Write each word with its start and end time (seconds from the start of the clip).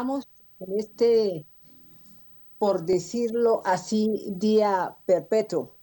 en 0.00 0.78
este, 0.78 1.46
por 2.58 2.86
decirlo 2.86 3.60
así, 3.66 4.32
día 4.34 4.96
perpetuo 5.04 5.76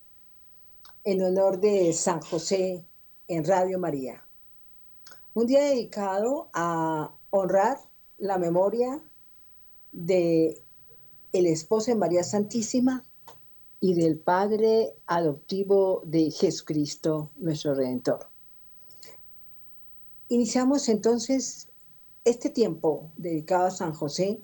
en 1.03 1.21
honor 1.21 1.59
de 1.59 1.93
San 1.93 2.21
José 2.21 2.83
en 3.27 3.45
Radio 3.45 3.77
María. 3.77 4.25
Un 5.35 5.45
día 5.45 5.63
dedicado 5.63 6.49
a 6.53 7.13
honrar 7.29 7.77
la 8.17 8.39
memoria 8.39 9.03
de 9.91 10.63
el 11.31 11.45
esposo 11.45 11.91
de 11.91 11.97
María 11.97 12.23
Santísima 12.23 13.03
y 13.79 13.93
del 13.93 14.17
Padre 14.17 14.95
adoptivo 15.05 16.01
de 16.05 16.31
Jesucristo, 16.31 17.29
nuestro 17.35 17.75
Redentor. 17.75 18.29
Iniciamos 20.29 20.89
entonces 20.89 21.66
este 22.27 22.49
tiempo 22.49 23.09
dedicado 23.15 23.67
a 23.67 23.71
San 23.71 23.93
José. 23.93 24.41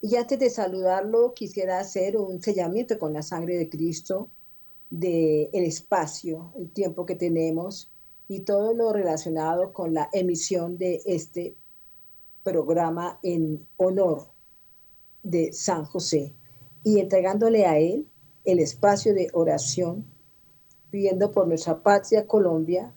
Y 0.00 0.16
antes 0.16 0.38
de 0.38 0.48
saludarlo, 0.48 1.34
quisiera 1.34 1.78
hacer 1.78 2.16
un 2.16 2.40
sellamiento 2.40 2.98
con 2.98 3.12
la 3.12 3.22
sangre 3.22 3.58
de 3.58 3.68
Cristo 3.68 4.30
del 4.88 5.50
el 5.52 5.64
espacio, 5.64 6.52
el 6.56 6.70
tiempo 6.70 7.04
que 7.04 7.16
tenemos 7.16 7.92
y 8.28 8.40
todo 8.40 8.72
lo 8.72 8.92
relacionado 8.94 9.72
con 9.74 9.92
la 9.92 10.08
emisión 10.12 10.78
de 10.78 11.02
este 11.04 11.54
programa 12.42 13.18
en 13.22 13.66
honor 13.76 14.28
de 15.22 15.52
San 15.52 15.84
José 15.84 16.32
y 16.82 16.98
entregándole 16.98 17.66
a 17.66 17.78
él 17.78 18.08
el 18.44 18.58
espacio 18.58 19.12
de 19.12 19.28
oración, 19.34 20.06
pidiendo 20.90 21.30
por 21.30 21.46
nuestra 21.46 21.82
patria 21.82 22.26
Colombia, 22.26 22.94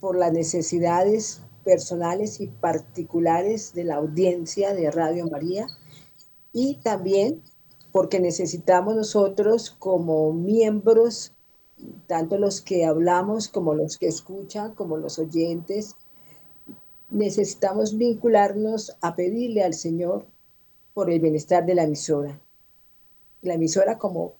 por 0.00 0.18
las 0.18 0.32
necesidades 0.32 1.40
personales 1.64 2.40
y 2.40 2.46
particulares 2.46 3.74
de 3.74 3.84
la 3.84 3.96
audiencia 3.96 4.74
de 4.74 4.90
Radio 4.90 5.28
María 5.28 5.66
y 6.52 6.76
también 6.76 7.42
porque 7.92 8.20
necesitamos 8.20 8.94
nosotros 8.94 9.70
como 9.78 10.32
miembros, 10.32 11.32
tanto 12.06 12.38
los 12.38 12.60
que 12.60 12.84
hablamos 12.84 13.48
como 13.48 13.74
los 13.74 13.98
que 13.98 14.06
escuchan, 14.06 14.74
como 14.74 14.96
los 14.96 15.18
oyentes, 15.18 15.96
necesitamos 17.10 17.96
vincularnos 17.96 18.96
a 19.00 19.16
pedirle 19.16 19.64
al 19.64 19.74
Señor 19.74 20.26
por 20.94 21.10
el 21.10 21.20
bienestar 21.20 21.66
de 21.66 21.74
la 21.74 21.84
emisora. 21.84 22.40
La 23.42 23.54
emisora, 23.54 23.98
como 23.98 24.34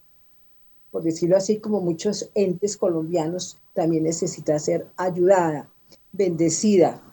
por 0.91 1.03
decirlo 1.03 1.37
así, 1.37 1.59
como 1.59 1.81
muchos 1.81 2.31
entes 2.35 2.77
colombianos, 2.77 3.59
también 3.75 4.05
necesita 4.05 4.59
ser 4.59 4.89
ayudada, 4.97 5.71
bendecida, 6.13 7.10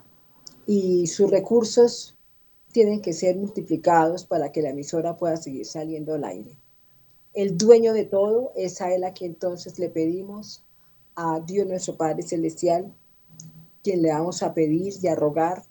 y 0.67 1.07
sus 1.07 1.31
recursos 1.31 2.17
tienen 2.73 3.01
que 3.01 3.13
ser 3.13 3.37
multiplicados 3.37 4.25
para 4.25 4.51
que 4.51 4.61
la 4.61 4.69
emisora 4.69 5.15
pueda 5.15 5.37
seguir 5.37 5.65
saliendo 5.65 6.13
al 6.13 6.25
aire. 6.25 6.57
El 7.33 7.57
dueño 7.57 7.93
de 7.93 8.03
todo 8.03 8.51
es 8.55 8.81
a 8.81 8.93
él 8.93 9.05
a 9.05 9.13
quien 9.13 9.31
entonces 9.31 9.79
le 9.79 9.89
pedimos, 9.89 10.63
a 11.15 11.39
Dios 11.39 11.65
nuestro 11.65 11.95
Padre 11.95 12.21
Celestial, 12.21 12.93
quien 13.81 14.01
le 14.01 14.09
vamos 14.09 14.43
a 14.43 14.53
pedir 14.53 14.93
y 15.01 15.07
a 15.07 15.15
rogar 15.15 15.63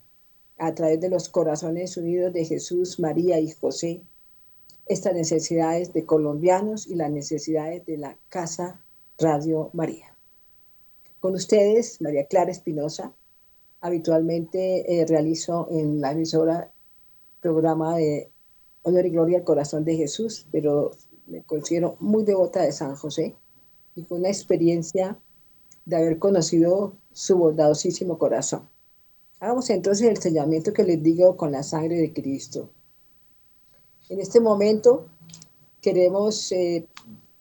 a 0.57 0.73
través 0.73 0.99
de 0.99 1.09
los 1.09 1.29
corazones 1.29 1.95
unidos 1.95 2.33
de 2.33 2.45
Jesús, 2.45 2.99
María 2.99 3.39
y 3.39 3.51
José, 3.51 4.01
estas 4.87 5.13
necesidades 5.13 5.93
de 5.93 6.05
colombianos 6.05 6.87
y 6.87 6.95
las 6.95 7.11
necesidades 7.11 7.85
de 7.85 7.97
la 7.97 8.17
Casa 8.29 8.81
Radio 9.19 9.69
María. 9.73 10.17
Con 11.19 11.35
ustedes, 11.35 12.01
María 12.01 12.25
Clara 12.25 12.51
Espinosa, 12.51 13.13
habitualmente 13.87 15.01
eh, 15.01 15.05
realizo 15.05 15.67
en 15.71 15.99
la 16.01 16.11
emisora 16.11 16.71
programa 17.39 17.97
de 17.97 18.29
Honor 18.83 19.05
y 19.05 19.09
Gloria 19.09 19.37
al 19.39 19.43
Corazón 19.43 19.83
de 19.83 19.95
Jesús, 19.95 20.47
pero 20.51 20.91
me 21.25 21.43
considero 21.43 21.97
muy 21.99 22.23
devota 22.23 22.61
de 22.61 22.71
San 22.71 22.95
José 22.95 23.35
y 23.95 24.03
con 24.03 24.19
una 24.19 24.29
experiencia 24.29 25.17
de 25.85 25.95
haber 25.95 26.19
conocido 26.19 26.93
su 27.11 27.37
bondadosísimo 27.37 28.17
corazón. 28.17 28.69
Hagamos 29.39 29.69
entonces 29.69 30.07
el 30.07 30.17
sellamiento 30.17 30.73
que 30.73 30.83
les 30.83 31.01
digo 31.01 31.37
con 31.37 31.51
la 31.51 31.63
sangre 31.63 31.97
de 31.97 32.13
Cristo. 32.13 32.69
En 34.09 34.19
este 34.19 34.39
momento 34.39 35.07
queremos 35.81 36.51
eh, 36.51 36.87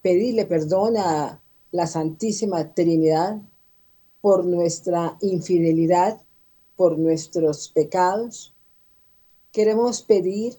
pedirle 0.02 0.46
perdón 0.46 0.96
a 0.96 1.40
la 1.72 1.86
Santísima 1.86 2.74
Trinidad 2.74 3.40
por 4.20 4.44
nuestra 4.44 5.16
infidelidad 5.20 6.20
por 6.76 6.98
nuestros 6.98 7.68
pecados. 7.68 8.54
Queremos 9.52 10.02
pedir 10.02 10.54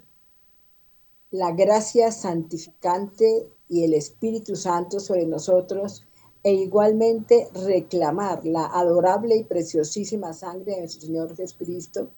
la 1.32 1.52
gracia 1.52 2.12
santificante 2.12 3.48
y 3.70 3.84
el 3.84 3.94
Espíritu 3.94 4.56
Santo 4.56 5.00
sobre 5.00 5.26
nosotros 5.26 6.04
e 6.44 6.54
igualmente 6.54 7.50
reclamar 7.54 8.46
la 8.46 8.66
adorable 8.66 9.36
y 9.36 9.44
preciosísima 9.44 10.34
sangre 10.34 10.74
de 10.74 10.80
nuestro 10.80 11.02
Señor 11.02 11.36
Jesucristo 11.36 12.10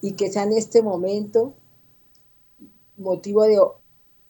y 0.00 0.12
que 0.12 0.30
sea 0.30 0.44
en 0.44 0.52
este 0.52 0.82
momento 0.82 1.52
motivo 2.96 3.42
de 3.42 3.60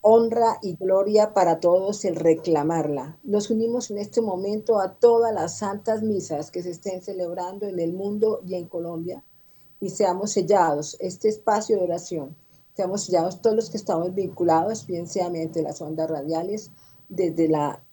honra 0.01 0.59
y 0.61 0.75
gloria 0.75 1.33
para 1.33 1.59
todos 1.59 2.05
el 2.05 2.15
reclamarla. 2.15 3.19
Nos 3.23 3.49
unimos 3.49 3.91
en 3.91 3.97
este 3.97 4.21
momento 4.21 4.79
a 4.79 4.93
todas 4.95 5.33
las 5.33 5.57
santas 5.57 6.03
misas 6.03 6.51
que 6.51 6.63
se 6.63 6.71
estén 6.71 7.01
celebrando 7.01 7.67
en 7.67 7.79
el 7.79 7.93
mundo 7.93 8.41
y 8.45 8.55
en 8.55 8.67
Colombia 8.67 9.23
y 9.81 9.89
seamos 9.89 10.31
sellados 10.31 10.97
este 10.99 11.29
espacio 11.29 11.77
de 11.77 11.83
oración. 11.83 12.35
Seamos 12.75 13.05
sellados 13.05 13.41
todos 13.41 13.55
los 13.55 13.69
que 13.69 13.77
estamos 13.77 14.13
vinculados, 14.13 14.85
bien 14.85 15.07
sea 15.07 15.29
mediante 15.29 15.61
las 15.61 15.81
ondas 15.81 16.09
radiales, 16.09 16.71
desde 17.09 17.49
la 17.49 17.83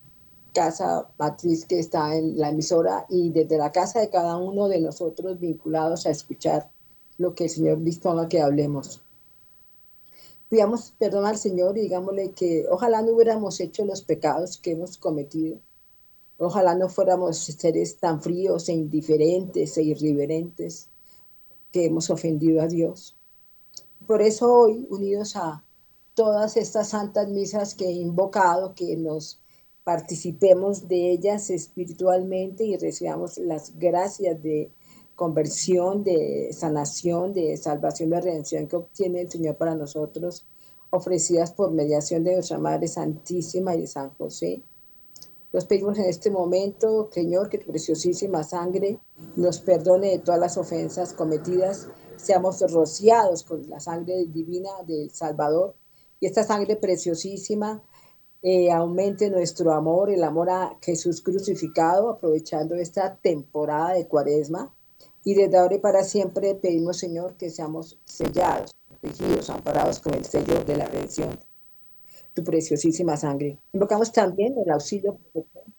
casa 0.52 1.08
matriz 1.18 1.66
que 1.66 1.78
está 1.78 2.16
en 2.16 2.38
la 2.38 2.50
emisora 2.50 3.06
y 3.08 3.30
desde 3.30 3.58
la 3.58 3.72
casa 3.72 4.00
de 4.00 4.10
cada 4.10 4.36
uno 4.36 4.68
de 4.68 4.80
nosotros 4.80 5.38
vinculados 5.38 6.06
a 6.06 6.10
escuchar 6.10 6.70
lo 7.18 7.34
que 7.34 7.44
el 7.44 7.50
Señor 7.50 7.82
disponga 7.82 8.28
que 8.28 8.40
hablemos 8.40 9.02
pidamos 10.48 10.94
perdón 10.98 11.26
al 11.26 11.36
Señor 11.36 11.76
y 11.76 11.82
digámosle 11.82 12.32
que 12.32 12.66
ojalá 12.70 13.02
no 13.02 13.12
hubiéramos 13.12 13.60
hecho 13.60 13.84
los 13.84 14.02
pecados 14.02 14.58
que 14.58 14.72
hemos 14.72 14.98
cometido. 14.98 15.58
Ojalá 16.38 16.74
no 16.74 16.88
fuéramos 16.88 17.38
seres 17.38 17.96
tan 17.96 18.20
fríos 18.20 18.68
e 18.68 18.74
indiferentes 18.74 19.76
e 19.78 19.82
irreverentes 19.82 20.88
que 21.72 21.86
hemos 21.86 22.10
ofendido 22.10 22.60
a 22.60 22.66
Dios. 22.66 23.16
Por 24.06 24.22
eso 24.22 24.52
hoy, 24.52 24.86
unidos 24.90 25.36
a 25.36 25.64
todas 26.14 26.56
estas 26.56 26.90
santas 26.90 27.28
misas 27.28 27.74
que 27.74 27.86
he 27.86 27.92
invocado, 27.92 28.74
que 28.74 28.96
nos 28.96 29.40
participemos 29.84 30.88
de 30.88 31.12
ellas 31.12 31.48
espiritualmente 31.50 32.64
y 32.64 32.76
recibamos 32.76 33.38
las 33.38 33.78
gracias 33.78 34.42
de 34.42 34.70
conversión, 35.16 36.04
de 36.04 36.50
sanación, 36.52 37.32
de 37.32 37.56
salvación, 37.56 38.10
de 38.10 38.20
redención 38.20 38.68
que 38.68 38.76
obtiene 38.76 39.22
el 39.22 39.30
Señor 39.30 39.56
para 39.56 39.74
nosotros, 39.74 40.46
ofrecidas 40.90 41.52
por 41.52 41.72
mediación 41.72 42.22
de 42.22 42.34
nuestra 42.34 42.58
Madre 42.58 42.86
Santísima 42.86 43.74
y 43.74 43.80
de 43.80 43.86
San 43.86 44.10
José. 44.10 44.62
Los 45.52 45.64
pedimos 45.64 45.98
en 45.98 46.04
este 46.04 46.30
momento, 46.30 47.08
Señor, 47.10 47.48
que 47.48 47.58
tu 47.58 47.66
preciosísima 47.66 48.44
sangre 48.44 49.00
nos 49.36 49.60
perdone 49.60 50.10
de 50.10 50.18
todas 50.18 50.38
las 50.38 50.58
ofensas 50.58 51.14
cometidas, 51.14 51.88
seamos 52.16 52.60
rociados 52.70 53.42
con 53.42 53.68
la 53.70 53.80
sangre 53.80 54.26
divina 54.26 54.70
del 54.86 55.10
Salvador. 55.10 55.74
Y 56.20 56.26
esta 56.26 56.44
sangre 56.44 56.76
preciosísima 56.76 57.82
eh, 58.42 58.70
aumente 58.70 59.30
nuestro 59.30 59.72
amor, 59.72 60.10
el 60.10 60.24
amor 60.24 60.50
a 60.50 60.78
Jesús 60.82 61.22
crucificado, 61.22 62.10
aprovechando 62.10 62.74
esta 62.74 63.16
temporada 63.16 63.94
de 63.94 64.06
cuaresma 64.06 64.75
y 65.26 65.34
desde 65.34 65.58
ahora 65.58 65.74
y 65.74 65.78
para 65.80 66.04
siempre 66.04 66.54
pedimos, 66.54 66.98
Señor, 66.98 67.36
que 67.36 67.50
seamos 67.50 67.98
sellados, 68.04 68.70
protegidos, 68.88 69.50
amparados 69.50 69.98
con 69.98 70.14
el 70.14 70.24
sello 70.24 70.62
de 70.64 70.76
la 70.76 70.86
redención, 70.86 71.36
tu 72.32 72.44
preciosísima 72.44 73.16
sangre. 73.16 73.58
Invocamos 73.72 74.12
también 74.12 74.54
el 74.56 74.70
auxilio, 74.70 75.18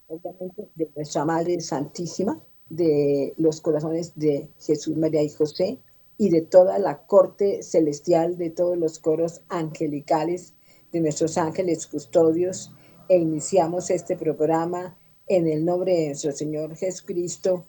obviamente, 0.07 0.67
de 0.75 0.89
nuestra 0.93 1.23
Madre 1.23 1.61
Santísima, 1.61 2.43
de 2.69 3.35
los 3.37 3.61
corazones 3.61 4.11
de 4.15 4.49
Jesús, 4.59 4.97
María 4.97 5.23
y 5.23 5.29
José, 5.29 5.79
y 6.17 6.29
de 6.29 6.41
toda 6.41 6.77
la 6.77 7.05
corte 7.05 7.63
celestial, 7.63 8.37
de 8.37 8.49
todos 8.49 8.77
los 8.77 8.99
coros 8.99 9.39
angelicales, 9.47 10.55
de 10.91 10.99
nuestros 10.99 11.37
ángeles 11.37 11.87
custodios, 11.87 12.73
e 13.07 13.17
iniciamos 13.17 13.91
este 13.91 14.17
programa 14.17 14.97
en 15.25 15.47
el 15.47 15.63
nombre 15.63 15.93
de 15.93 16.05
nuestro 16.07 16.33
Señor 16.33 16.75
Jesucristo 16.75 17.63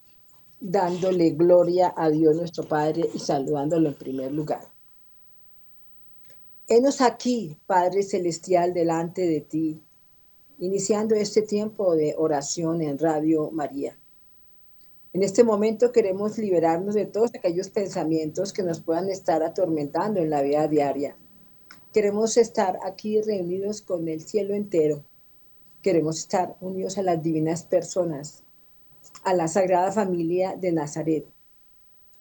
dándole 0.61 1.31
gloria 1.31 1.93
a 1.97 2.11
Dios 2.11 2.35
nuestro 2.37 2.65
Padre 2.65 3.09
y 3.15 3.19
saludándolo 3.19 3.89
en 3.89 3.95
primer 3.95 4.33
lugar. 4.33 4.69
Henos 6.67 7.01
aquí, 7.01 7.57
Padre 7.67 8.03
Celestial, 8.03 8.75
delante 8.75 9.23
de 9.23 9.41
ti, 9.41 9.81
iniciando 10.59 11.15
este 11.15 11.43
tiempo 11.43 11.95
de 11.97 12.15
oración 12.19 12.83
en 12.83 12.99
Radio 12.99 13.51
María. 13.51 13.97
En 15.15 15.23
este 15.23 15.45
momento 15.45 15.93
queremos 15.93 16.37
liberarnos 16.37 16.95
de 16.95 17.07
todos 17.07 17.35
aquellos 17.35 17.71
pensamientos 17.71 18.53
que 18.53 18.63
nos 18.63 18.81
puedan 18.81 19.09
estar 19.09 19.43
atormentando 19.43 20.21
en 20.21 20.29
la 20.29 20.43
vida 20.43 20.69
diaria. 20.69 21.17
Queremos 21.95 22.37
estar 22.37 22.79
aquí 22.85 23.23
reunidos 23.23 23.81
con 23.81 24.07
el 24.07 24.21
cielo 24.21 24.55
entero. 24.55 25.03
Queremos 25.81 26.19
estar 26.19 26.57
unidos 26.61 26.99
a 26.99 27.03
las 27.03 27.23
divinas 27.23 27.63
personas, 27.65 28.45
a 29.25 29.35
la 29.35 29.49
Sagrada 29.49 29.93
Familia 29.93 30.57
de 30.57 30.73
Nazaret. 30.73 31.27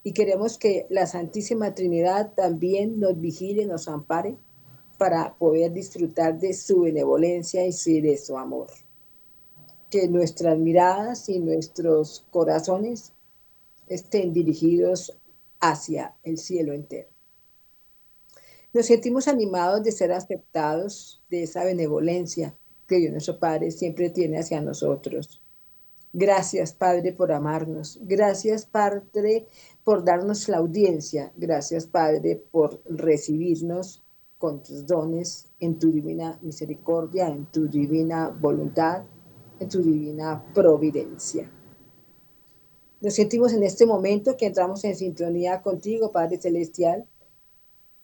Y 0.03 0.13
queremos 0.13 0.57
que 0.57 0.87
la 0.89 1.05
Santísima 1.05 1.75
Trinidad 1.75 2.33
también 2.33 2.99
nos 2.99 3.19
vigile, 3.19 3.65
nos 3.65 3.87
ampare 3.87 4.37
para 4.97 5.35
poder 5.35 5.73
disfrutar 5.73 6.39
de 6.39 6.53
su 6.53 6.81
benevolencia 6.81 7.65
y 7.65 8.01
de 8.01 8.17
su 8.17 8.37
amor 8.37 8.67
que 9.89 10.07
nuestras 10.07 10.57
miradas 10.57 11.29
y 11.29 11.39
nuestros 11.39 12.25
corazones 12.31 13.13
estén 13.87 14.33
dirigidos 14.33 15.17
hacia 15.59 16.15
el 16.23 16.37
cielo 16.37 16.73
entero. 16.73 17.09
Nos 18.73 18.87
sentimos 18.87 19.27
animados 19.27 19.83
de 19.83 19.91
ser 19.91 20.11
aceptados 20.11 21.23
de 21.29 21.43
esa 21.43 21.63
benevolencia 21.63 22.55
que 22.85 22.97
Dios 22.97 23.11
nuestro 23.11 23.39
Padre 23.39 23.71
siempre 23.71 24.09
tiene 24.09 24.39
hacia 24.39 24.61
nosotros. 24.61 25.41
Gracias, 26.13 26.73
Padre, 26.73 27.13
por 27.13 27.31
amarnos. 27.31 27.99
Gracias, 28.01 28.65
Padre, 28.65 29.47
por 29.83 30.03
darnos 30.03 30.47
la 30.49 30.57
audiencia. 30.57 31.31
Gracias, 31.35 31.85
Padre, 31.85 32.41
por 32.51 32.81
recibirnos 32.85 34.03
con 34.37 34.63
tus 34.63 34.85
dones 34.85 35.49
en 35.59 35.79
tu 35.79 35.91
divina 35.91 36.39
misericordia, 36.41 37.27
en 37.27 37.45
tu 37.47 37.67
divina 37.67 38.29
voluntad 38.29 39.03
en 39.59 39.69
tu 39.69 39.81
divina 39.81 40.43
providencia. 40.53 41.51
Nos 43.01 43.13
sentimos 43.13 43.53
en 43.53 43.63
este 43.63 43.85
momento 43.85 44.37
que 44.37 44.47
entramos 44.47 44.83
en 44.83 44.95
sintonía 44.95 45.61
contigo, 45.61 46.11
Padre 46.11 46.39
Celestial. 46.39 47.05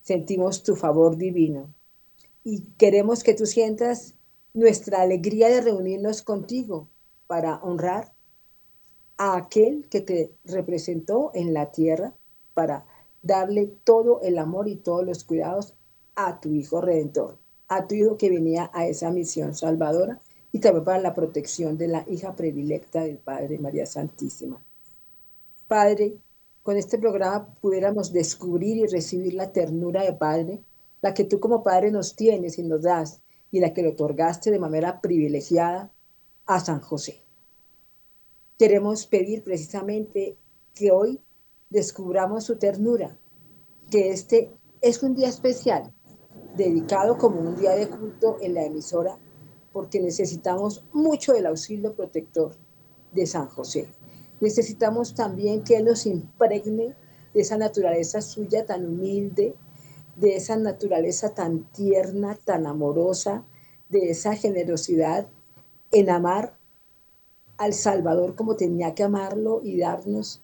Sentimos 0.01 0.63
tu 0.63 0.75
favor 0.75 1.17
divino 1.17 1.73
y 2.43 2.61
queremos 2.77 3.23
que 3.23 3.33
tú 3.33 3.45
sientas 3.45 4.15
nuestra 4.53 5.01
alegría 5.01 5.49
de 5.49 5.61
reunirnos 5.61 6.21
contigo 6.21 6.89
para 7.33 7.55
honrar 7.63 8.13
a 9.17 9.35
aquel 9.37 9.89
que 9.89 10.01
te 10.01 10.35
representó 10.45 11.31
en 11.33 11.51
la 11.51 11.71
tierra, 11.71 12.13
para 12.53 12.85
darle 13.23 13.73
todo 13.83 14.21
el 14.21 14.37
amor 14.37 14.67
y 14.67 14.75
todos 14.75 15.03
los 15.03 15.23
cuidados 15.23 15.73
a 16.13 16.39
tu 16.39 16.49
Hijo 16.49 16.79
Redentor, 16.79 17.39
a 17.69 17.87
tu 17.87 17.95
Hijo 17.95 18.17
que 18.17 18.29
venía 18.29 18.69
a 18.71 18.85
esa 18.85 19.09
misión 19.09 19.55
salvadora 19.55 20.19
y 20.51 20.59
también 20.59 20.85
para 20.85 20.99
la 20.99 21.15
protección 21.15 21.75
de 21.75 21.87
la 21.87 22.05
hija 22.07 22.35
predilecta 22.35 23.01
del 23.01 23.17
Padre 23.17 23.57
María 23.57 23.87
Santísima. 23.87 24.63
Padre, 25.67 26.13
con 26.61 26.77
este 26.77 26.99
programa 26.99 27.47
pudiéramos 27.61 28.13
descubrir 28.13 28.77
y 28.77 28.85
recibir 28.85 29.33
la 29.33 29.51
ternura 29.51 30.03
de 30.03 30.13
Padre, 30.13 30.59
la 31.01 31.15
que 31.15 31.23
tú 31.23 31.39
como 31.39 31.63
Padre 31.63 31.89
nos 31.89 32.15
tienes 32.15 32.59
y 32.59 32.63
nos 32.63 32.83
das, 32.83 33.21
y 33.49 33.59
la 33.59 33.73
que 33.73 33.81
le 33.81 33.89
otorgaste 33.89 34.51
de 34.51 34.59
manera 34.59 35.01
privilegiada 35.01 35.91
a 36.45 36.59
San 36.59 36.79
José. 36.79 37.22
Queremos 38.63 39.07
pedir 39.07 39.43
precisamente 39.43 40.37
que 40.73 40.89
hoy 40.89 41.19
descubramos 41.69 42.45
su 42.45 42.55
ternura, 42.55 43.19
que 43.91 44.11
este 44.11 44.53
es 44.79 45.03
un 45.03 45.15
día 45.15 45.27
especial, 45.27 45.93
dedicado 46.55 47.17
como 47.17 47.41
un 47.41 47.57
día 47.57 47.71
de 47.71 47.89
culto 47.89 48.37
en 48.39 48.53
la 48.53 48.63
emisora 48.63 49.17
porque 49.73 49.99
necesitamos 49.99 50.85
mucho 50.93 51.33
del 51.33 51.47
auxilio 51.47 51.93
protector 51.93 52.55
de 53.11 53.25
San 53.25 53.49
José. 53.49 53.89
Necesitamos 54.39 55.13
también 55.13 55.65
que 55.65 55.83
nos 55.83 56.05
impregne 56.05 56.95
de 57.33 57.41
esa 57.41 57.57
naturaleza 57.57 58.21
suya 58.21 58.65
tan 58.65 58.85
humilde, 58.85 59.55
de 60.15 60.37
esa 60.37 60.55
naturaleza 60.55 61.35
tan 61.35 61.69
tierna, 61.73 62.37
tan 62.45 62.65
amorosa, 62.65 63.43
de 63.89 64.11
esa 64.11 64.37
generosidad 64.37 65.27
en 65.91 66.09
amar 66.09 66.62
al 67.57 67.73
Salvador 67.73 68.35
como 68.35 68.55
tenía 68.55 68.93
que 68.95 69.03
amarlo 69.03 69.61
y 69.63 69.77
darnos 69.77 70.41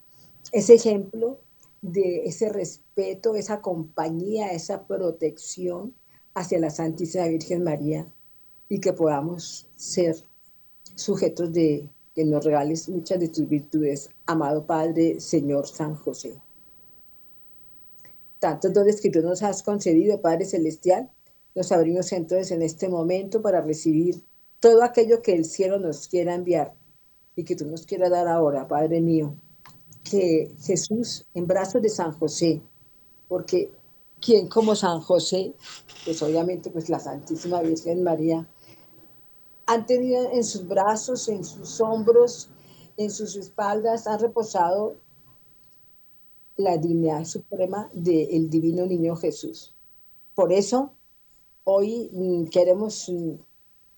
ese 0.52 0.76
ejemplo 0.76 1.40
de 1.82 2.26
ese 2.26 2.50
respeto, 2.50 3.36
esa 3.36 3.62
compañía, 3.62 4.52
esa 4.52 4.86
protección 4.86 5.94
hacia 6.34 6.60
la 6.60 6.70
Santísima 6.70 7.28
Virgen 7.28 7.64
María 7.64 8.08
y 8.68 8.80
que 8.80 8.94
podamos 8.94 9.68
ser 9.76 10.16
sujetos 10.96 11.52
de 11.54 11.90
que 12.14 12.26
nos 12.26 12.44
regales 12.44 12.90
muchas 12.90 13.20
de 13.20 13.30
tus 13.30 13.48
virtudes, 13.48 14.10
amado 14.26 14.66
Padre, 14.66 15.20
Señor 15.20 15.68
San 15.68 15.96
José. 15.96 16.40
Tantos 18.40 18.74
dones 18.74 19.02
que 19.02 19.10
tú 19.10 19.22
nos 19.22 19.44
has 19.44 19.64
concedido, 19.64 20.22
Padre 20.22 20.46
Celestial, 20.46 21.10
nos 21.56 21.72
abrimos 21.72 22.12
entonces 22.12 22.52
en 22.52 22.62
este 22.62 22.88
momento 22.90 23.42
para 23.42 23.62
recibir 23.62 24.24
todo 24.60 24.84
aquello 24.84 25.22
que 25.22 25.34
el 25.34 25.46
cielo 25.46 25.80
nos 25.80 26.08
quiera 26.08 26.36
enviar 26.36 26.74
y 27.40 27.46
que 27.46 27.56
tú 27.56 27.66
nos 27.66 27.86
quieras 27.86 28.10
dar 28.10 28.28
ahora, 28.28 28.68
Padre 28.68 29.00
mío. 29.00 29.34
Que 30.04 30.52
Jesús 30.62 31.26
en 31.34 31.48
brazos 31.48 31.82
de 31.82 31.88
San 31.88 32.12
José, 32.12 32.62
porque 33.30 33.72
quien 34.20 34.50
como 34.50 34.76
San 34.76 35.00
José, 35.00 35.54
pues 36.04 36.22
obviamente 36.22 36.70
pues 36.70 36.90
la 36.90 37.00
Santísima 37.00 37.62
Virgen 37.62 38.04
María, 38.04 38.46
han 39.68 39.86
tenido 39.86 40.30
en 40.34 40.44
sus 40.44 40.68
brazos, 40.68 41.30
en 41.30 41.46
sus 41.46 41.80
hombros, 41.80 42.50
en 42.98 43.10
sus 43.10 43.38
espaldas, 43.38 44.06
han 44.06 44.20
reposado 44.20 44.98
la 46.58 46.78
dignidad 46.78 47.24
suprema 47.24 47.90
del 47.94 48.50
divino 48.50 48.86
niño 48.86 49.16
Jesús. 49.16 49.74
Por 50.36 50.52
eso, 50.52 50.92
hoy 51.64 52.10
mm, 52.12 52.46
queremos 52.48 53.08
mm, 53.08 53.36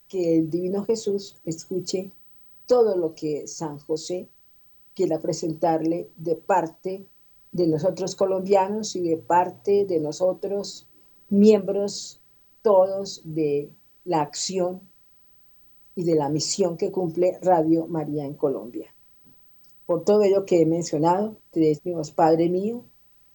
que 0.07 0.37
el 0.37 0.49
divino 0.51 0.85
Jesús 0.85 1.37
escuche 1.43 2.11
todo 2.71 2.95
lo 2.95 3.13
que 3.15 3.49
San 3.49 3.79
José 3.79 4.29
quiera 4.95 5.19
presentarle 5.19 6.09
de 6.15 6.37
parte 6.37 7.05
de 7.51 7.67
nosotros 7.67 8.15
colombianos 8.15 8.95
y 8.95 9.01
de 9.01 9.17
parte 9.17 9.85
de 9.85 9.99
nosotros, 9.99 10.87
miembros 11.27 12.21
todos 12.61 13.23
de 13.25 13.73
la 14.05 14.21
acción 14.21 14.79
y 15.95 16.05
de 16.05 16.15
la 16.15 16.29
misión 16.29 16.77
que 16.77 16.93
cumple 16.93 17.39
Radio 17.41 17.87
María 17.87 18.23
en 18.23 18.35
Colombia. 18.35 18.95
Por 19.85 20.05
todo 20.05 20.23
ello 20.23 20.45
que 20.45 20.61
he 20.61 20.65
mencionado, 20.65 21.35
te 21.51 21.59
decimos, 21.59 22.11
Padre 22.11 22.47
mío, 22.47 22.85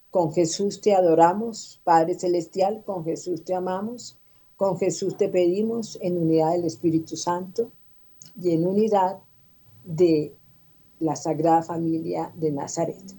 con 0.09 0.33
Jesús 0.33 0.81
te 0.81 0.95
adoramos, 0.95 1.79
Padre 1.83 2.15
Celestial, 2.17 2.81
con 2.83 3.05
Jesús 3.05 3.43
te 3.43 3.53
amamos, 3.53 4.17
con 4.55 4.79
Jesús 4.79 5.15
te 5.15 5.29
pedimos 5.29 5.99
en 6.01 6.17
unidad 6.17 6.53
del 6.53 6.65
Espíritu 6.65 7.15
Santo 7.15 7.69
y 8.35 8.49
en 8.53 8.65
unidad 8.65 9.19
de 9.87 10.35
la 10.99 11.15
Sagrada 11.15 11.63
Familia 11.63 12.31
de 12.35 12.51
Nazaret. 12.51 13.15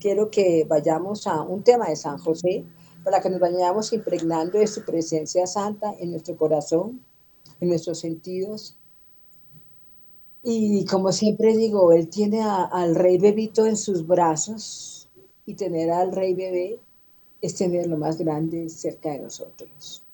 Quiero 0.00 0.30
que 0.30 0.64
vayamos 0.68 1.26
a 1.26 1.42
un 1.42 1.62
tema 1.62 1.88
de 1.88 1.96
San 1.96 2.18
José 2.18 2.64
para 3.04 3.20
que 3.20 3.30
nos 3.30 3.38
vayamos 3.38 3.92
impregnando 3.92 4.58
de 4.58 4.66
su 4.66 4.84
presencia 4.84 5.46
santa 5.46 5.94
en 6.00 6.10
nuestro 6.10 6.36
corazón 6.36 7.00
en 7.62 7.68
nuestros 7.68 8.00
sentidos. 8.00 8.76
Y 10.42 10.84
como 10.86 11.12
siempre 11.12 11.56
digo, 11.56 11.92
él 11.92 12.08
tiene 12.08 12.42
al 12.42 12.96
rey 12.96 13.18
bebito 13.18 13.66
en 13.66 13.76
sus 13.76 14.06
brazos 14.06 15.08
y 15.46 15.54
tener 15.54 15.90
al 15.90 16.12
rey 16.12 16.34
bebé 16.34 16.80
es 17.40 17.54
tener 17.54 17.86
lo 17.86 17.96
más 17.96 18.18
grande 18.18 18.68
cerca 18.68 19.10
de 19.10 19.20
nosotros. 19.20 20.04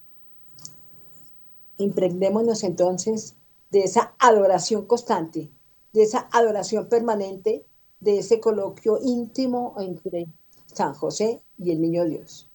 Impregnémonos 1.79 2.63
entonces 2.65 3.35
de 3.71 3.81
esa 3.81 4.15
adoración 4.19 4.87
constante, 4.87 5.51
de 5.93 6.03
esa 6.03 6.29
adoración 6.33 6.89
permanente, 6.89 7.65
de 8.01 8.19
ese 8.19 8.41
coloquio 8.41 8.99
íntimo 9.03 9.75
entre 9.79 10.27
San 10.67 10.95
José 10.95 11.43
y 11.59 11.71
el 11.73 11.81
Niño 11.81 12.05
Dios. 12.05 12.49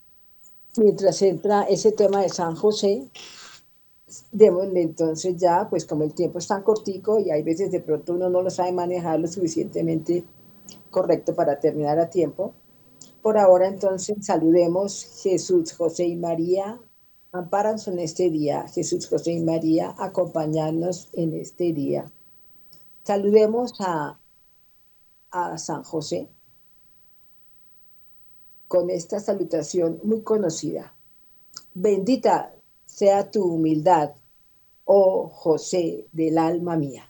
Mientras 0.78 1.22
entra 1.22 1.64
ese 1.64 1.92
tema 1.92 2.22
de 2.22 2.30
San 2.30 2.56
José, 2.56 3.08
démosle 4.32 4.82
entonces 4.82 5.36
ya, 5.38 5.68
pues 5.70 5.86
como 5.86 6.04
el 6.04 6.14
tiempo 6.14 6.40
es 6.40 6.48
tan 6.48 6.64
cortico 6.64 7.20
y 7.20 7.32
hay 7.32 7.44
veces 7.44 7.72
de 7.72 7.80
pronto 7.80 8.14
uno 8.14 8.30
no 8.30 8.42
lo 8.42 8.50
sabe 8.50 8.72
manejar 8.72 9.20
lo 9.20 9.28
suficientemente 9.28 10.24
correcto 10.90 11.36
para 11.36 11.60
terminar 11.60 12.00
a 12.00 12.10
tiempo. 12.10 12.54
Por 13.22 13.38
ahora 13.38 13.68
entonces 13.68 14.18
saludemos 14.22 15.22
Jesús, 15.22 15.74
José 15.74 16.06
y 16.06 16.16
María, 16.16 16.80
amparanos 17.34 17.88
en 17.88 18.00
este 18.00 18.30
día. 18.30 18.68
Jesús, 18.68 19.08
José 19.08 19.34
y 19.34 19.42
María, 19.42 19.94
acompañarnos 19.98 21.10
en 21.14 21.34
este 21.34 21.74
día. 21.74 22.10
Saludemos 23.04 23.74
a, 23.80 24.20
a 25.32 25.58
San 25.58 25.84
José 25.84 26.30
con 28.68 28.90
esta 28.90 29.20
salutación 29.20 30.00
muy 30.04 30.22
conocida. 30.22 30.96
Bendita 31.74 32.56
sea 32.86 33.30
tu 33.30 33.44
humildad, 33.44 34.12
oh 34.86 35.28
José 35.28 36.08
del 36.12 36.38
alma 36.38 36.78
mía. 36.78 37.10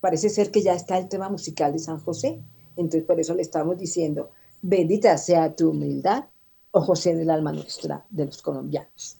parece 0.00 0.28
ser 0.30 0.50
que 0.50 0.62
ya 0.62 0.74
está 0.74 0.98
el 0.98 1.08
tema 1.08 1.28
musical 1.28 1.72
de 1.72 1.78
San 1.78 2.00
José. 2.00 2.40
Entonces, 2.76 3.04
por 3.04 3.18
eso 3.20 3.34
le 3.34 3.42
estamos 3.42 3.78
diciendo, 3.78 4.30
bendita 4.62 5.16
sea 5.18 5.54
tu 5.54 5.70
humildad, 5.70 6.24
oh 6.76 6.82
José 6.82 7.14
del 7.14 7.30
alma 7.30 7.52
nuestra, 7.52 8.04
de 8.10 8.26
los 8.26 8.42
colombianos. 8.42 9.18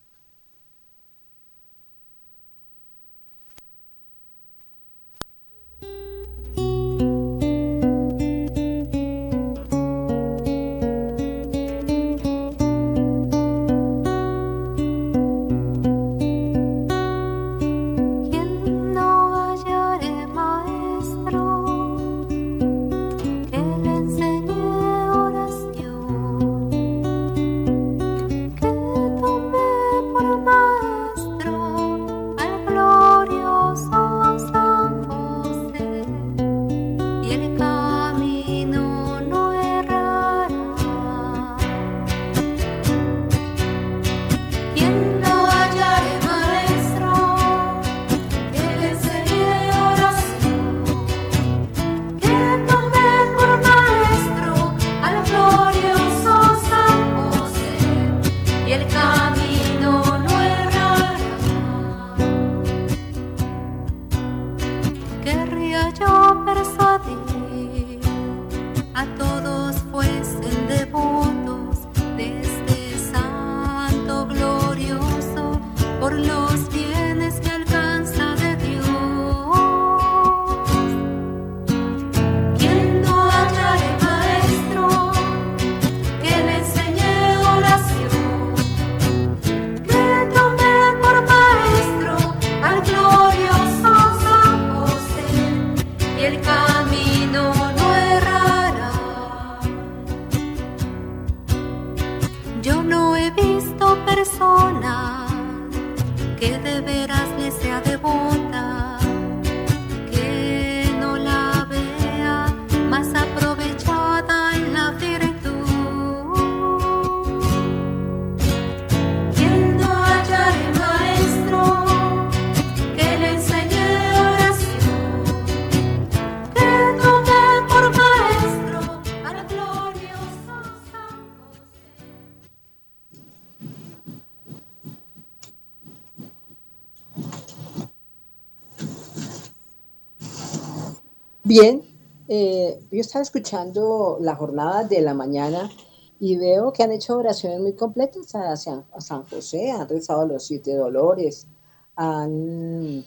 Estaba 143.07 143.23
escuchando 143.23 144.19
la 144.21 144.35
jornada 144.35 144.85
de 144.85 145.01
la 145.01 145.15
mañana 145.15 145.71
y 146.19 146.37
veo 146.37 146.73
que 146.73 146.83
han 146.83 146.93
hecho 146.93 147.17
oraciones 147.17 147.61
muy 147.61 147.75
completas 147.75 148.35
a, 148.35 148.57
San 148.57 149.25
José, 149.31 149.71
han 149.71 149.89
rezado 149.89 150.27
los 150.27 150.45
siete 150.45 150.75
dolores, 150.75 151.47
han, 151.95 153.05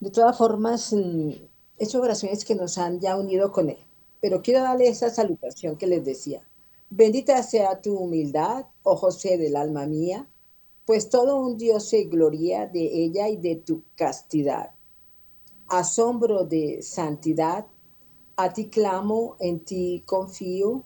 de 0.00 0.10
todas 0.12 0.36
formas, 0.36 0.92
mm, 0.92 1.30
hecho 1.78 2.00
oraciones 2.00 2.44
que 2.44 2.54
nos 2.54 2.78
han 2.78 3.00
ya 3.00 3.16
unido 3.16 3.52
con 3.52 3.70
él. 3.70 3.78
Pero 4.20 4.42
quiero 4.42 4.62
darle 4.62 4.88
esa 4.88 5.10
salutación 5.10 5.76
que 5.76 5.86
les 5.86 6.04
decía. 6.04 6.48
Bendita 6.90 7.42
sea 7.42 7.80
tu 7.80 7.96
humildad, 7.96 8.66
oh 8.82 8.96
José 8.96 9.36
del 9.38 9.56
alma 9.56 9.86
mía, 9.86 10.28
pues 10.86 11.10
todo 11.10 11.40
un 11.40 11.58
Dios 11.58 11.88
se 11.88 12.04
gloria 12.04 12.66
de 12.66 13.04
ella 13.04 13.28
y 13.28 13.36
de 13.36 13.56
tu 13.56 13.82
castidad 13.94 14.70
asombro 15.68 16.44
de 16.44 16.82
santidad, 16.82 17.66
a 18.38 18.52
ti 18.52 18.68
clamo, 18.68 19.36
en 19.40 19.58
ti 19.58 20.04
confío, 20.06 20.84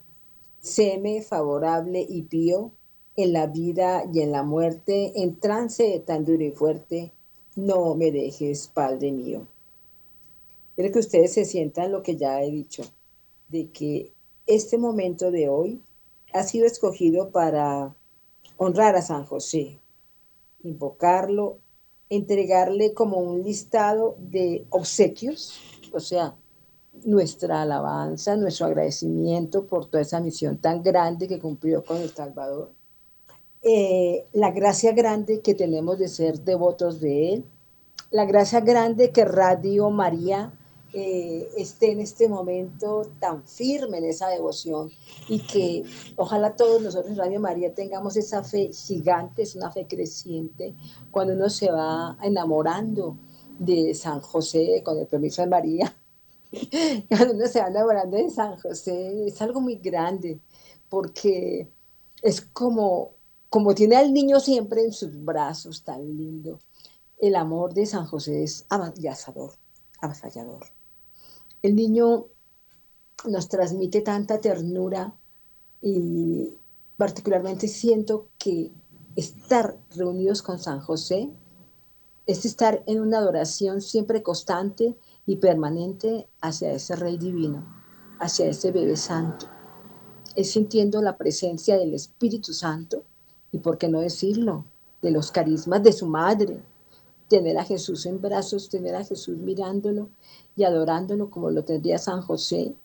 séme 0.59 1.21
favorable 1.21 2.03
y 2.07 2.23
pío, 2.23 2.71
en 3.15 3.31
la 3.31 3.45
vida 3.45 4.03
y 4.11 4.21
en 4.21 4.31
la 4.31 4.41
muerte, 4.41 5.13
en 5.21 5.39
trance 5.39 6.03
tan 6.03 6.25
duro 6.25 6.43
y 6.43 6.49
fuerte, 6.49 7.11
no 7.55 7.93
me 7.93 8.11
dejes, 8.11 8.71
Padre 8.73 9.11
mío. 9.11 9.47
Quiero 10.75 10.91
que 10.91 10.97
ustedes 10.97 11.33
se 11.33 11.45
sientan 11.45 11.91
lo 11.91 12.01
que 12.01 12.15
ya 12.15 12.41
he 12.41 12.49
dicho, 12.49 12.83
de 13.49 13.69
que 13.69 14.11
este 14.47 14.79
momento 14.79 15.29
de 15.29 15.47
hoy 15.47 15.79
ha 16.33 16.41
sido 16.41 16.65
escogido 16.65 17.29
para 17.29 17.95
honrar 18.57 18.95
a 18.95 19.03
San 19.03 19.25
José, 19.25 19.77
invocarlo 20.63 21.59
entregarle 22.15 22.93
como 22.93 23.17
un 23.17 23.43
listado 23.43 24.15
de 24.19 24.65
obsequios, 24.69 25.59
o 25.91 25.99
sea, 25.99 26.35
nuestra 27.05 27.63
alabanza, 27.63 28.35
nuestro 28.35 28.67
agradecimiento 28.67 29.65
por 29.65 29.87
toda 29.87 30.01
esa 30.01 30.19
misión 30.19 30.57
tan 30.57 30.81
grande 30.81 31.27
que 31.27 31.39
cumplió 31.39 31.83
con 31.83 31.97
El 31.97 32.09
Salvador, 32.09 32.71
eh, 33.61 34.25
la 34.33 34.51
gracia 34.51 34.91
grande 34.91 35.41
que 35.41 35.55
tenemos 35.55 35.97
de 35.97 36.07
ser 36.07 36.39
devotos 36.41 36.99
de 36.99 37.33
Él, 37.33 37.45
la 38.11 38.25
gracia 38.25 38.59
grande 38.59 39.11
que 39.11 39.25
Radio 39.25 39.89
María 39.89 40.51
eh, 40.95 41.49
esté 41.57 41.91
en 41.91 42.01
este 42.01 42.29
momento 42.29 43.09
tan 43.19 43.43
firme 43.47 43.97
en 43.97 44.05
esa 44.05 44.27
devoción 44.27 44.91
y 45.27 45.39
que 45.39 45.83
ojalá 46.17 46.55
todos 46.55 46.81
nosotros 46.83 47.11
en 47.11 47.17
Radio 47.17 47.39
María 47.39 47.73
tengamos 47.73 48.15
esa 48.15 48.43
fe 48.43 48.69
gigante, 48.71 49.41
es 49.41 49.55
una 49.55 49.71
fe 49.71 49.87
creciente, 49.87 50.75
cuando 51.09 51.33
uno 51.33 51.49
se 51.49 51.71
va 51.71 52.15
enamorando 52.21 53.17
de 53.57 53.95
San 53.95 54.21
José, 54.21 54.83
con 54.83 54.99
el 54.99 55.07
permiso 55.07 55.41
de 55.41 55.47
María, 55.47 55.97
cuando 57.09 57.33
uno 57.33 57.47
se 57.47 57.59
va 57.59 57.67
enamorando 57.67 58.17
de 58.17 58.29
San 58.29 58.57
José, 58.57 59.27
es 59.27 59.41
algo 59.41 59.61
muy 59.61 59.75
grande, 59.75 60.39
porque 60.89 61.67
es 62.21 62.41
como, 62.41 63.11
como 63.49 63.73
tiene 63.73 63.95
al 63.95 64.13
niño 64.13 64.39
siempre 64.39 64.83
en 64.83 64.93
sus 64.93 65.23
brazos, 65.23 65.83
tan 65.83 66.17
lindo. 66.17 66.59
El 67.19 67.35
amor 67.35 67.73
de 67.73 67.85
San 67.85 68.05
José 68.05 68.43
es 68.43 68.65
avasallador, 68.69 69.53
avasallador. 69.99 70.65
El 71.61 71.75
niño 71.75 72.25
nos 73.25 73.47
transmite 73.47 74.01
tanta 74.01 74.41
ternura 74.41 75.15
y 75.81 76.57
particularmente 76.97 77.67
siento 77.67 78.27
que 78.37 78.71
estar 79.15 79.77
reunidos 79.95 80.41
con 80.41 80.59
San 80.59 80.81
José 80.81 81.29
es 82.25 82.45
estar 82.45 82.83
en 82.87 83.01
una 83.01 83.19
adoración 83.19 83.81
siempre 83.81 84.23
constante 84.23 84.95
y 85.25 85.37
permanente 85.37 86.27
hacia 86.41 86.73
ese 86.73 86.95
Rey 86.95 87.17
Divino, 87.17 87.65
hacia 88.19 88.47
ese 88.47 88.71
bebé 88.71 88.97
santo. 88.97 89.47
Es 90.35 90.51
sintiendo 90.51 91.01
la 91.01 91.17
presencia 91.17 91.77
del 91.77 91.93
Espíritu 91.93 92.53
Santo 92.53 93.03
y, 93.51 93.59
por 93.59 93.77
qué 93.77 93.87
no 93.87 93.99
decirlo, 93.99 94.65
de 95.01 95.11
los 95.11 95.31
carismas 95.31 95.83
de 95.83 95.93
su 95.93 96.07
madre, 96.07 96.61
tener 97.27 97.57
a 97.57 97.63
Jesús 97.63 98.05
en 98.05 98.21
brazos, 98.21 98.69
tener 98.69 98.95
a 98.95 99.03
Jesús 99.03 99.37
mirándolo 99.37 100.09
y 100.55 100.63
adorándolo 100.63 101.29
como 101.29 101.49
lo 101.49 101.63
tendría 101.63 101.97
San 101.97 102.21
José, 102.21 102.75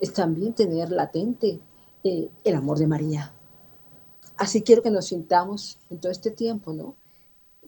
es 0.00 0.12
también 0.12 0.54
tener 0.54 0.90
latente 0.90 1.60
eh, 2.02 2.30
el 2.44 2.54
amor 2.54 2.78
de 2.78 2.86
María. 2.86 3.34
Así 4.36 4.62
quiero 4.62 4.82
que 4.82 4.90
nos 4.90 5.06
sintamos 5.06 5.78
en 5.90 6.00
todo 6.00 6.10
este 6.10 6.30
tiempo, 6.30 6.72
¿no? 6.72 6.96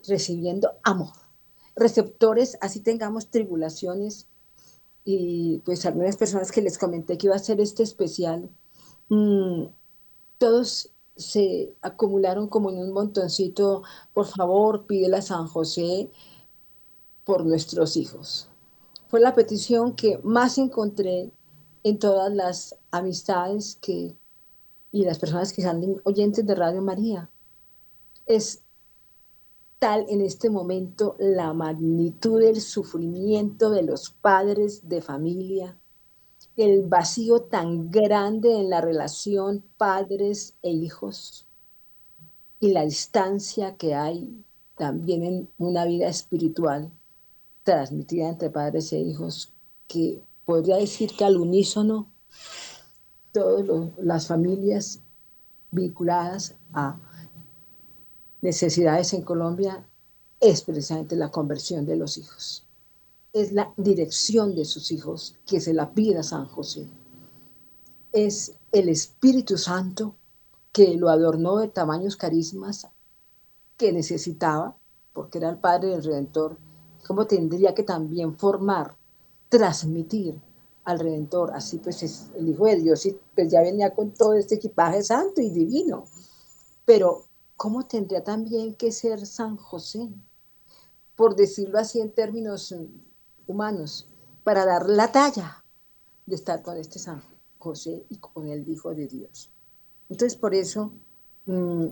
Recibiendo 0.07 0.71
amor. 0.83 1.22
Receptores, 1.75 2.57
así 2.61 2.79
tengamos 2.79 3.29
tribulaciones, 3.29 4.27
y 5.05 5.59
pues 5.65 5.85
algunas 5.85 6.17
personas 6.17 6.51
que 6.51 6.61
les 6.61 6.77
comenté 6.77 7.17
que 7.17 7.27
iba 7.27 7.35
a 7.35 7.39
ser 7.39 7.59
este 7.59 7.83
especial, 7.83 8.49
mmm, 9.09 9.65
todos 10.37 10.89
se 11.15 11.73
acumularon 11.81 12.47
como 12.47 12.71
en 12.71 12.77
un 12.77 12.91
montoncito, 12.91 13.83
por 14.13 14.25
favor, 14.25 14.85
pídele 14.85 15.17
a 15.17 15.21
San 15.21 15.47
José 15.47 16.09
por 17.23 17.45
nuestros 17.45 17.97
hijos. 17.97 18.49
Fue 19.07 19.19
la 19.19 19.35
petición 19.35 19.93
que 19.93 20.19
más 20.23 20.57
encontré 20.57 21.31
en 21.83 21.99
todas 21.99 22.33
las 22.33 22.75
amistades 22.91 23.77
que, 23.81 24.15
y 24.91 25.03
las 25.05 25.19
personas 25.19 25.53
que 25.53 25.61
son 25.61 26.01
oyentes 26.03 26.45
de 26.45 26.55
Radio 26.55 26.81
María. 26.81 27.29
Es 28.25 28.63
en 29.83 30.21
este 30.21 30.49
momento 30.49 31.17
la 31.19 31.51
magnitud 31.51 32.39
del 32.39 32.61
sufrimiento 32.61 33.69
de 33.69 33.83
los 33.83 34.11
padres 34.11 34.87
de 34.87 35.01
familia, 35.01 35.77
el 36.55 36.83
vacío 36.83 37.41
tan 37.41 37.91
grande 37.91 38.61
en 38.61 38.69
la 38.69 38.79
relación 38.79 39.61
padres 39.77 40.55
e 40.61 40.71
hijos. 40.71 41.47
Y 42.61 42.71
la 42.71 42.85
distancia 42.85 43.75
que 43.75 43.93
hay 43.93 44.45
también 44.77 45.23
en 45.23 45.49
una 45.57 45.83
vida 45.83 46.07
espiritual 46.07 46.89
transmitida 47.63 48.29
entre 48.29 48.49
padres 48.49 48.93
e 48.93 48.99
hijos, 48.99 49.51
que 49.87 50.23
podría 50.45 50.77
decir 50.77 51.11
que 51.17 51.25
al 51.25 51.35
unísono 51.35 52.09
todas 53.33 53.65
las 53.97 54.27
familias 54.27 55.01
vinculadas 55.71 56.55
a 56.71 56.97
necesidades 58.43 59.13
en 59.13 59.21
Colombia 59.21 59.87
es 60.39 60.61
precisamente 60.61 61.15
la 61.15 61.31
conversión 61.31 61.85
de 61.85 61.95
los 61.95 62.17
hijos. 62.17 62.67
Es 63.31 63.53
la 63.53 63.73
dirección 63.77 64.53
de 64.53 64.65
sus 64.65 64.91
hijos 64.91 65.37
que 65.47 65.61
se 65.61 65.73
la 65.73 65.93
pida 65.93 66.21
San 66.23 66.45
José. 66.45 66.85
Es 68.11 68.53
el 68.73 68.89
Espíritu 68.89 69.57
Santo 69.57 70.15
que 70.73 70.95
lo 70.95 71.09
adornó 71.09 71.57
de 71.57 71.69
tamaños 71.69 72.17
carismas 72.17 72.89
que 73.77 73.93
necesitaba, 73.93 74.77
porque 75.13 75.37
era 75.37 75.49
el 75.49 75.57
Padre 75.57 75.89
del 75.89 76.03
Redentor, 76.03 76.57
como 77.07 77.25
tendría 77.25 77.73
que 77.73 77.83
también 77.83 78.37
formar, 78.37 78.97
transmitir 79.47 80.35
al 80.83 80.99
Redentor. 80.99 81.51
Así 81.53 81.77
pues 81.77 82.03
es 82.03 82.27
el 82.35 82.49
Hijo 82.49 82.65
de 82.65 82.75
Dios 82.75 83.05
y 83.05 83.17
pues 83.33 83.49
ya 83.49 83.61
venía 83.61 83.91
con 83.91 84.11
todo 84.11 84.33
este 84.33 84.55
equipaje 84.55 85.01
santo 85.01 85.39
y 85.39 85.49
divino. 85.49 86.03
Pero 86.85 87.23
¿cómo 87.63 87.85
tendría 87.85 88.25
también 88.25 88.75
que 88.75 88.91
ser 88.91 89.25
San 89.25 89.55
José? 89.55 90.09
Por 91.15 91.37
decirlo 91.37 91.79
así 91.79 92.01
en 92.01 92.11
términos 92.11 92.75
humanos, 93.47 94.09
para 94.43 94.65
dar 94.65 94.89
la 94.89 95.13
talla 95.13 95.63
de 96.25 96.35
estar 96.35 96.61
con 96.61 96.75
este 96.75 96.99
San 96.99 97.23
José 97.59 98.03
y 98.09 98.17
con 98.17 98.49
el 98.49 98.67
Hijo 98.67 98.93
de 98.93 99.07
Dios. 99.07 99.49
Entonces, 100.09 100.37
por 100.37 100.53
eso, 100.53 100.91
mmm, 101.45 101.85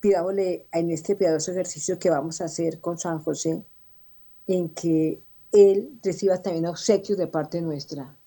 pidámosle 0.00 0.66
en 0.72 0.90
este 0.90 1.14
piadoso 1.14 1.52
ejercicio 1.52 2.00
que 2.00 2.10
vamos 2.10 2.40
a 2.40 2.46
hacer 2.46 2.80
con 2.80 2.98
San 2.98 3.22
José, 3.22 3.64
en 4.48 4.70
que 4.70 5.22
Él 5.52 6.00
reciba 6.02 6.42
también 6.42 6.66
obsequios 6.66 7.16
de 7.16 7.28
parte 7.28 7.60
nuestra. 7.60 8.18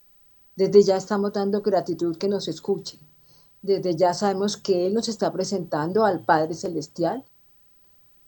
Desde 0.56 0.82
ya 0.84 0.96
estamos 0.96 1.34
dando 1.34 1.62
gratitud 1.62 2.16
que 2.16 2.30
nos 2.30 2.48
escuche. 2.48 3.00
Desde 3.62 3.96
ya 3.96 4.14
sabemos 4.14 4.58
que 4.58 4.88
Él 4.88 4.94
nos 4.94 5.10
está 5.10 5.32
presentando 5.32 6.06
al 6.06 6.24
Padre 6.24 6.54
Celestial, 6.54 7.24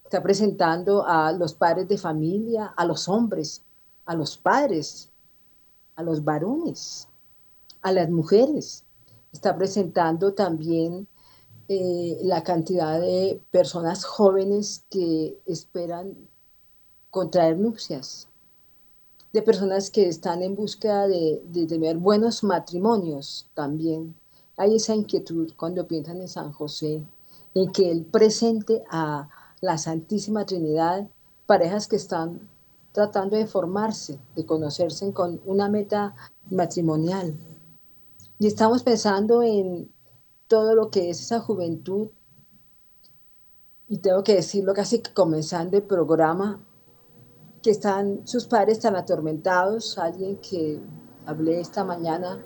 está 0.03 0.21
presentando 0.21 1.05
a 1.05 1.31
los 1.31 1.53
padres 1.53 1.87
de 1.87 1.97
familia, 1.97 2.73
a 2.75 2.85
los 2.85 3.07
hombres, 3.07 3.63
a 4.05 4.13
los 4.13 4.37
padres, 4.37 5.09
a 5.95 6.03
los 6.03 6.23
varones, 6.23 7.07
a 7.81 7.93
las 7.93 8.09
mujeres. 8.09 8.83
Está 9.31 9.55
presentando 9.55 10.33
también 10.33 11.07
eh, 11.69 12.19
la 12.23 12.43
cantidad 12.43 12.99
de 12.99 13.41
personas 13.51 14.03
jóvenes 14.03 14.83
que 14.89 15.39
esperan 15.45 16.17
contraer 17.09 17.57
nupcias, 17.57 18.27
de 19.31 19.41
personas 19.41 19.89
que 19.89 20.09
están 20.09 20.41
en 20.41 20.57
de, 20.57 21.41
de, 21.45 21.65
tener 21.67 21.97
buenos 21.97 22.43
matrimonios 22.43 23.47
también. 23.53 24.13
Hay 24.61 24.75
esa 24.75 24.93
inquietud 24.93 25.53
cuando 25.57 25.87
piensan 25.87 26.21
en 26.21 26.27
San 26.27 26.51
José, 26.51 27.03
en 27.55 27.71
que 27.71 27.89
Él 27.89 28.05
presente 28.05 28.83
a 28.91 29.27
la 29.59 29.79
Santísima 29.79 30.45
Trinidad 30.45 31.09
parejas 31.47 31.87
que 31.87 31.95
están 31.95 32.47
tratando 32.91 33.37
de 33.37 33.47
formarse, 33.47 34.19
de 34.35 34.45
conocerse 34.45 35.11
con 35.13 35.41
una 35.47 35.67
meta 35.67 36.13
matrimonial. 36.51 37.33
Y 38.37 38.45
estamos 38.45 38.83
pensando 38.83 39.41
en 39.41 39.91
todo 40.47 40.75
lo 40.75 40.91
que 40.91 41.09
es 41.09 41.21
esa 41.21 41.39
juventud. 41.39 42.09
Y 43.87 43.97
tengo 43.97 44.23
que 44.23 44.35
decirlo 44.35 44.75
casi 44.75 44.99
que 44.99 45.11
comenzando 45.11 45.75
el 45.75 45.83
programa, 45.83 46.63
que 47.63 47.71
están 47.71 48.27
sus 48.27 48.45
padres 48.45 48.79
tan 48.79 48.95
atormentados. 48.95 49.97
Alguien 49.97 50.35
que 50.35 50.79
hablé 51.25 51.59
esta 51.59 51.83
mañana 51.83 52.45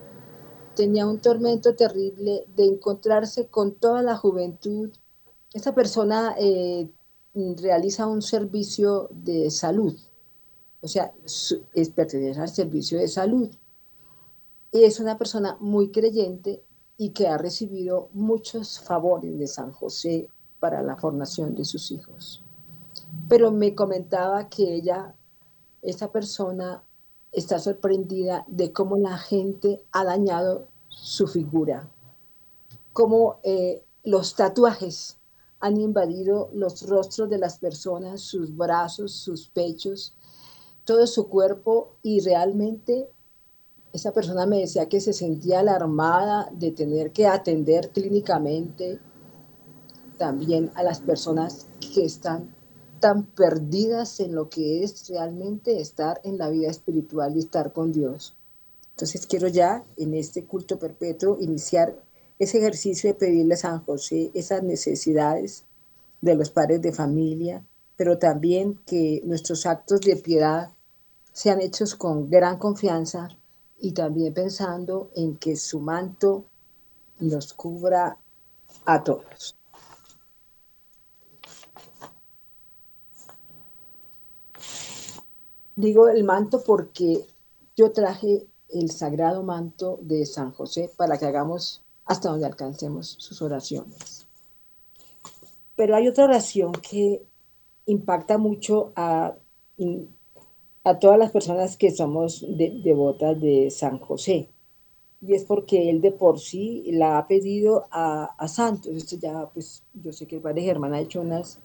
tenía 0.75 1.07
un 1.07 1.19
tormento 1.19 1.75
terrible 1.75 2.45
de 2.55 2.65
encontrarse 2.65 3.47
con 3.47 3.75
toda 3.75 4.01
la 4.01 4.15
juventud. 4.15 4.91
Esta 5.53 5.73
persona 5.73 6.35
eh, 6.37 6.89
realiza 7.33 8.07
un 8.07 8.21
servicio 8.21 9.09
de 9.11 9.49
salud, 9.49 9.97
o 10.81 10.87
sea, 10.87 11.13
es 11.23 11.89
pertenecer 11.89 12.41
al 12.41 12.49
servicio 12.49 12.99
de 12.99 13.07
salud. 13.07 13.49
Y 14.71 14.83
es 14.83 14.99
una 14.99 15.17
persona 15.17 15.57
muy 15.59 15.91
creyente 15.91 16.61
y 16.97 17.11
que 17.11 17.27
ha 17.27 17.37
recibido 17.37 18.09
muchos 18.13 18.79
favores 18.79 19.37
de 19.39 19.47
San 19.47 19.71
José 19.71 20.27
para 20.59 20.81
la 20.83 20.97
formación 20.97 21.55
de 21.55 21.65
sus 21.65 21.91
hijos 21.91 22.45
pero 23.27 23.51
me 23.51 23.73
comentaba 23.73 24.49
que 24.49 24.75
ella, 24.75 25.15
esta 25.81 26.11
persona, 26.11 26.83
está 27.35 27.59
sorprendida 27.59 28.45
de 28.47 28.71
cómo 28.71 28.97
la 28.97 29.17
gente 29.17 29.83
ha 29.91 30.05
dañado 30.05 30.67
su 30.87 31.27
figura, 31.27 31.89
cómo 32.93 33.39
eh, 33.43 33.83
los 34.03 34.35
tatuajes 34.35 35.17
han 35.59 35.77
invadido 35.77 36.49
los 36.53 36.87
rostros 36.87 37.29
de 37.29 37.37
las 37.37 37.59
personas, 37.59 38.21
sus 38.21 38.55
brazos, 38.55 39.11
sus 39.11 39.49
pechos, 39.49 40.15
todo 40.85 41.05
su 41.07 41.27
cuerpo 41.27 41.97
y 42.01 42.21
realmente 42.21 43.09
esa 43.91 44.13
persona 44.13 44.45
me 44.45 44.59
decía 44.59 44.87
que 44.87 45.01
se 45.01 45.13
sentía 45.13 45.59
alarmada 45.59 46.49
de 46.53 46.71
tener 46.71 47.11
que 47.11 47.27
atender 47.27 47.89
clínicamente 47.89 48.99
también 50.17 50.71
a 50.75 50.83
las 50.83 51.01
personas 51.01 51.67
que 51.79 52.05
están 52.05 52.54
tan 53.05 53.27
perdidas 53.27 54.19
en 54.19 54.33
lo 54.33 54.49
que 54.49 54.83
es 54.83 55.07
realmente 55.09 55.79
estar 55.79 56.19
en 56.23 56.39
la 56.39 56.49
vida 56.49 56.71
espiritual 56.71 57.35
y 57.35 57.39
estar 57.41 57.71
con 57.71 57.91
Dios. 57.91 58.35
Entonces 58.93 59.27
quiero 59.27 59.47
ya 59.47 59.83
en 59.95 60.15
este 60.15 60.45
culto 60.45 60.79
perpetuo 60.79 61.37
iniciar 61.39 62.01
ese 62.39 62.57
ejercicio 62.57 63.07
de 63.07 63.13
pedirle 63.13 63.53
a 63.53 63.57
San 63.57 63.85
José 63.85 64.31
esas 64.33 64.63
necesidades 64.63 65.65
de 66.19 66.33
los 66.33 66.49
padres 66.49 66.81
de 66.81 66.93
familia, 66.93 67.63
pero 67.95 68.17
también 68.17 68.79
que 68.87 69.21
nuestros 69.23 69.67
actos 69.67 70.01
de 70.01 70.15
piedad 70.15 70.71
sean 71.31 71.61
hechos 71.61 71.93
con 71.93 72.27
gran 72.27 72.57
confianza 72.57 73.29
y 73.77 73.91
también 73.91 74.33
pensando 74.33 75.11
en 75.15 75.37
que 75.37 75.57
su 75.57 75.79
manto 75.79 76.45
nos 77.19 77.53
cubra 77.53 78.17
a 78.83 79.03
todos. 79.03 79.54
Digo 85.75 86.07
el 86.07 86.23
manto 86.23 86.63
porque 86.63 87.25
yo 87.75 87.91
traje 87.91 88.45
el 88.69 88.91
sagrado 88.91 89.43
manto 89.43 89.99
de 90.01 90.25
San 90.25 90.51
José 90.51 90.89
para 90.95 91.17
que 91.17 91.25
hagamos 91.25 91.83
hasta 92.05 92.29
donde 92.29 92.45
alcancemos 92.45 93.15
sus 93.19 93.41
oraciones. 93.41 94.25
Pero 95.75 95.95
hay 95.95 96.07
otra 96.07 96.25
oración 96.25 96.71
que 96.71 97.21
impacta 97.85 98.37
mucho 98.37 98.93
a, 98.95 99.35
a 100.83 100.99
todas 100.99 101.19
las 101.19 101.31
personas 101.31 101.75
que 101.75 101.91
somos 101.91 102.45
devotas 102.47 103.39
de 103.41 103.69
San 103.69 103.99
José. 103.99 104.49
Y 105.21 105.33
es 105.33 105.43
porque 105.43 105.89
él 105.89 106.01
de 106.01 106.11
por 106.11 106.39
sí 106.39 106.83
la 106.91 107.17
ha 107.17 107.27
pedido 107.27 107.87
a, 107.91 108.25
a 108.37 108.47
santos. 108.47 108.93
Esto 108.95 109.17
ya, 109.17 109.49
pues, 109.53 109.83
yo 109.93 110.13
sé 110.13 110.27
que 110.27 110.37
el 110.37 110.41
padre 110.41 110.61
Germán 110.61 110.93
ha 110.93 111.01
hecho 111.01 111.21
unas 111.21 111.59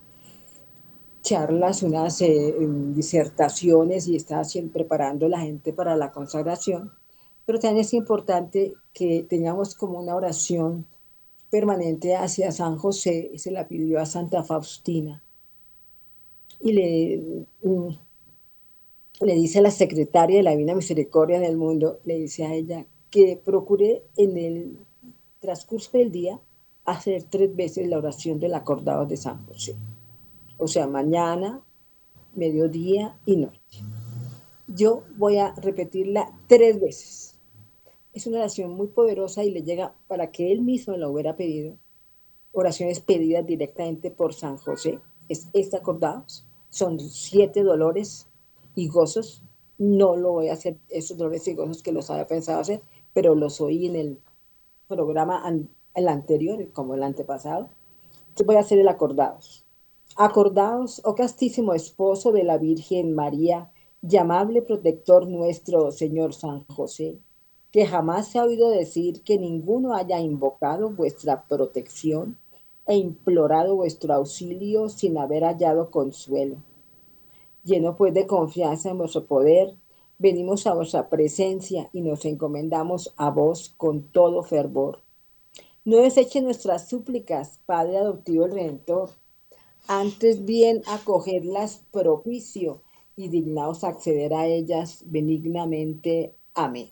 charlas, 1.22 1.83
unas 1.83 2.20
eh, 2.22 2.54
disertaciones 2.94 4.09
y 4.09 4.16
está 4.16 4.44
siempre 4.44 4.85
preparando 4.85 5.28
la 5.28 5.40
gente 5.40 5.72
para 5.72 5.96
la 5.96 6.12
consagración. 6.12 6.92
Pero 7.46 7.59
también 7.59 7.85
es 7.85 7.94
importante 7.94 8.74
que 8.92 9.24
tengamos 9.28 9.74
como 9.74 9.98
una 9.98 10.14
oración 10.14 10.87
permanente 11.50 12.14
hacia 12.14 12.52
San 12.52 12.76
José, 12.76 13.33
se 13.37 13.50
la 13.50 13.66
pidió 13.66 14.00
a 14.00 14.06
Santa 14.06 14.44
Faustina. 14.44 15.22
Y 16.61 16.72
le, 16.72 17.46
le 19.20 19.35
dice 19.35 19.59
a 19.59 19.62
la 19.62 19.70
secretaria 19.70 20.38
de 20.38 20.42
la 20.42 20.52
Divina 20.52 20.74
Misericordia 20.74 21.38
en 21.38 21.44
el 21.44 21.56
mundo, 21.56 21.98
le 22.04 22.18
dice 22.18 22.44
a 22.44 22.54
ella 22.54 22.87
que 23.11 23.40
procure 23.42 24.04
en 24.16 24.37
el 24.37 24.78
transcurso 25.40 25.98
del 25.98 26.12
día 26.12 26.40
hacer 26.85 27.24
tres 27.24 27.54
veces 27.54 27.88
la 27.88 27.98
oración 27.98 28.38
del 28.38 28.54
acordado 28.54 29.06
de 29.06 29.16
San 29.16 29.44
José. 29.46 29.74
O 30.61 30.68
sea, 30.68 30.87
mañana, 30.87 31.64
mediodía 32.35 33.18
y 33.25 33.38
noche. 33.38 33.83
Yo 34.68 35.05
voy 35.16 35.38
a 35.38 35.55
repetirla 35.55 36.38
tres 36.49 36.79
veces. 36.79 37.40
Es 38.12 38.27
una 38.27 38.40
oración 38.40 38.73
muy 38.73 38.88
poderosa 38.88 39.42
y 39.42 39.51
le 39.53 39.62
llega 39.62 39.94
para 40.07 40.31
que 40.31 40.53
él 40.53 40.61
mismo 40.61 40.94
la 40.99 41.09
hubiera 41.09 41.35
pedido. 41.35 41.79
Oraciones 42.53 43.01
pedidas 43.01 43.46
directamente 43.46 44.11
por 44.11 44.35
San 44.35 44.59
José. 44.59 45.01
Es 45.31 45.49
este 45.55 45.79
acordados. 45.79 46.46
Son 46.68 47.01
siete 47.01 47.62
dolores 47.62 48.29
y 48.75 48.88
gozos. 48.88 49.42
No 49.79 50.14
lo 50.14 50.33
voy 50.33 50.49
a 50.49 50.53
hacer, 50.53 50.77
esos 50.90 51.16
dolores 51.16 51.49
y 51.49 51.55
gozos 51.55 51.83
que 51.83 51.92
los 51.92 52.11
había 52.11 52.27
pensado 52.27 52.61
hacer, 52.61 52.83
pero 53.14 53.35
los 53.35 53.62
oí 53.62 53.87
en 53.87 53.96
el 53.96 54.20
programa 54.88 55.42
el 55.94 56.09
anterior, 56.09 56.70
como 56.73 56.94
el 56.94 57.03
antepasado. 57.03 57.70
Entonces 58.20 58.46
voy 58.46 58.57
a 58.57 58.61
hacer 58.61 58.79
el 58.79 58.88
acordados. 58.88 59.64
Acordaos, 60.16 61.01
oh 61.05 61.14
castísimo 61.14 61.73
esposo 61.73 62.33
de 62.33 62.42
la 62.42 62.59
Virgen 62.59 63.14
María, 63.14 63.70
llamable 64.03 64.61
protector 64.61 65.29
nuestro, 65.29 65.92
Señor 65.92 66.35
San 66.35 66.66
José, 66.66 67.18
que 67.70 67.87
jamás 67.87 68.29
se 68.29 68.38
ha 68.38 68.44
oído 68.44 68.70
decir 68.70 69.23
que 69.23 69.38
ninguno 69.38 69.94
haya 69.94 70.18
invocado 70.18 70.90
vuestra 70.90 71.44
protección 71.44 72.37
e 72.87 72.96
implorado 72.96 73.77
vuestro 73.77 74.12
auxilio 74.12 74.88
sin 74.88 75.16
haber 75.16 75.44
hallado 75.44 75.92
consuelo. 75.92 76.57
Lleno 77.62 77.96
pues 77.96 78.12
de 78.12 78.27
confianza 78.27 78.90
en 78.90 78.99
vuestro 78.99 79.27
poder, 79.27 79.77
venimos 80.18 80.66
a 80.66 80.75
vuestra 80.75 81.09
presencia 81.09 81.88
y 81.92 82.03
nos 82.03 82.25
encomendamos 82.25 83.14
a 83.16 83.31
vos 83.31 83.73
con 83.77 84.03
todo 84.03 84.42
fervor. 84.42 84.99
No 85.85 85.99
deseche 85.99 86.42
nuestras 86.42 86.88
súplicas, 86.88 87.61
Padre 87.64 87.99
adoptivo 87.99 88.44
el 88.44 88.53
Redentor, 88.53 89.11
antes 89.86 90.44
bien 90.44 90.82
acogerlas 90.86 91.84
propicio 91.90 92.82
y 93.16 93.28
dignaos 93.28 93.84
acceder 93.84 94.32
a 94.34 94.46
ellas 94.46 95.04
benignamente. 95.06 96.34
Amén. 96.54 96.90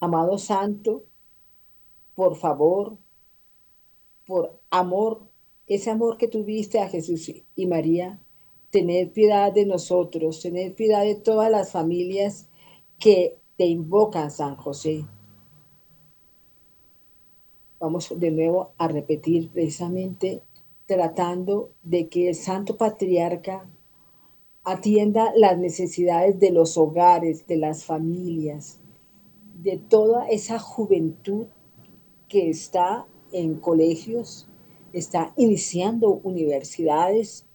Amado 0.00 0.38
Santo, 0.38 1.04
por 2.14 2.36
favor, 2.36 2.96
por 4.26 4.60
amor, 4.70 5.22
ese 5.66 5.90
amor 5.90 6.16
que 6.16 6.28
tuviste 6.28 6.80
a 6.80 6.88
Jesús 6.88 7.30
y 7.54 7.66
María, 7.66 8.18
tened 8.70 9.10
piedad 9.12 9.52
de 9.52 9.66
nosotros, 9.66 10.40
tened 10.40 10.74
piedad 10.74 11.04
de 11.04 11.14
todas 11.14 11.50
las 11.50 11.70
familias 11.70 12.48
que 12.98 13.38
te 13.56 13.66
invocan, 13.66 14.30
San 14.30 14.56
José. 14.56 15.04
Vamos 17.78 18.12
de 18.16 18.30
nuevo 18.30 18.72
a 18.78 18.88
repetir 18.88 19.50
precisamente 19.50 20.42
tratando 20.86 21.72
de 21.82 22.08
que 22.08 22.28
el 22.28 22.34
Santo 22.34 22.76
Patriarca 22.76 23.68
atienda 24.64 25.32
las 25.36 25.58
necesidades 25.58 26.38
de 26.38 26.50
los 26.50 26.76
hogares, 26.76 27.46
de 27.46 27.56
las 27.56 27.84
familias, 27.84 28.78
de 29.54 29.76
toda 29.76 30.28
esa 30.28 30.58
juventud 30.58 31.46
que 32.28 32.50
está 32.50 33.06
en 33.32 33.56
colegios, 33.56 34.48
está 34.92 35.32
iniciando 35.36 36.20
universidades, 36.22 37.46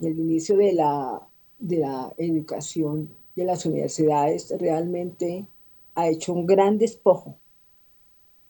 el 0.00 0.18
inicio 0.18 0.56
de 0.56 0.72
la, 0.72 1.28
de 1.58 1.78
la 1.78 2.14
educación 2.18 3.10
de 3.34 3.44
las 3.44 3.66
universidades 3.66 4.52
realmente 4.58 5.46
ha 5.94 6.08
hecho 6.08 6.32
un 6.32 6.46
gran 6.46 6.78
despojo. 6.78 7.38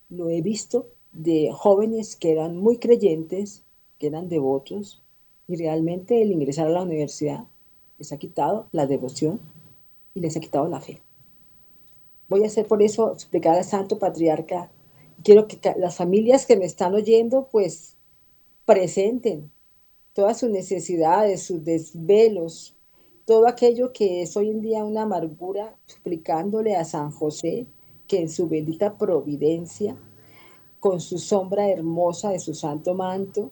Lo 0.08 0.30
he 0.30 0.42
visto 0.42 0.88
de 1.12 1.50
jóvenes 1.52 2.16
que 2.16 2.32
eran 2.32 2.56
muy 2.56 2.78
creyentes, 2.78 3.65
que 3.98 4.06
eran 4.08 4.28
devotos, 4.28 5.02
y 5.48 5.56
realmente 5.56 6.20
el 6.22 6.32
ingresar 6.32 6.66
a 6.66 6.70
la 6.70 6.82
universidad 6.82 7.44
les 7.98 8.12
ha 8.12 8.18
quitado 8.18 8.68
la 8.72 8.86
devoción 8.86 9.40
y 10.14 10.20
les 10.20 10.36
ha 10.36 10.40
quitado 10.40 10.68
la 10.68 10.80
fe. 10.80 11.02
Voy 12.28 12.42
a 12.42 12.46
hacer 12.46 12.66
por 12.66 12.82
eso 12.82 13.12
explicar 13.12 13.56
al 13.56 13.64
Santo 13.64 13.98
Patriarca. 13.98 14.70
Quiero 15.22 15.46
que 15.46 15.58
las 15.76 15.96
familias 15.96 16.46
que 16.46 16.56
me 16.56 16.64
están 16.64 16.94
oyendo, 16.94 17.48
pues 17.50 17.96
presenten 18.64 19.50
todas 20.12 20.38
sus 20.40 20.50
necesidades, 20.50 21.44
sus 21.44 21.64
desvelos, 21.64 22.76
todo 23.24 23.46
aquello 23.46 23.92
que 23.92 24.22
es 24.22 24.36
hoy 24.36 24.50
en 24.50 24.60
día 24.60 24.84
una 24.84 25.02
amargura, 25.02 25.76
explicándole 25.86 26.74
a 26.76 26.84
San 26.84 27.10
José 27.10 27.66
que 28.08 28.20
en 28.20 28.28
su 28.28 28.48
bendita 28.48 28.98
providencia, 28.98 29.96
con 30.80 31.00
su 31.00 31.18
sombra 31.18 31.68
hermosa 31.68 32.30
de 32.30 32.38
su 32.38 32.54
santo 32.54 32.94
manto, 32.94 33.50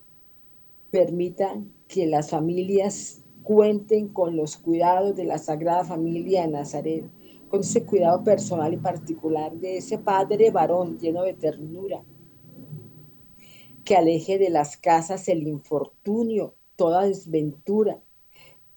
permitan 0.94 1.72
que 1.88 2.06
las 2.06 2.30
familias 2.30 3.20
cuenten 3.42 4.06
con 4.06 4.36
los 4.36 4.56
cuidados 4.56 5.16
de 5.16 5.24
la 5.24 5.38
Sagrada 5.38 5.84
Familia 5.84 6.42
de 6.42 6.52
Nazaret, 6.52 7.04
con 7.48 7.62
ese 7.62 7.84
cuidado 7.84 8.22
personal 8.22 8.72
y 8.72 8.76
particular 8.76 9.52
de 9.56 9.78
ese 9.78 9.98
Padre 9.98 10.52
varón 10.52 10.96
lleno 11.00 11.24
de 11.24 11.34
ternura, 11.34 12.04
que 13.84 13.96
aleje 13.96 14.38
de 14.38 14.50
las 14.50 14.76
casas 14.76 15.26
el 15.26 15.48
infortunio, 15.48 16.54
toda 16.76 17.06
desventura, 17.06 18.00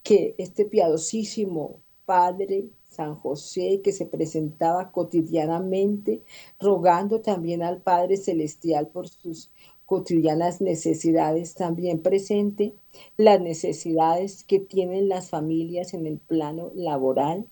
que 0.02 0.34
este 0.38 0.64
piadosísimo 0.64 1.82
Padre 2.04 2.68
San 2.88 3.14
José, 3.14 3.80
que 3.84 3.92
se 3.92 4.06
presentaba 4.06 4.90
cotidianamente, 4.90 6.24
rogando 6.58 7.20
también 7.20 7.62
al 7.62 7.80
Padre 7.80 8.16
Celestial 8.16 8.88
por 8.88 9.06
sus 9.06 9.52
cotidianas 9.88 10.60
necesidades, 10.60 11.54
también 11.54 12.02
presente 12.02 12.74
las 13.16 13.40
necesidades 13.40 14.44
que 14.44 14.60
tienen 14.60 15.08
las 15.08 15.30
familias 15.30 15.94
en 15.94 16.04
el 16.04 16.18
plano 16.18 16.70
laboral, 16.74 17.46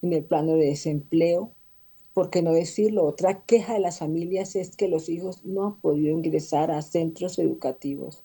en 0.00 0.14
el 0.14 0.24
plano 0.24 0.54
de 0.54 0.64
desempleo. 0.64 1.52
¿Por 2.14 2.30
qué 2.30 2.40
no 2.40 2.54
decirlo? 2.54 3.04
Otra 3.04 3.42
queja 3.44 3.74
de 3.74 3.80
las 3.80 3.98
familias 3.98 4.56
es 4.56 4.76
que 4.76 4.88
los 4.88 5.10
hijos 5.10 5.44
no 5.44 5.66
han 5.66 5.80
podido 5.82 6.16
ingresar 6.16 6.70
a 6.70 6.80
centros 6.80 7.38
educativos, 7.38 8.24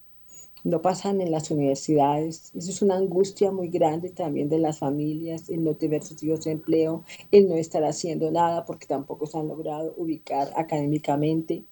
no 0.63 0.81
pasan 0.81 1.19
en 1.19 1.29
las 1.29 1.51
universidades. 1.51 2.53
Eso 2.55 2.69
es 2.69 2.81
una 2.81 2.95
angustia 2.95 3.51
muy 3.51 3.67
grande 3.67 4.09
también 4.09 4.47
de 4.47 4.59
las 4.59 4.79
familias, 4.79 5.49
el 5.49 5.65
no 5.65 5.75
tener 5.75 6.01
sus 6.01 6.23
hijos 6.23 6.45
de 6.45 6.51
empleo, 6.51 7.03
el 7.29 7.49
no 7.49 7.55
estar 7.55 7.83
haciendo 7.83 8.31
nada 8.31 8.63
porque 8.63 8.87
tampoco 8.87 9.25
se 9.25 9.37
han 9.37 9.49
logrado 9.49 9.93
ubicar 9.97 10.53
académicamente. 10.55 11.65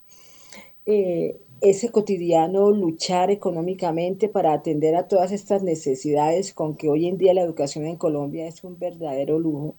Eh, 0.86 1.40
ese 1.62 1.90
cotidiano 1.90 2.72
luchar 2.72 3.30
económicamente 3.30 4.30
para 4.30 4.52
atender 4.54 4.96
a 4.96 5.08
todas 5.08 5.32
estas 5.32 5.62
necesidades 5.62 6.54
con 6.54 6.76
que 6.76 6.90
hoy 6.90 7.08
en 7.08 7.20
día 7.20 7.36
la 7.36 7.44
educación 7.44 7.86
en 7.86 7.98
Colombia 7.98 8.48
es 8.48 8.64
un 8.64 8.80
verdadero 8.80 9.38
lujo. 9.38 9.76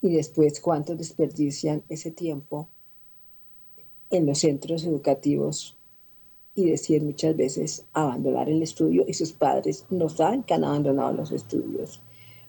Y 0.00 0.10
después, 0.14 0.60
¿cuántos 0.60 0.96
desperdician 0.96 1.82
ese 1.90 2.10
tiempo 2.10 2.68
en 4.10 4.24
los 4.24 4.38
centros 4.38 4.84
educativos? 4.84 5.76
Y 6.54 6.70
decir 6.70 7.02
muchas 7.02 7.36
veces 7.36 7.84
abandonar 7.92 8.48
el 8.48 8.62
estudio 8.62 9.04
y 9.06 9.12
sus 9.12 9.32
padres 9.32 9.84
no 9.90 10.08
saben 10.08 10.42
que 10.44 10.54
han 10.54 10.64
abandonado 10.64 11.12
los 11.12 11.30
estudios. 11.30 12.00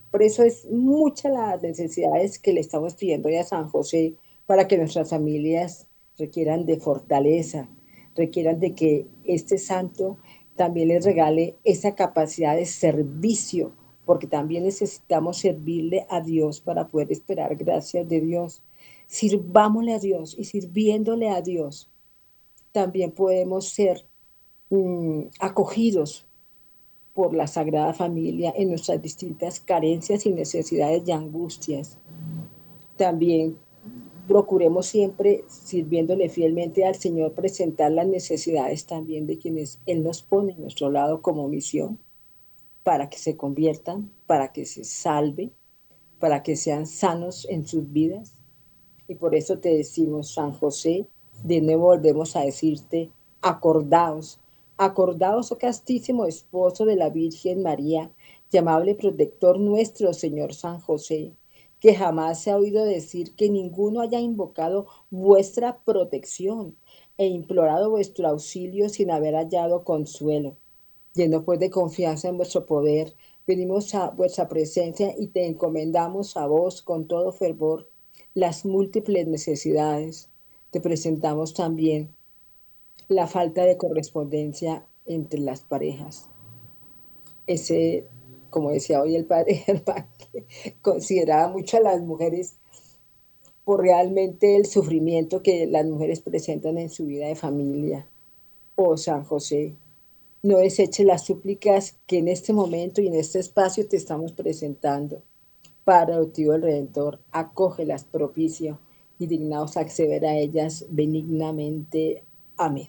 Por 0.10 0.24
eso 0.24 0.44
es 0.44 0.66
muchas 0.72 1.34
las 1.34 1.62
necesidades 1.62 2.40
que 2.40 2.54
le 2.54 2.62
estamos 2.62 2.96
pidiendo 2.96 3.30
a 3.38 3.44
San 3.44 3.68
José 3.68 4.14
para 4.48 4.68
que 4.68 4.78
nuestras 4.78 5.10
familias 5.10 5.86
requieran 6.20 6.66
de 6.66 6.80
fortaleza, 6.80 7.68
requieran 8.16 8.60
de 8.60 8.76
que 8.76 9.08
este 9.24 9.58
santo 9.58 10.18
también 10.56 10.90
les 10.90 11.06
regale 11.06 11.56
esa 11.64 11.96
capacidad 11.96 12.56
de 12.56 12.66
servicio, 12.66 13.72
porque 14.06 14.28
también 14.28 14.64
necesitamos 14.64 15.38
servirle 15.38 16.06
a 16.10 16.22
Dios 16.22 16.62
para 16.62 16.88
poder 16.88 17.12
esperar 17.12 17.56
gracias 17.56 18.08
de 18.08 18.22
Dios. 18.22 18.62
Sirvámosle 19.08 19.94
a 19.94 20.00
Dios 20.00 20.36
y 20.38 20.44
sirviéndole 20.44 21.30
a 21.30 21.42
Dios, 21.42 21.90
también 22.72 23.12
podemos 23.12 23.70
ser 23.70 24.06
mm, 24.70 25.22
acogidos 25.40 26.28
por 27.14 27.34
la 27.34 27.48
Sagrada 27.48 27.94
Familia 27.94 28.54
en 28.56 28.70
nuestras 28.70 29.02
distintas 29.02 29.60
carencias 29.60 30.26
y 30.26 30.32
necesidades 30.32 31.04
y 31.08 31.12
angustias. 31.12 31.98
También 32.98 33.58
procuremos 34.30 34.86
siempre, 34.86 35.44
sirviéndole 35.48 36.30
fielmente 36.30 36.86
al 36.86 36.94
Señor, 36.94 37.34
presentar 37.34 37.92
las 37.92 38.06
necesidades 38.06 38.86
también 38.86 39.26
de 39.26 39.40
quienes 39.40 39.80
Él 39.88 40.04
nos 40.04 40.22
pone 40.22 40.54
a 40.54 40.58
nuestro 40.58 40.92
lado 40.92 41.24
como 41.24 41.48
misión, 41.48 41.98
para 42.84 43.10
que 43.10 43.18
se 43.18 43.36
conviertan, 43.36 44.12
para 44.28 44.54
que 44.54 44.68
se 44.68 44.84
salven, 44.84 45.52
para 46.20 46.44
que 46.44 46.56
sean 46.56 46.86
sanos 46.86 47.48
en 47.50 47.66
sus 47.66 47.92
vidas. 47.92 48.36
Y 49.08 49.16
por 49.16 49.34
eso 49.34 49.58
te 49.58 49.76
decimos, 49.76 50.32
San 50.32 50.54
José, 50.54 51.08
de 51.44 51.62
nuevo 51.62 51.88
volvemos 51.88 52.36
a 52.36 52.42
decirte, 52.42 53.10
acordaos, 53.42 54.40
acordaos, 54.78 55.52
oh 55.52 55.58
castísimo 55.58 56.28
esposo 56.28 56.86
de 56.86 56.98
la 56.98 57.10
Virgen 57.10 57.64
María, 57.64 58.12
llamable 58.52 58.94
protector 58.94 59.60
nuestro, 59.60 60.14
Señor 60.14 60.54
San 60.54 60.80
José, 60.80 61.34
que 61.80 61.96
jamás 61.96 62.42
se 62.42 62.52
ha 62.52 62.58
oído 62.58 62.84
decir 62.84 63.36
que 63.36 63.50
ninguno 63.50 64.02
haya 64.02 64.20
invocado 64.20 64.88
vuestra 65.10 65.80
protección 65.84 66.78
e 67.18 67.28
implorado 67.28 67.90
vuestro 67.90 68.28
auxilio 68.28 68.90
sin 68.90 69.12
haber 69.12 69.36
hallado 69.36 69.84
consuelo. 69.84 70.58
Lleno 71.14 71.44
pues 71.44 71.60
de 71.60 71.70
confianza 71.70 72.28
en 72.30 72.38
vuestro 72.38 72.66
poder, 72.66 73.16
venimos 73.48 73.96
a 73.96 74.12
vuestra 74.12 74.48
presencia 74.48 75.14
y 75.18 75.28
te 75.28 75.46
encomendamos 75.46 76.38
a 76.38 76.46
vos 76.48 76.82
con 76.82 77.08
todo 77.08 77.32
fervor 77.32 77.90
las 78.34 78.66
múltiples 78.66 79.28
necesidades. 79.28 80.30
Te 80.72 80.80
presentamos 80.82 81.54
también 81.54 82.16
la 83.08 83.28
falta 83.28 83.66
de 83.66 83.78
correspondencia 83.78 84.86
entre 85.06 85.40
las 85.40 85.62
parejas. 85.62 86.30
Ese 87.48 88.08
como 88.50 88.72
decía 88.72 89.02
hoy 89.02 89.16
el 89.16 89.26
padre 89.26 89.56
Germán, 89.66 90.08
consideraba 90.82 91.50
mucho 91.50 91.78
a 91.78 91.82
las 91.82 92.02
mujeres 92.02 92.56
por 93.64 93.82
realmente 93.82 94.56
el 94.56 94.66
sufrimiento 94.66 95.44
que 95.44 95.68
las 95.68 95.86
mujeres 95.86 96.22
presentan 96.22 96.78
en 96.78 96.90
su 96.90 97.06
vida 97.06 97.28
de 97.28 97.36
familia. 97.36 98.08
Oh 98.76 98.98
San 98.98 99.24
José, 99.24 99.76
no 100.42 100.58
deseche 100.58 101.04
las 101.04 101.26
súplicas 101.26 101.98
que 102.08 102.18
en 102.18 102.30
este 102.30 102.54
momento 102.54 103.02
y 103.02 103.08
en 103.08 103.16
este 103.16 103.40
espacio 103.40 103.88
te 103.88 103.98
estamos 103.98 104.32
presentando. 104.32 105.22
Padre 105.84 106.14
adoptivo 106.14 106.54
del 106.54 106.62
Redentor, 106.62 107.20
acógelas 107.32 108.06
propicio 108.06 108.80
y 109.20 109.28
dignaos 109.28 109.76
acceder 109.76 110.26
a 110.26 110.38
ellas 110.38 110.86
benignamente. 110.90 112.24
Amén. 112.58 112.88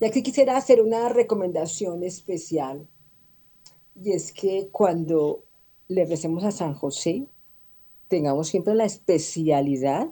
Y 0.00 0.04
aquí 0.04 0.22
quisiera 0.22 0.56
hacer 0.56 0.82
una 0.82 1.08
recomendación 1.08 2.02
especial 2.02 2.88
y 3.94 4.12
es 4.12 4.32
que 4.32 4.68
cuando 4.70 5.44
le 5.88 6.04
recemos 6.04 6.44
a 6.44 6.50
San 6.50 6.74
José, 6.74 7.26
tengamos 8.08 8.48
siempre 8.48 8.74
la 8.74 8.84
especialidad 8.84 10.08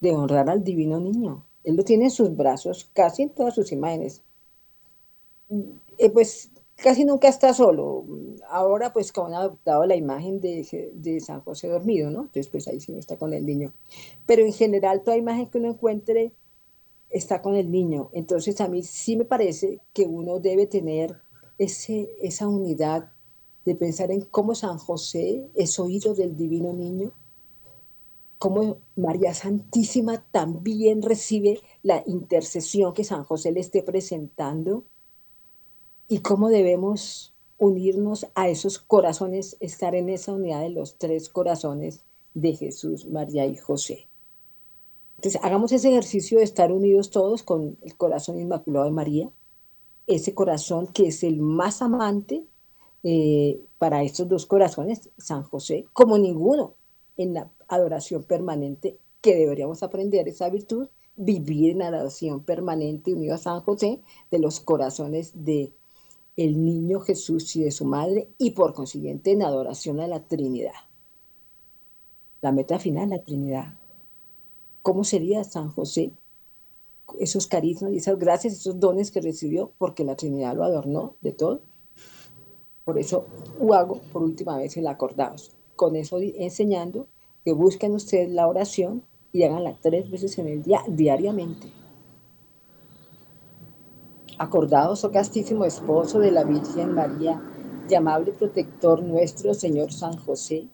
de 0.00 0.12
honrar 0.12 0.50
al 0.50 0.64
divino 0.64 1.00
niño. 1.00 1.46
Él 1.64 1.76
lo 1.76 1.84
tiene 1.84 2.04
en 2.04 2.10
sus 2.10 2.36
brazos, 2.36 2.90
casi 2.92 3.22
en 3.22 3.30
todas 3.30 3.54
sus 3.54 3.72
imágenes. 3.72 4.22
Eh, 5.98 6.10
pues 6.10 6.50
casi 6.76 7.04
nunca 7.04 7.28
está 7.28 7.52
solo. 7.54 8.04
Ahora, 8.48 8.92
pues, 8.92 9.12
como 9.12 9.28
han 9.28 9.34
adoptado 9.34 9.84
la 9.86 9.96
imagen 9.96 10.40
de, 10.40 10.92
de, 10.94 11.20
San 11.20 11.40
José 11.40 11.68
dormido, 11.68 12.10
¿no? 12.10 12.20
Entonces, 12.20 12.48
pues 12.48 12.68
ahí 12.68 12.80
sí 12.80 12.92
no 12.92 12.98
está 12.98 13.16
con 13.16 13.32
el 13.32 13.44
niño. 13.44 13.72
Pero 14.26 14.44
en 14.44 14.52
general, 14.52 15.02
toda 15.02 15.16
imagen 15.16 15.46
que 15.46 15.58
uno 15.58 15.70
encuentre 15.70 16.32
está 17.10 17.42
con 17.42 17.56
el 17.56 17.70
niño. 17.70 18.10
Entonces, 18.12 18.60
a 18.60 18.68
mí 18.68 18.82
sí 18.82 19.16
me 19.16 19.24
parece 19.24 19.80
que 19.92 20.04
uno 20.04 20.38
debe 20.38 20.66
tener 20.66 21.16
ese, 21.58 22.10
esa 22.20 22.48
unidad 22.48 23.12
de 23.64 23.74
pensar 23.74 24.10
en 24.10 24.22
cómo 24.22 24.54
San 24.54 24.78
José 24.78 25.48
es 25.54 25.78
oído 25.78 26.14
del 26.14 26.36
divino 26.36 26.72
niño, 26.72 27.12
cómo 28.38 28.78
María 28.94 29.34
Santísima 29.34 30.24
también 30.30 31.02
recibe 31.02 31.60
la 31.82 32.02
intercesión 32.06 32.94
que 32.94 33.04
San 33.04 33.24
José 33.24 33.50
le 33.52 33.60
esté 33.60 33.82
presentando 33.82 34.84
y 36.08 36.18
cómo 36.18 36.48
debemos 36.48 37.34
unirnos 37.58 38.26
a 38.34 38.48
esos 38.48 38.78
corazones, 38.78 39.56
estar 39.60 39.94
en 39.94 40.10
esa 40.10 40.32
unidad 40.32 40.60
de 40.60 40.70
los 40.70 40.96
tres 40.96 41.28
corazones 41.28 42.04
de 42.34 42.54
Jesús, 42.54 43.06
María 43.06 43.46
y 43.46 43.56
José. 43.56 44.08
Entonces, 45.16 45.40
hagamos 45.42 45.72
ese 45.72 45.88
ejercicio 45.88 46.38
de 46.38 46.44
estar 46.44 46.70
unidos 46.70 47.10
todos 47.10 47.42
con 47.42 47.78
el 47.80 47.96
corazón 47.96 48.38
inmaculado 48.38 48.84
de 48.84 48.90
María, 48.92 49.30
ese 50.06 50.34
corazón 50.34 50.86
que 50.88 51.08
es 51.08 51.22
el 51.22 51.38
más 51.40 51.82
amante 51.82 52.44
eh, 53.02 53.60
para 53.78 54.02
estos 54.02 54.28
dos 54.28 54.46
corazones, 54.46 55.10
San 55.18 55.42
José, 55.42 55.86
como 55.92 56.18
ninguno 56.18 56.74
en 57.16 57.34
la 57.34 57.50
adoración 57.68 58.22
permanente 58.24 58.98
que 59.20 59.34
deberíamos 59.36 59.82
aprender 59.82 60.28
esa 60.28 60.48
virtud, 60.50 60.88
vivir 61.16 61.70
en 61.70 61.82
adoración 61.82 62.42
permanente 62.42 63.12
unido 63.12 63.34
a 63.34 63.38
San 63.38 63.60
José 63.60 64.00
de 64.30 64.38
los 64.38 64.60
corazones 64.60 65.32
de 65.44 65.72
el 66.36 66.62
niño 66.64 67.00
Jesús 67.00 67.56
y 67.56 67.64
de 67.64 67.70
su 67.70 67.86
madre 67.86 68.28
y 68.38 68.50
por 68.50 68.74
consiguiente 68.74 69.32
en 69.32 69.42
adoración 69.42 70.00
a 70.00 70.06
la 70.06 70.20
Trinidad. 70.20 70.74
La 72.42 72.52
meta 72.52 72.78
final, 72.78 73.08
la 73.08 73.22
Trinidad. 73.22 73.74
¿Cómo 74.82 75.02
sería 75.02 75.42
San 75.44 75.72
José 75.72 76.12
esos 77.18 77.46
carismas 77.46 77.92
y 77.92 77.96
esas 77.96 78.18
gracias, 78.18 78.54
esos 78.54 78.78
dones 78.80 79.10
que 79.10 79.20
recibió, 79.20 79.72
porque 79.78 80.04
la 80.04 80.16
Trinidad 80.16 80.54
lo 80.54 80.64
adornó 80.64 81.16
de 81.20 81.32
todo. 81.32 81.60
Por 82.84 82.98
eso 82.98 83.26
hago 83.72 84.00
por 84.12 84.22
última 84.22 84.56
vez 84.56 84.76
el 84.76 84.86
acordados. 84.86 85.52
Con 85.74 85.96
eso 85.96 86.18
enseñando 86.20 87.08
que 87.44 87.52
busquen 87.52 87.94
ustedes 87.94 88.30
la 88.30 88.48
oración 88.48 89.02
y 89.32 89.42
háganla 89.42 89.76
tres 89.80 90.10
veces 90.10 90.38
en 90.38 90.48
el 90.48 90.62
día, 90.62 90.82
diariamente. 90.88 91.68
Acordados, 94.38 95.04
oh 95.04 95.10
castísimo 95.10 95.64
esposo 95.64 96.18
de 96.18 96.30
la 96.30 96.44
Virgen 96.44 96.92
María, 96.92 97.42
llamable 97.88 98.32
protector 98.32 99.02
nuestro, 99.02 99.54
Señor 99.54 99.92
San 99.92 100.16
José, 100.16 100.68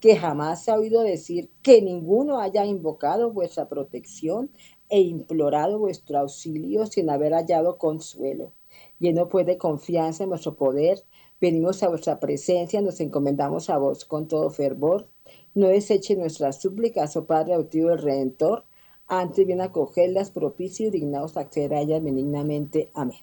que 0.00 0.16
jamás 0.16 0.64
se 0.64 0.70
ha 0.70 0.78
oído 0.78 1.02
decir 1.02 1.50
que 1.62 1.82
ninguno 1.82 2.38
haya 2.38 2.64
invocado 2.64 3.32
vuestra 3.32 3.68
protección 3.68 4.50
e 4.88 5.00
implorado 5.00 5.78
vuestro 5.78 6.18
auxilio 6.18 6.86
sin 6.86 7.10
haber 7.10 7.32
hallado 7.32 7.78
consuelo. 7.78 8.52
Lleno 8.98 9.28
pues 9.28 9.46
de 9.46 9.58
confianza 9.58 10.24
en 10.24 10.30
vuestro 10.30 10.56
poder, 10.56 11.04
venimos 11.40 11.82
a 11.82 11.88
vuestra 11.88 12.20
presencia, 12.20 12.80
nos 12.80 13.00
encomendamos 13.00 13.70
a 13.70 13.78
vos 13.78 14.04
con 14.04 14.28
todo 14.28 14.50
fervor. 14.50 15.08
No 15.54 15.68
deseche 15.68 16.16
nuestras 16.16 16.60
súplicas, 16.60 17.16
oh 17.16 17.26
Padre 17.26 17.54
adoptivo 17.54 17.90
del 17.90 18.02
Redentor, 18.02 18.64
antes 19.06 19.46
bien 19.46 19.60
acogerlas 19.60 20.30
propicio 20.30 20.88
y 20.88 20.90
dignaos 20.90 21.36
acceder 21.36 21.74
a 21.74 21.80
ellas 21.80 22.02
benignamente. 22.02 22.90
Amén. 22.94 23.18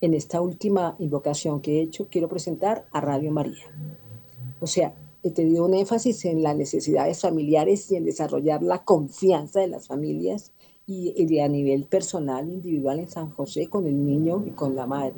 En 0.00 0.14
esta 0.14 0.40
última 0.40 0.96
invocación 0.98 1.60
que 1.60 1.78
he 1.78 1.82
hecho, 1.82 2.08
quiero 2.10 2.28
presentar 2.28 2.86
a 2.92 3.00
Radio 3.00 3.30
María. 3.30 3.64
O 4.60 4.66
sea, 4.66 4.94
he 5.22 5.30
tenido 5.30 5.64
un 5.64 5.74
énfasis 5.74 6.24
en 6.24 6.42
las 6.42 6.56
necesidades 6.56 7.20
familiares 7.20 7.90
y 7.90 7.96
en 7.96 8.04
desarrollar 8.04 8.62
la 8.62 8.84
confianza 8.84 9.60
de 9.60 9.68
las 9.68 9.86
familias 9.86 10.52
y, 10.86 11.38
a 11.38 11.48
nivel 11.48 11.84
personal, 11.84 12.48
individual 12.48 12.98
en 12.98 13.08
San 13.08 13.30
José 13.30 13.68
con 13.68 13.86
el 13.86 14.04
niño 14.04 14.44
y 14.46 14.50
con 14.50 14.74
la 14.74 14.86
madre. 14.86 15.14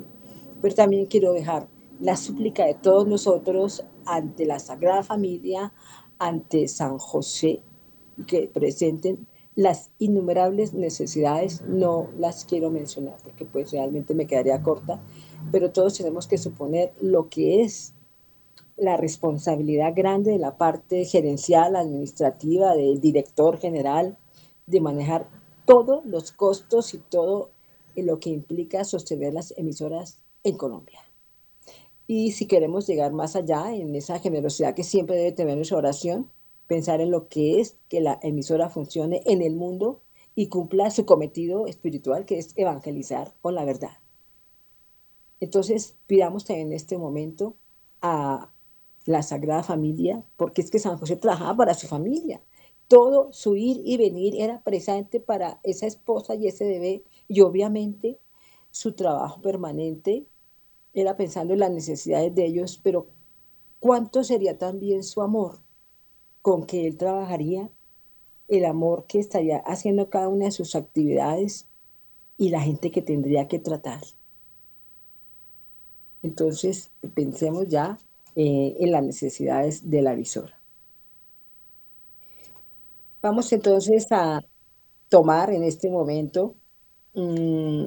Pero 0.61 0.75
también 0.75 1.05
quiero 1.07 1.33
dejar 1.33 1.67
la 1.99 2.17
súplica 2.17 2.65
de 2.65 2.75
todos 2.75 3.07
nosotros 3.07 3.83
ante 4.05 4.45
la 4.45 4.59
Sagrada 4.59 5.03
Familia, 5.03 5.73
ante 6.19 6.67
San 6.67 6.97
José, 6.97 7.61
que 8.27 8.47
presenten 8.47 9.27
las 9.55 9.89
innumerables 9.99 10.73
necesidades, 10.73 11.61
no 11.61 12.09
las 12.17 12.43
quiero 12.43 12.69
mencionar 12.69 13.15
porque 13.23 13.45
pues 13.45 13.71
realmente 13.71 14.13
me 14.13 14.27
quedaría 14.27 14.61
corta, 14.61 15.01
pero 15.51 15.71
todos 15.71 15.97
tenemos 15.97 16.27
que 16.27 16.37
suponer 16.37 16.93
lo 16.99 17.29
que 17.29 17.61
es 17.61 17.93
la 18.77 18.97
responsabilidad 18.97 19.93
grande 19.95 20.31
de 20.31 20.39
la 20.39 20.57
parte 20.57 21.05
gerencial, 21.05 21.77
administrativa, 21.77 22.75
del 22.75 22.99
director 22.99 23.57
general, 23.57 24.17
de 24.67 24.81
manejar 24.81 25.29
todos 25.65 26.05
los 26.05 26.31
costos 26.31 26.93
y 26.93 26.99
todo 26.99 27.51
lo 27.95 28.19
que 28.19 28.29
implica 28.29 28.83
sostener 28.83 29.33
las 29.33 29.53
emisoras 29.57 30.21
en 30.43 30.57
Colombia. 30.57 30.99
Y 32.07 32.31
si 32.31 32.45
queremos 32.45 32.85
llegar 32.87 33.13
más 33.13 33.35
allá 33.35 33.73
en 33.73 33.95
esa 33.95 34.19
generosidad 34.19 34.75
que 34.75 34.83
siempre 34.83 35.15
debe 35.15 35.31
tener 35.31 35.55
nuestra 35.55 35.77
oración, 35.77 36.29
pensar 36.67 37.01
en 37.01 37.11
lo 37.11 37.27
que 37.27 37.59
es 37.59 37.77
que 37.89 38.01
la 38.01 38.19
emisora 38.21 38.69
funcione 38.69 39.21
en 39.25 39.41
el 39.41 39.55
mundo 39.55 40.01
y 40.35 40.47
cumpla 40.47 40.91
su 40.91 41.05
cometido 41.05 41.65
espiritual, 41.65 42.25
que 42.25 42.37
es 42.37 42.53
evangelizar 42.57 43.33
con 43.41 43.55
la 43.55 43.65
verdad. 43.65 43.97
Entonces, 45.39 45.95
pidamos 46.07 46.45
también 46.45 46.67
en 46.67 46.73
este 46.73 46.97
momento 46.97 47.55
a 48.01 48.51
la 49.05 49.23
Sagrada 49.23 49.63
Familia, 49.63 50.23
porque 50.37 50.61
es 50.61 50.69
que 50.69 50.79
San 50.79 50.97
José 50.97 51.15
trabajaba 51.15 51.55
para 51.55 51.73
su 51.73 51.87
familia 51.87 52.41
todo 52.87 53.31
su 53.33 53.55
ir 53.55 53.81
y 53.83 53.97
venir 53.97 54.35
era 54.39 54.61
presente 54.61 55.19
para 55.19 55.59
esa 55.63 55.87
esposa 55.87 56.35
y 56.35 56.47
ese 56.47 56.65
bebé 56.65 57.03
y 57.27 57.41
obviamente 57.41 58.19
su 58.71 58.93
trabajo 58.93 59.41
permanente 59.41 60.25
era 60.93 61.17
pensando 61.17 61.53
en 61.53 61.59
las 61.59 61.71
necesidades 61.71 62.33
de 62.35 62.45
ellos, 62.45 62.79
pero 62.81 63.07
¿cuánto 63.79 64.23
sería 64.23 64.57
también 64.57 65.03
su 65.03 65.21
amor 65.21 65.59
con 66.41 66.65
que 66.65 66.87
él 66.87 66.97
trabajaría? 66.97 67.69
El 68.47 68.65
amor 68.65 69.05
que 69.07 69.19
estaría 69.19 69.57
haciendo 69.57 70.09
cada 70.09 70.29
una 70.29 70.45
de 70.45 70.51
sus 70.51 70.75
actividades 70.75 71.67
y 72.37 72.49
la 72.49 72.61
gente 72.61 72.91
que 72.91 73.01
tendría 73.01 73.47
que 73.47 73.59
tratar. 73.59 74.01
Entonces, 76.21 76.91
pensemos 77.13 77.67
ya 77.67 77.97
eh, 78.35 78.75
en 78.79 78.91
las 78.91 79.03
necesidades 79.03 79.89
de 79.89 80.01
la 80.01 80.15
visora. 80.15 80.54
Vamos 83.25 83.51
entonces 83.53 84.05
a 84.11 84.45
tomar 85.09 85.49
en 85.49 85.63
este 85.63 85.89
momento 85.89 86.53
mm, 87.15 87.85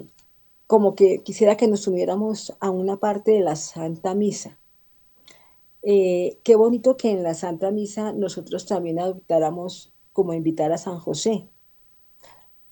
como 0.66 0.96
que 0.96 1.22
quisiera 1.22 1.57
que 1.57 1.68
nos 1.68 1.87
uniéramos 1.87 2.57
a 2.59 2.70
una 2.70 2.96
parte 2.96 3.31
de 3.31 3.40
la 3.42 3.55
Santa 3.55 4.16
Misa. 4.16 4.59
Eh, 5.83 6.40
qué 6.42 6.57
bonito 6.57 6.96
que 6.96 7.12
en 7.12 7.22
la 7.22 7.35
Santa 7.35 7.70
Misa 7.70 8.12
nosotros 8.12 8.66
también 8.66 8.98
adoptáramos 8.98 9.92
como 10.12 10.35
invitar 10.35 10.72
a 10.72 10.77
San 10.77 10.98
José. 10.98 11.46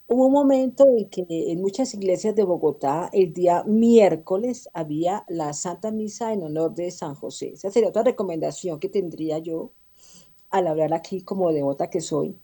Hubo 0.09 0.27
un 0.27 0.33
momento 0.33 0.87
en 0.89 1.09
que 1.09 1.25
en 1.29 1.61
muchas 1.61 1.95
iglesias 1.95 2.35
de 2.35 2.43
Bogotá 2.43 3.11
el 3.13 3.33
día 3.33 3.63
miércoles 3.63 4.69
había 4.73 5.25
la 5.29 5.53
Santa 5.53 5.93
Misa 5.93 6.33
en 6.33 6.43
honor 6.43 6.75
de 6.75 6.91
San 6.91 7.15
José. 7.15 7.51
Esa 7.51 7.71
sería 7.71 7.91
otra 7.91 8.03
recomendación 8.03 8.81
que 8.81 8.89
tendría 8.89 9.39
yo 9.39 9.71
al 10.51 10.67
hablar 10.67 10.95
aquí 10.95 11.23
como 11.23 11.53
devota 11.53 11.91
que 11.91 12.01
soy. 12.01 12.37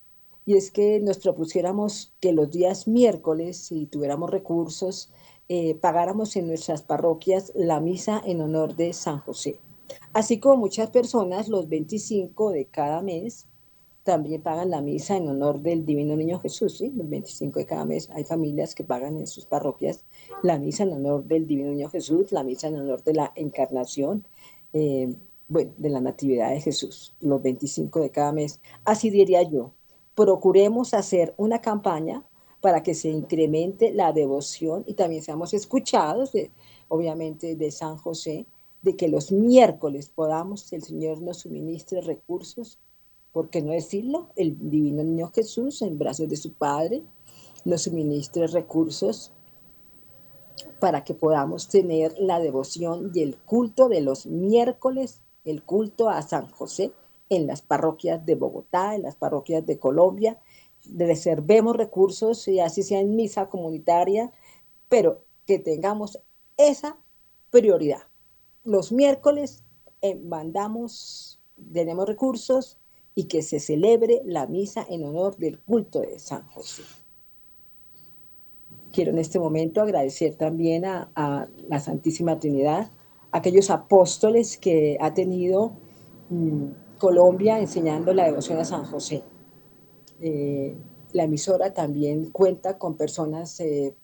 Y 0.44 0.56
es 0.56 0.70
que 0.70 1.00
nos 1.00 1.18
propusiéramos 1.18 2.12
que 2.20 2.32
los 2.32 2.50
días 2.50 2.88
miércoles, 2.88 3.56
si 3.58 3.86
tuviéramos 3.86 4.30
recursos, 4.30 5.10
eh, 5.48 5.74
pagáramos 5.74 6.34
en 6.36 6.46
nuestras 6.46 6.82
parroquias 6.82 7.52
la 7.54 7.80
misa 7.80 8.20
en 8.24 8.40
honor 8.40 8.74
de 8.74 8.92
San 8.92 9.18
José. 9.18 9.58
Así 10.12 10.38
como 10.38 10.56
muchas 10.56 10.90
personas 10.90 11.48
los 11.48 11.68
25 11.68 12.50
de 12.50 12.66
cada 12.66 13.02
mes 13.02 13.46
también 14.02 14.42
pagan 14.42 14.70
la 14.70 14.80
misa 14.80 15.16
en 15.16 15.28
honor 15.28 15.60
del 15.60 15.86
Divino 15.86 16.16
Niño 16.16 16.40
Jesús, 16.40 16.78
¿sí? 16.78 16.90
Los 16.90 17.08
25 17.08 17.60
de 17.60 17.66
cada 17.66 17.84
mes 17.84 18.10
hay 18.10 18.24
familias 18.24 18.74
que 18.74 18.82
pagan 18.84 19.16
en 19.18 19.26
sus 19.26 19.46
parroquias 19.46 20.04
la 20.42 20.58
misa 20.58 20.82
en 20.82 20.92
honor 20.92 21.24
del 21.24 21.46
Divino 21.46 21.70
Niño 21.70 21.88
Jesús, 21.88 22.32
la 22.32 22.42
misa 22.42 22.68
en 22.68 22.76
honor 22.76 23.04
de 23.04 23.14
la 23.14 23.32
Encarnación, 23.36 24.26
eh, 24.72 25.14
bueno, 25.48 25.72
de 25.78 25.90
la 25.90 26.00
Natividad 26.00 26.50
de 26.50 26.60
Jesús, 26.60 27.14
los 27.20 27.42
25 27.42 28.00
de 28.00 28.10
cada 28.10 28.32
mes. 28.32 28.60
Así 28.84 29.10
diría 29.10 29.42
yo, 29.42 29.72
procuremos 30.14 30.94
hacer 30.94 31.34
una 31.36 31.60
campaña 31.60 32.24
para 32.60 32.82
que 32.82 32.94
se 32.94 33.08
incremente 33.08 33.92
la 33.92 34.12
devoción 34.12 34.84
y 34.86 34.94
también 34.94 35.22
seamos 35.22 35.52
escuchados, 35.52 36.32
obviamente, 36.88 37.56
de 37.56 37.70
San 37.70 37.96
José, 37.96 38.46
de 38.82 38.96
que 38.96 39.08
los 39.08 39.32
miércoles 39.32 40.10
podamos, 40.14 40.72
el 40.72 40.82
Señor 40.82 41.20
nos 41.22 41.38
suministre 41.38 42.00
recursos, 42.00 42.78
¿por 43.32 43.48
qué 43.48 43.62
no 43.62 43.72
decirlo? 43.72 44.28
El 44.36 44.70
divino 44.70 45.02
niño 45.02 45.30
Jesús, 45.34 45.82
en 45.82 45.98
brazos 45.98 46.28
de 46.28 46.36
su 46.36 46.52
Padre, 46.52 47.02
nos 47.64 47.82
suministre 47.82 48.46
recursos 48.46 49.32
para 50.80 51.04
que 51.04 51.14
podamos 51.14 51.68
tener 51.68 52.14
la 52.18 52.38
devoción 52.38 53.10
y 53.14 53.22
el 53.22 53.36
culto 53.36 53.88
de 53.88 54.00
los 54.00 54.26
miércoles, 54.26 55.22
el 55.44 55.62
culto 55.62 56.08
a 56.08 56.22
San 56.22 56.50
José 56.50 56.92
en 57.34 57.46
las 57.46 57.62
parroquias 57.62 58.24
de 58.24 58.34
Bogotá, 58.34 58.94
en 58.94 59.02
las 59.02 59.16
parroquias 59.16 59.64
de 59.66 59.78
Colombia. 59.78 60.38
Reservemos 60.84 61.76
recursos 61.76 62.48
y 62.48 62.60
así 62.60 62.82
sea 62.82 63.00
en 63.00 63.16
misa 63.16 63.48
comunitaria, 63.48 64.30
pero 64.88 65.24
que 65.46 65.58
tengamos 65.58 66.20
esa 66.56 66.98
prioridad 67.50 68.02
los 68.64 68.92
miércoles 68.92 69.64
eh, 70.00 70.14
mandamos, 70.16 71.40
tenemos 71.72 72.06
recursos 72.06 72.78
y 73.14 73.24
que 73.24 73.42
se 73.42 73.60
celebre 73.60 74.22
la 74.24 74.46
misa 74.46 74.86
en 74.88 75.04
honor 75.04 75.36
del 75.36 75.58
culto 75.58 76.00
de 76.00 76.18
San 76.18 76.46
José. 76.48 76.82
Quiero 78.92 79.10
en 79.10 79.18
este 79.18 79.38
momento 79.38 79.80
agradecer 79.80 80.34
también 80.34 80.84
a, 80.84 81.48
la 81.68 81.80
Santísima 81.80 82.38
Trinidad, 82.38 82.90
aquellos 83.32 83.70
apóstoles 83.70 84.58
que 84.58 84.98
ha 85.00 85.14
tenido 85.14 85.72
mm, 86.28 86.66
Colombia 87.02 87.58
enseñando 87.58 88.14
la 88.14 88.26
devoción 88.26 88.60
a 88.60 88.64
San 88.64 88.84
José. 88.84 89.24
Eh, 90.20 90.76
la 91.12 91.24
emisora 91.24 91.74
también 91.74 92.30
cuenta 92.30 92.78
con 92.78 92.96
personas 92.96 93.58
eh, 93.58 93.96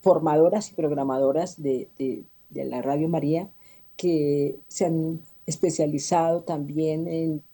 formadoras 0.00 0.72
y 0.72 0.74
programadoras 0.74 1.62
de, 1.62 1.88
de 1.96 2.64
la 2.64 2.82
Radio 2.82 3.08
María 3.08 3.48
que 3.96 4.58
se 4.66 4.86
han 4.86 5.20
especializado 5.46 6.42
también 6.42 7.06
en 7.06 7.44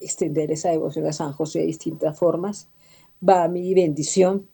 extender 0.00 0.50
esa 0.50 0.70
devoción 0.70 1.06
a 1.06 1.12
San 1.12 1.32
José 1.32 1.60
de 1.60 1.66
distintas 1.66 2.18
formas. 2.18 2.68
Va 3.22 3.46
mi 3.46 3.74
bendición 3.74 4.48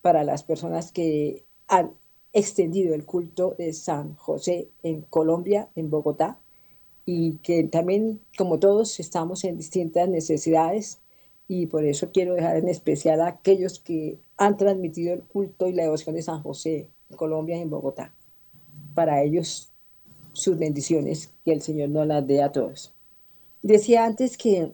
para 0.00 0.24
las 0.24 0.42
personas 0.42 0.90
que 0.90 1.44
han 1.68 1.92
extendido 2.32 2.94
el 2.94 3.04
culto 3.04 3.54
de 3.58 3.74
San 3.74 4.14
José 4.14 4.70
en 4.82 5.02
Colombia, 5.02 5.68
en 5.74 5.90
Bogotá, 5.90 6.39
y 7.12 7.38
que 7.38 7.64
también, 7.64 8.20
como 8.38 8.60
todos, 8.60 9.00
estamos 9.00 9.42
en 9.42 9.56
distintas 9.56 10.08
necesidades 10.08 11.00
y 11.48 11.66
por 11.66 11.84
eso 11.84 12.12
quiero 12.12 12.34
dejar 12.34 12.58
en 12.58 12.68
especial 12.68 13.20
a 13.20 13.26
aquellos 13.26 13.80
que 13.80 14.20
han 14.36 14.56
transmitido 14.56 15.14
el 15.14 15.24
culto 15.24 15.66
y 15.66 15.72
la 15.72 15.82
devoción 15.82 16.14
de 16.14 16.22
San 16.22 16.40
José 16.40 16.88
en 17.10 17.16
Colombia 17.16 17.56
y 17.56 17.62
en 17.62 17.70
Bogotá. 17.70 18.14
Para 18.94 19.24
ellos 19.24 19.72
sus 20.34 20.56
bendiciones, 20.56 21.32
que 21.44 21.52
el 21.52 21.62
Señor 21.62 21.88
nos 21.88 22.06
las 22.06 22.24
dé 22.24 22.44
a 22.44 22.52
todos. 22.52 22.94
Decía 23.60 24.04
antes 24.04 24.38
que 24.38 24.70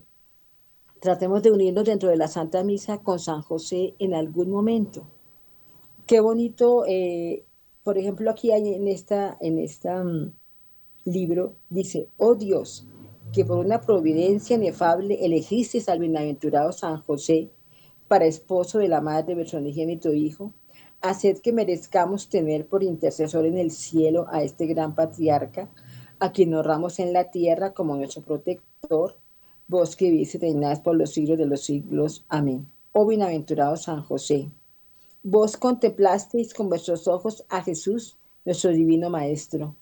tratemos 1.00 1.42
de 1.42 1.52
unirnos 1.52 1.86
dentro 1.86 2.10
de 2.10 2.18
la 2.18 2.28
Santa 2.28 2.62
Misa 2.64 2.98
con 2.98 3.18
San 3.18 3.40
José 3.40 3.94
en 3.98 4.12
algún 4.12 4.50
momento. 4.50 5.06
Qué 6.06 6.20
bonito, 6.20 6.84
eh, 6.86 7.46
por 7.82 7.96
ejemplo, 7.96 8.30
aquí 8.30 8.52
hay 8.52 8.74
en 8.74 8.88
esta, 8.88 9.38
en 9.40 9.58
esta 9.58 10.04
mm, 10.04 10.32
libro, 11.06 11.56
dice, 11.70 12.08
oh 12.18 12.34
Dios, 12.34 12.86
que 13.32 13.44
por 13.44 13.58
una 13.64 13.80
providencia 13.80 14.56
inefable 14.56 15.24
elegiste 15.24 15.82
al 15.90 16.00
bienaventurado 16.00 16.72
San 16.72 17.00
José 17.00 17.50
para 18.08 18.26
esposo 18.26 18.78
de 18.78 18.88
la 18.88 19.00
madre 19.00 19.34
de 19.34 19.56
unigénito 19.56 20.12
Hijo, 20.12 20.52
haced 21.00 21.38
que 21.38 21.52
merezcamos 21.52 22.28
tener 22.28 22.66
por 22.66 22.82
intercesor 22.82 23.46
en 23.46 23.58
el 23.58 23.70
cielo 23.70 24.26
a 24.30 24.42
este 24.42 24.66
gran 24.66 24.94
patriarca, 24.94 25.70
a 26.18 26.32
quien 26.32 26.54
honramos 26.54 26.98
en 26.98 27.12
la 27.12 27.30
tierra 27.30 27.74
como 27.74 27.96
nuestro 27.96 28.22
protector, 28.22 29.16
vos 29.68 29.96
que 29.96 30.10
vivís 30.10 30.34
y 30.34 30.38
por 30.82 30.96
los 30.96 31.10
siglos 31.10 31.38
de 31.38 31.46
los 31.46 31.62
siglos. 31.62 32.24
Amén. 32.28 32.66
Oh 32.92 33.06
bienaventurado 33.06 33.76
San 33.76 34.02
José, 34.02 34.50
vos 35.22 35.56
contemplasteis 35.56 36.54
con 36.54 36.68
vuestros 36.68 37.06
ojos 37.08 37.44
a 37.48 37.62
Jesús, 37.62 38.16
nuestro 38.44 38.70
divino 38.70 39.10
Maestro. 39.10 39.74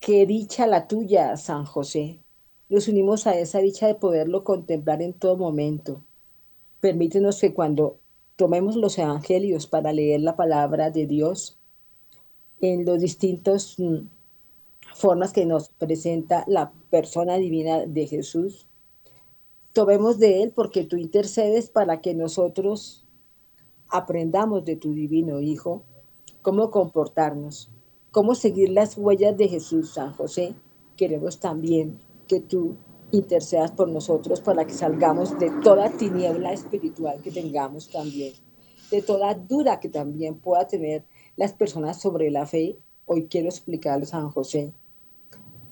Qué 0.00 0.26
dicha 0.26 0.66
la 0.66 0.86
tuya, 0.86 1.36
San 1.36 1.64
José. 1.64 2.20
Nos 2.68 2.86
unimos 2.86 3.26
a 3.26 3.36
esa 3.38 3.58
dicha 3.58 3.86
de 3.86 3.94
poderlo 3.96 4.44
contemplar 4.44 5.02
en 5.02 5.12
todo 5.12 5.36
momento. 5.36 6.04
Permítenos 6.80 7.40
que 7.40 7.52
cuando 7.52 7.98
tomemos 8.36 8.76
los 8.76 8.96
evangelios 8.98 9.66
para 9.66 9.92
leer 9.92 10.20
la 10.20 10.36
palabra 10.36 10.90
de 10.90 11.06
Dios 11.06 11.58
en 12.60 12.84
los 12.84 13.00
distintos 13.00 13.74
mm, 13.78 14.06
formas 14.94 15.32
que 15.32 15.44
nos 15.44 15.70
presenta 15.70 16.44
la 16.46 16.72
persona 16.90 17.36
divina 17.36 17.84
de 17.84 18.06
Jesús. 18.06 18.68
Tomemos 19.72 20.18
de 20.18 20.44
él 20.44 20.52
porque 20.54 20.84
tú 20.84 20.96
intercedes 20.96 21.70
para 21.70 22.00
que 22.00 22.14
nosotros 22.14 23.04
aprendamos 23.88 24.64
de 24.64 24.76
tu 24.76 24.92
divino 24.92 25.40
Hijo 25.40 25.82
cómo 26.42 26.70
comportarnos, 26.70 27.70
cómo 28.10 28.34
seguir 28.34 28.70
las 28.70 28.96
huellas 28.96 29.36
de 29.36 29.48
Jesús, 29.48 29.94
San 29.94 30.12
José. 30.12 30.54
Queremos 30.96 31.40
también 31.40 31.98
que 32.26 32.40
tú 32.40 32.76
intercedas 33.12 33.70
por 33.72 33.88
nosotros 33.88 34.40
para 34.40 34.66
que 34.66 34.74
salgamos 34.74 35.38
de 35.38 35.50
toda 35.62 35.90
tiniebla 35.90 36.52
espiritual 36.52 37.20
que 37.22 37.30
tengamos 37.30 37.88
también, 37.88 38.34
de 38.90 39.02
toda 39.02 39.34
duda 39.34 39.80
que 39.80 39.88
también 39.88 40.38
pueda 40.38 40.66
tener 40.66 41.04
las 41.36 41.52
personas 41.52 42.00
sobre 42.00 42.30
la 42.30 42.46
fe. 42.46 42.78
Hoy 43.06 43.26
quiero 43.28 43.48
explicarles 43.48 44.12
a 44.14 44.20
San 44.20 44.30
José. 44.30 44.72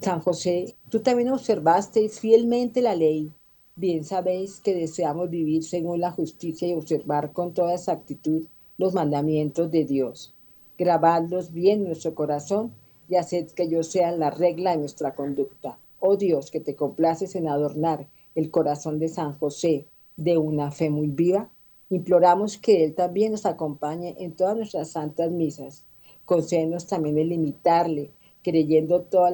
San 0.00 0.20
José, 0.20 0.76
tú 0.90 1.00
también 1.00 1.30
observasteis 1.30 2.20
fielmente 2.20 2.80
la 2.82 2.94
ley. 2.94 3.32
Bien 3.74 4.04
sabéis 4.04 4.60
que 4.60 4.74
deseamos 4.74 5.28
vivir 5.28 5.64
según 5.64 6.00
la 6.00 6.12
justicia 6.12 6.68
y 6.68 6.74
observar 6.74 7.32
con 7.32 7.52
toda 7.52 7.74
exactitud 7.74 8.46
los 8.78 8.94
mandamientos 8.94 9.70
de 9.70 9.84
Dios. 9.84 10.35
Grabadlos 10.78 11.52
bien 11.52 11.80
en 11.80 11.86
nuestro 11.86 12.14
corazón 12.14 12.72
y 13.08 13.16
haced 13.16 13.48
que 13.52 13.64
ellos 13.64 13.88
sean 13.88 14.18
la 14.18 14.30
regla 14.30 14.72
de 14.72 14.78
nuestra 14.78 15.14
conducta 15.14 15.78
Oh 15.98 16.16
Dios, 16.16 16.50
que 16.50 16.60
te 16.60 16.76
complaces 16.76 17.34
en 17.36 17.48
adornar 17.48 18.06
el 18.34 18.50
corazón 18.50 18.98
de 18.98 19.08
San 19.08 19.38
José 19.38 19.86
de 20.16 20.36
una 20.36 20.70
fe 20.70 20.90
muy 20.90 21.08
viva, 21.08 21.50
imploramos 21.90 22.58
que 22.58 22.84
Él 22.84 22.94
también 22.94 23.32
nos 23.32 23.46
acompañe 23.46 24.14
en 24.18 24.32
todas 24.32 24.56
nuestras 24.56 24.90
santas 24.90 25.30
misas. 25.30 25.84
Concédenos 26.24 26.86
también 26.86 27.18
el 27.18 27.32
imitarle, 27.32 28.10
creyendo 28.42 29.02
todo 29.02 29.28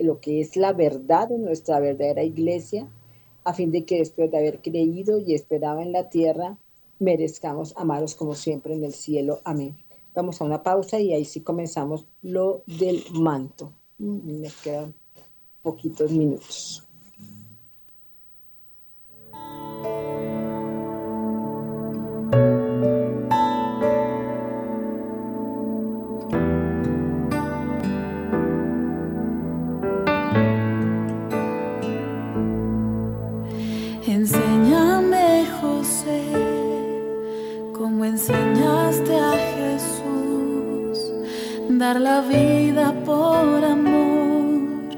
lo 0.00 0.20
que 0.20 0.40
es 0.40 0.56
la 0.56 0.72
verdad 0.72 1.28
de 1.28 1.38
nuestra 1.38 1.80
verdadera 1.80 2.22
iglesia, 2.22 2.88
a 3.44 3.52
fin 3.52 3.70
de 3.72 3.84
que 3.84 3.98
después 3.98 4.30
de 4.30 4.38
haber 4.38 4.60
creído 4.62 5.18
y 5.18 5.34
esperado 5.34 5.80
en 5.80 5.92
la 5.92 6.08
tierra, 6.08 6.58
merezcamos 6.98 7.74
amaros 7.76 8.14
como 8.14 8.34
siempre 8.34 8.74
en 8.74 8.84
el 8.84 8.94
cielo. 8.94 9.40
Amén. 9.44 9.83
Vamos 10.14 10.40
a 10.40 10.44
una 10.44 10.62
pausa 10.62 10.98
y 11.00 11.12
ahí 11.12 11.24
sí 11.24 11.40
comenzamos 11.40 12.06
lo 12.22 12.62
del 12.66 13.02
manto. 13.12 13.72
Mm, 13.98 14.40
me 14.40 14.50
quedan 14.62 14.94
poquitos 15.62 16.10
minutos. 16.12 16.83
dar 41.94 42.00
la 42.00 42.20
vida 42.22 42.92
por 43.04 43.64
amor, 43.64 44.96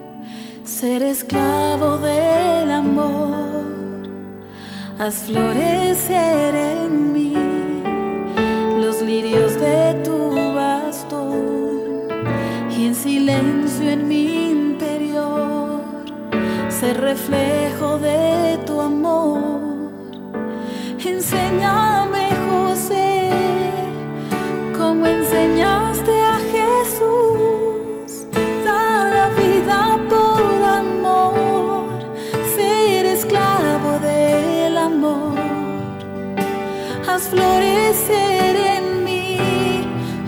ser 0.64 1.02
esclavo 1.02 1.98
del 1.98 2.70
amor, 2.70 4.08
haz 4.98 5.24
florecer 5.26 6.54
en 6.54 7.12
mí 7.12 7.34
los 8.80 9.02
lirios 9.02 9.60
de 9.60 10.00
tu 10.04 10.54
bastón 10.54 12.08
y 12.70 12.86
en 12.86 12.94
silencio 12.94 13.90
en 13.90 14.08
mi 14.08 14.50
interior 14.52 15.82
ser 16.70 16.98
reflejo 17.00 17.98
de 17.98 18.58
tu 18.64 18.80
amor. 18.80 19.66
Enséñame 21.04 22.25
florecer 37.26 38.56
en 38.56 39.04
mí 39.04 39.38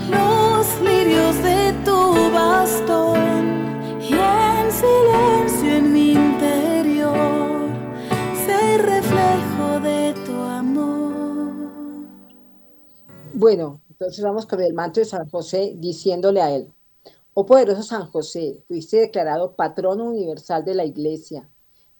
los 0.09 0.81
lirios 0.81 1.35
de 1.41 1.73
tu 1.85 2.31
bastón 2.33 4.01
y 4.01 4.13
en 4.13 4.71
silencio 4.71 5.75
en 5.77 5.93
mi 5.93 6.11
interior 6.11 7.69
ser 8.45 8.81
reflejo 8.81 9.79
de 9.81 10.13
tu 10.25 10.33
amor. 10.33 11.71
Bueno, 13.33 13.81
entonces 13.89 14.23
vamos 14.23 14.45
con 14.45 14.61
el 14.61 14.73
manto 14.73 14.99
de 14.99 15.05
San 15.05 15.29
José 15.29 15.73
diciéndole 15.77 16.41
a 16.41 16.51
él, 16.53 16.71
oh 17.33 17.45
poderoso 17.45 17.83
San 17.83 18.11
José, 18.11 18.63
fuiste 18.67 18.97
declarado 18.97 19.55
patrono 19.55 20.05
universal 20.05 20.65
de 20.65 20.75
la 20.75 20.83
iglesia 20.83 21.49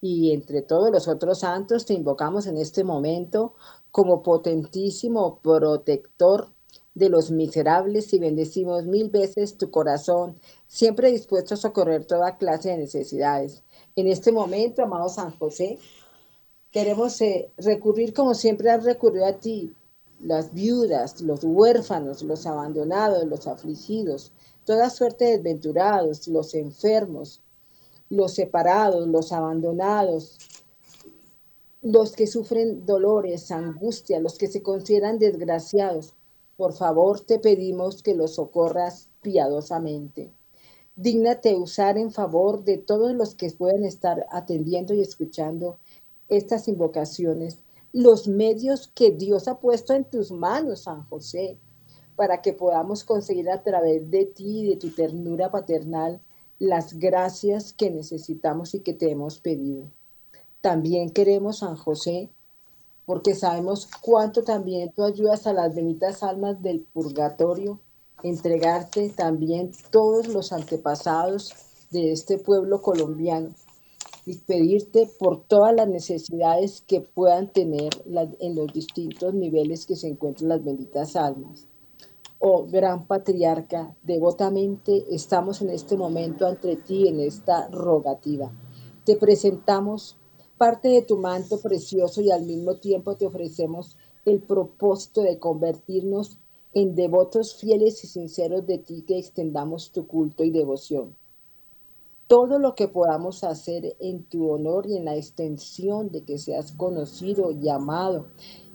y 0.01 0.31
entre 0.31 0.61
todos 0.61 0.91
los 0.91 1.07
otros 1.07 1.39
santos 1.39 1.85
te 1.85 1.93
invocamos 1.93 2.47
en 2.47 2.57
este 2.57 2.83
momento 2.83 3.53
como 3.91 4.23
potentísimo 4.23 5.39
protector 5.39 6.49
de 6.93 7.09
los 7.09 7.31
miserables 7.31 8.13
y 8.13 8.19
bendecimos 8.19 8.85
mil 8.85 9.09
veces 9.09 9.57
tu 9.57 9.71
corazón, 9.71 10.37
siempre 10.67 11.11
dispuesto 11.11 11.53
a 11.53 11.57
socorrer 11.57 12.05
toda 12.05 12.37
clase 12.37 12.69
de 12.69 12.77
necesidades. 12.77 13.63
En 13.95 14.07
este 14.07 14.31
momento, 14.31 14.83
amado 14.83 15.07
San 15.09 15.31
José, 15.37 15.79
queremos 16.71 17.19
eh, 17.21 17.51
recurrir 17.57 18.13
como 18.13 18.33
siempre 18.33 18.69
has 18.69 18.83
recurrido 18.83 19.25
a 19.25 19.33
ti, 19.33 19.73
las 20.21 20.53
viudas, 20.53 21.21
los 21.21 21.43
huérfanos, 21.43 22.23
los 22.23 22.45
abandonados, 22.45 23.23
los 23.25 23.47
afligidos, 23.47 24.33
toda 24.65 24.89
suerte 24.89 25.25
de 25.25 25.31
desventurados, 25.37 26.27
los 26.27 26.53
enfermos, 26.53 27.41
los 28.09 28.33
separados, 28.33 29.07
los 29.07 29.31
abandonados, 29.31 30.37
los 31.81 32.11
que 32.13 32.27
sufren 32.27 32.85
dolores, 32.85 33.51
angustia, 33.51 34.19
los 34.19 34.37
que 34.37 34.47
se 34.47 34.61
consideran 34.61 35.17
desgraciados. 35.17 36.13
Por 36.57 36.73
favor, 36.73 37.21
te 37.21 37.39
pedimos 37.39 38.03
que 38.03 38.15
los 38.15 38.35
socorras 38.35 39.09
piadosamente. 39.21 40.33
Dígnate 40.97 41.55
usar 41.55 41.97
en 41.97 42.11
favor 42.11 42.65
de 42.65 42.77
todos 42.77 43.13
los 43.13 43.33
que 43.33 43.49
puedan 43.51 43.85
estar 43.85 44.25
atendiendo 44.29 44.93
y 44.93 44.99
escuchando 44.99 45.79
estas 46.27 46.67
invocaciones, 46.67 47.63
los 47.93 48.27
medios 48.27 48.91
que 48.93 49.11
Dios 49.11 49.47
ha 49.47 49.59
puesto 49.59 49.93
en 49.93 50.03
tus 50.03 50.31
manos, 50.31 50.81
San 50.81 51.03
José, 51.07 51.57
para 52.17 52.41
que 52.41 52.51
podamos 52.51 53.05
conseguir 53.05 53.49
a 53.49 53.63
través 53.63 54.11
de 54.11 54.25
ti 54.25 54.59
y 54.59 54.67
de 54.67 54.75
tu 54.75 54.93
ternura 54.93 55.49
paternal 55.49 56.21
las 56.59 56.99
gracias 56.99 57.71
que 57.71 57.89
necesitamos 57.89 58.75
y 58.75 58.81
que 58.81 58.93
te 58.93 59.09
hemos 59.09 59.39
pedido. 59.39 59.89
También 60.61 61.11
queremos, 61.11 61.59
San 61.59 61.77
José, 61.77 62.29
porque 63.05 63.33
sabemos 63.33 63.87
cuánto 64.01 64.43
también 64.43 64.91
tú 64.93 65.03
ayudas 65.03 65.47
a 65.47 65.53
las 65.53 65.73
benditas 65.73 66.21
almas 66.21 66.61
del 66.61 66.81
purgatorio, 66.81 67.79
entregarte 68.23 69.09
también 69.09 69.71
todos 69.89 70.27
los 70.27 70.51
antepasados 70.51 71.53
de 71.91 72.11
este 72.11 72.37
pueblo 72.37 72.81
colombiano 72.81 73.49
y 74.25 74.35
pedirte 74.35 75.09
por 75.17 75.43
todas 75.45 75.73
las 75.73 75.87
necesidades 75.87 76.83
que 76.85 77.01
puedan 77.01 77.51
tener 77.51 77.89
en 78.39 78.55
los 78.55 78.71
distintos 78.73 79.33
niveles 79.33 79.85
que 79.85 79.95
se 79.95 80.07
encuentran 80.07 80.49
las 80.49 80.63
benditas 80.63 81.15
almas. 81.15 81.65
Oh 82.37 82.67
gran 82.67 83.07
patriarca, 83.07 83.95
devotamente 84.03 85.05
estamos 85.09 85.61
en 85.61 85.71
este 85.71 85.97
momento 85.97 86.45
ante 86.45 86.75
ti 86.75 87.07
en 87.07 87.21
esta 87.21 87.69
rogativa. 87.69 88.51
Te 89.03 89.15
presentamos 89.15 90.18
parte 90.59 90.89
de 90.89 91.01
tu 91.01 91.17
manto 91.17 91.61
precioso 91.61 92.21
y 92.21 92.31
al 92.31 92.43
mismo 92.43 92.75
tiempo 92.75 93.15
te 93.15 93.25
ofrecemos 93.25 93.95
el 94.25 94.41
propósito 94.41 95.21
de 95.21 95.39
convertirnos 95.39 96.37
en 96.73 96.95
devotos 96.95 97.55
fieles 97.55 98.03
y 98.03 98.07
sinceros 98.07 98.67
de 98.67 98.77
ti 98.77 99.03
que 99.07 99.17
extendamos 99.17 99.91
tu 99.93 100.05
culto 100.05 100.43
y 100.43 100.51
devoción. 100.51 101.15
Todo 102.27 102.59
lo 102.59 102.75
que 102.75 102.89
podamos 102.89 103.45
hacer 103.45 103.95
en 104.01 104.25
tu 104.25 104.51
honor 104.51 104.85
y 104.85 104.97
en 104.97 105.05
la 105.05 105.15
extensión 105.15 106.11
de 106.11 106.25
que 106.25 106.37
seas 106.37 106.73
conocido, 106.73 107.51
llamado 107.51 108.27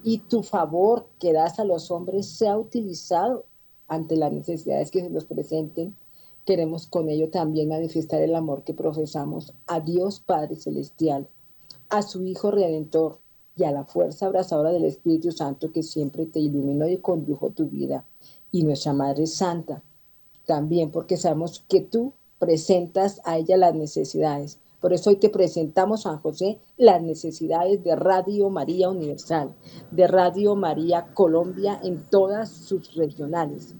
y 0.02 0.18
tu 0.20 0.42
favor 0.42 1.06
que 1.20 1.34
das 1.34 1.58
a 1.60 1.64
los 1.64 1.90
hombres 1.90 2.26
sea 2.26 2.56
utilizado 2.58 3.44
ante 3.88 4.16
las 4.16 4.32
necesidades 4.32 4.90
que 4.90 5.02
se 5.02 5.10
nos 5.10 5.26
presenten. 5.26 5.98
Queremos 6.46 6.86
con 6.86 7.10
ello 7.10 7.28
también 7.28 7.68
manifestar 7.68 8.22
el 8.22 8.34
amor 8.34 8.64
que 8.64 8.72
profesamos 8.72 9.52
a 9.66 9.80
Dios 9.80 10.20
Padre 10.20 10.56
Celestial 10.56 11.28
a 11.96 12.02
su 12.02 12.24
Hijo 12.24 12.50
Redentor 12.50 13.20
y 13.54 13.62
a 13.62 13.70
la 13.70 13.84
fuerza 13.84 14.26
abrazadora 14.26 14.72
del 14.72 14.84
Espíritu 14.84 15.30
Santo 15.30 15.70
que 15.70 15.84
siempre 15.84 16.26
te 16.26 16.40
iluminó 16.40 16.88
y 16.88 16.96
condujo 16.96 17.50
tu 17.50 17.66
vida. 17.66 18.04
Y 18.50 18.64
nuestra 18.64 18.92
Madre 18.92 19.28
Santa, 19.28 19.80
también 20.44 20.90
porque 20.90 21.16
sabemos 21.16 21.64
que 21.68 21.80
tú 21.80 22.12
presentas 22.40 23.20
a 23.24 23.38
ella 23.38 23.56
las 23.56 23.76
necesidades. 23.76 24.58
Por 24.80 24.92
eso 24.92 25.10
hoy 25.10 25.16
te 25.16 25.28
presentamos, 25.28 26.02
San 26.02 26.18
José, 26.18 26.58
las 26.76 27.00
necesidades 27.00 27.84
de 27.84 27.94
Radio 27.94 28.50
María 28.50 28.90
Universal, 28.90 29.54
de 29.92 30.08
Radio 30.08 30.56
María 30.56 31.14
Colombia 31.14 31.78
en 31.84 32.02
todas 32.10 32.50
sus 32.50 32.94
regionales. 32.96 33.76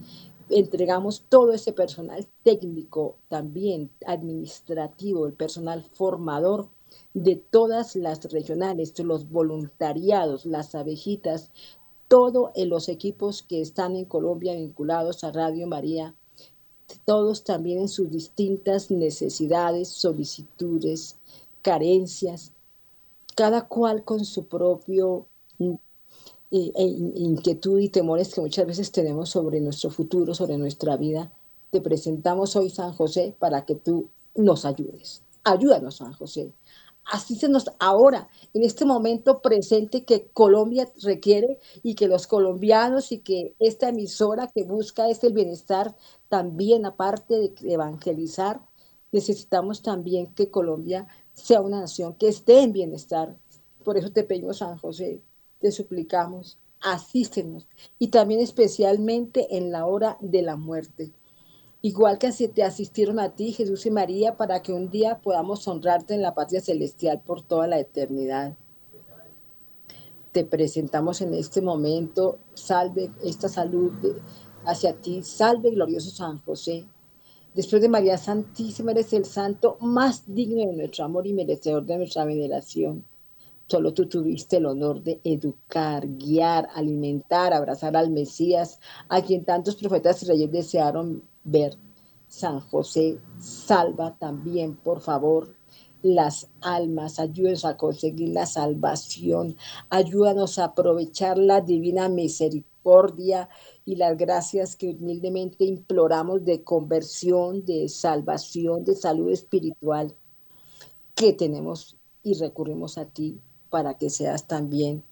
Entregamos 0.51 1.25
todo 1.29 1.53
ese 1.53 1.73
personal 1.73 2.29
técnico, 2.45 3.17
también 3.29 3.91
administrativo, 4.07 5.27
el 5.27 5.33
personal 5.33 5.83
formador 5.83 6.69
de 7.15 7.37
todas 7.37 7.95
las 7.97 8.25
regionales, 8.31 8.99
los 8.99 9.31
voluntariados, 9.31 10.45
las 10.47 10.75
abejitas, 10.75 11.51
todos 12.09 12.51
los 12.57 12.89
equipos 12.89 13.43
que 13.43 13.61
están 13.61 13.97
en 13.97 14.05
Colombia 14.05 14.55
vinculados 14.55 15.25
a 15.25 15.33
Radio 15.33 15.67
María, 15.67 16.15
todos 17.05 17.45
también 17.45 17.81
en 17.81 17.89
sus 17.89 18.11
distintas 18.11 18.91
necesidades, 18.91 19.89
solicitudes, 19.89 21.17
carencias, 21.63 22.53
cada 23.37 23.69
cual 23.69 24.05
con 24.05 24.25
su 24.25 24.47
propio 24.47 25.27
mm, 25.59 25.75
e 26.51 26.85
inquietud 27.17 27.81
y 27.81 27.89
temores 27.89 28.33
que 28.33 28.41
muchas 28.41 28.67
veces 28.67 28.93
tenemos 28.93 29.31
sobre 29.31 29.61
nuestro 29.61 29.91
futuro, 29.91 30.35
sobre 30.35 30.57
nuestra 30.57 30.97
vida. 30.97 31.33
Te 31.71 31.81
presentamos 31.81 32.55
hoy, 32.55 32.71
San 32.71 32.93
José, 32.93 33.35
para 33.39 33.65
que 33.65 33.75
tú 33.75 34.09
nos 34.37 34.65
ayudes. 34.65 35.23
Ayúdanos, 35.43 35.97
San 35.97 36.13
José, 36.13 36.53
Así 37.05 37.37
se 37.37 37.49
nos 37.49 37.71
ahora, 37.79 38.29
en 38.55 38.63
este 38.63 38.85
momento 38.85 39.43
presente 39.43 40.05
que 40.05 40.29
Colombia 40.29 40.89
requiere 41.03 41.59
y 41.83 41.95
que 41.95 42.09
los 42.09 42.27
colombianos 42.27 43.13
y 43.13 43.19
que 43.19 43.55
esta 43.59 43.91
emisora 43.91 44.51
que 44.55 44.65
busca 44.65 45.09
es 45.09 45.23
el 45.23 45.35
bienestar 45.35 45.95
también, 46.29 46.87
aparte 46.87 47.35
de 47.35 47.55
evangelizar, 47.73 48.61
necesitamos 49.13 49.83
también 49.83 50.33
que 50.35 50.51
Colombia 50.51 51.07
sea 51.33 51.61
una 51.61 51.81
nación 51.81 52.15
que 52.15 52.29
esté 52.29 52.61
en 52.61 52.73
bienestar. 52.73 53.37
Por 53.85 53.99
eso 53.99 54.11
te 54.11 54.25
pedimos, 54.25 54.59
San 54.59 54.79
José, 54.79 55.21
te 55.61 55.71
suplicamos, 55.71 56.59
asístenos 56.81 57.67
y 57.99 58.09
también 58.09 58.41
especialmente 58.41 59.57
en 59.57 59.71
la 59.73 59.87
hora 59.87 60.17
de 60.21 60.43
la 60.43 60.57
muerte 60.57 61.13
igual 61.85 62.17
que 62.17 62.33
te 62.49 62.63
asistieron 62.63 63.19
a 63.19 63.35
ti, 63.35 63.53
Jesús 63.53 63.85
y 63.85 63.91
María, 63.91 64.39
para 64.39 64.63
que 64.63 64.73
un 64.73 64.89
día 64.89 65.21
podamos 65.21 65.69
honrarte 65.69 66.15
en 66.15 66.23
la 66.23 66.35
patria 66.35 66.63
celestial 66.63 67.21
por 67.21 67.43
toda 67.43 67.67
la 67.67 67.79
eternidad. 67.79 68.55
Te 70.33 70.47
presentamos 70.47 71.21
en 71.21 71.35
este 71.35 71.61
momento, 71.61 72.39
salve 72.55 73.11
esta 73.23 73.51
salud 73.51 73.93
hacia 74.65 74.95
ti, 74.95 75.23
salve 75.23 75.73
glorioso 75.73 76.09
San 76.09 76.39
José. 76.39 76.87
Después 77.53 77.83
de 77.83 77.91
María 77.91 78.17
Santísima 78.17 78.93
eres 78.93 79.13
el 79.13 79.27
santo 79.27 79.77
más 79.81 80.23
digno 80.27 80.67
de 80.67 80.73
nuestro 80.73 81.05
amor 81.05 81.27
y 81.27 81.35
merecedor 81.35 81.85
de 81.85 81.99
nuestra 81.99 82.25
veneración. 82.25 83.05
Solo 83.67 83.95
tú 83.95 84.07
tuviste 84.07 84.59
el 84.59 84.67
honor 84.67 85.03
de 85.03 85.21
educar, 85.25 86.07
guiar, 86.07 86.69
alimentar, 86.75 87.55
abrazar 87.55 87.97
al 87.97 88.11
Mesías, 88.11 88.79
a 89.09 89.23
quien 89.23 89.45
tantos 89.45 89.77
profetas 89.77 90.23
y 90.23 90.27
reyes 90.27 90.53
desearon 90.53 91.23
ver. 91.45 91.79
San 92.29 92.61
José, 92.61 93.19
salva 93.39 94.17
también, 94.19 94.77
por 94.77 95.01
favor, 95.01 95.55
las 96.03 96.49
almas, 96.61 97.19
ayúdanos 97.19 97.65
a 97.65 97.79
conseguir 97.79 98.29
la 98.31 98.45
salvación, 98.45 99.57
ayúdanos 99.89 100.59
a 100.59 100.65
aprovechar 100.65 101.39
la 101.39 101.63
divina 101.63 102.11
misericordia 102.11 103.49
y 103.87 103.97
las 103.97 104.19
gracias 104.19 104.77
que 104.77 104.91
humildemente 104.91 105.65
imploramos 105.65 106.45
de 106.45 106.63
conversión, 106.63 107.65
de 107.65 107.89
salvación, 107.89 108.85
de 108.85 108.95
salud 108.95 109.31
espiritual 109.31 110.15
que 111.15 111.33
tenemos 111.33 111.97
y 112.23 112.35
recurrimos 112.35 112.99
a 112.99 113.07
ti 113.07 113.41
para 113.75 113.95
que 113.95 114.09
seas 114.09 114.47
también 114.47 115.03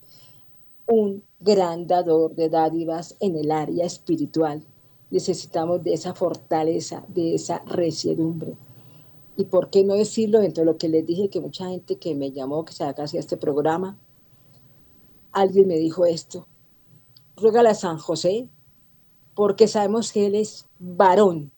un 0.87 1.25
gran 1.41 1.89
dador 1.89 2.37
de 2.37 2.49
dádivas 2.49 3.17
en 3.19 3.35
el 3.35 3.51
área 3.51 3.85
espiritual. 3.85 4.65
Necesitamos 5.11 5.83
de 5.83 5.95
esa 5.95 6.15
fortaleza, 6.15 7.05
de 7.09 7.35
esa 7.35 7.59
resiedumbre. 7.67 8.55
Y 9.37 9.47
por 9.47 9.69
qué 9.69 9.83
no 9.83 9.95
decirlo 9.95 10.39
dentro 10.39 10.63
de 10.63 10.71
lo 10.71 10.79
que 10.79 10.89
les 10.89 11.05
dije, 11.05 11.29
que 11.29 11.41
mucha 11.41 11.71
gente 11.71 11.97
que 11.97 12.15
me 12.15 12.31
llamó, 12.31 12.65
que 12.65 12.73
se 12.73 12.85
haga 12.85 13.03
hacia 13.03 13.19
este 13.19 13.37
programa, 13.37 13.99
alguien 15.33 15.67
me 15.67 15.79
dijo 15.79 16.07
esto, 16.07 16.47
ruégale 17.35 17.71
a 17.71 17.75
San 17.75 17.99
José, 17.99 18.49
porque 19.35 19.67
sabemos 19.67 20.13
que 20.13 20.27
él 20.27 20.37
es 20.37 20.67
varón. 20.79 21.51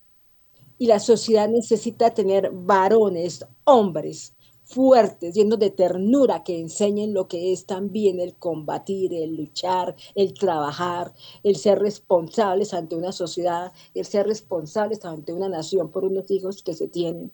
Y 0.78 0.86
la 0.86 1.00
sociedad 1.00 1.50
necesita 1.50 2.14
tener 2.14 2.50
varones, 2.50 3.44
hombres, 3.64 4.33
fuertes, 4.64 5.34
llenos 5.34 5.58
de 5.58 5.70
ternura, 5.70 6.42
que 6.42 6.58
enseñen 6.58 7.14
lo 7.14 7.28
que 7.28 7.52
es 7.52 7.66
también 7.66 8.18
el 8.18 8.34
combatir, 8.34 9.14
el 9.14 9.36
luchar, 9.36 9.94
el 10.14 10.34
trabajar, 10.34 11.12
el 11.42 11.56
ser 11.56 11.78
responsables 11.78 12.74
ante 12.74 12.96
una 12.96 13.12
sociedad, 13.12 13.72
el 13.94 14.04
ser 14.04 14.26
responsables 14.26 15.04
ante 15.04 15.32
una 15.32 15.48
nación 15.48 15.90
por 15.90 16.04
unos 16.04 16.30
hijos 16.30 16.62
que 16.62 16.74
se 16.74 16.88
tienen, 16.88 17.32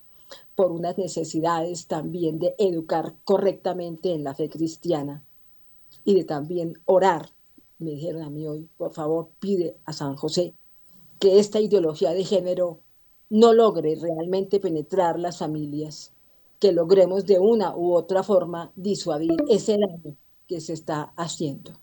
por 0.54 0.72
unas 0.72 0.98
necesidades 0.98 1.86
también 1.86 2.38
de 2.38 2.54
educar 2.58 3.14
correctamente 3.24 4.12
en 4.12 4.24
la 4.24 4.34
fe 4.34 4.48
cristiana 4.48 5.24
y 6.04 6.14
de 6.14 6.24
también 6.24 6.74
orar. 6.84 7.30
Me 7.78 7.90
dijeron 7.90 8.22
a 8.22 8.30
mí 8.30 8.46
hoy, 8.46 8.68
por 8.76 8.92
favor, 8.92 9.30
pide 9.38 9.76
a 9.84 9.92
San 9.92 10.16
José 10.16 10.54
que 11.18 11.38
esta 11.38 11.60
ideología 11.60 12.10
de 12.10 12.24
género 12.24 12.80
no 13.28 13.52
logre 13.52 13.94
realmente 13.94 14.58
penetrar 14.58 15.18
las 15.18 15.38
familias 15.38 16.12
que 16.60 16.72
logremos 16.72 17.24
de 17.24 17.38
una 17.40 17.74
u 17.74 17.94
otra 17.94 18.22
forma 18.22 18.70
disuadir 18.76 19.36
ese 19.48 19.78
daño 19.78 20.16
que 20.46 20.60
se 20.60 20.74
está 20.74 21.12
haciendo. 21.16 21.80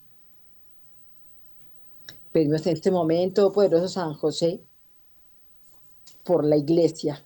Pedimos 2.32 2.66
en 2.68 2.74
este 2.74 2.92
momento, 2.92 3.52
poderoso 3.52 3.88
San 3.88 4.14
José, 4.14 4.62
por 6.24 6.46
la 6.46 6.58
iglesia. 6.58 7.26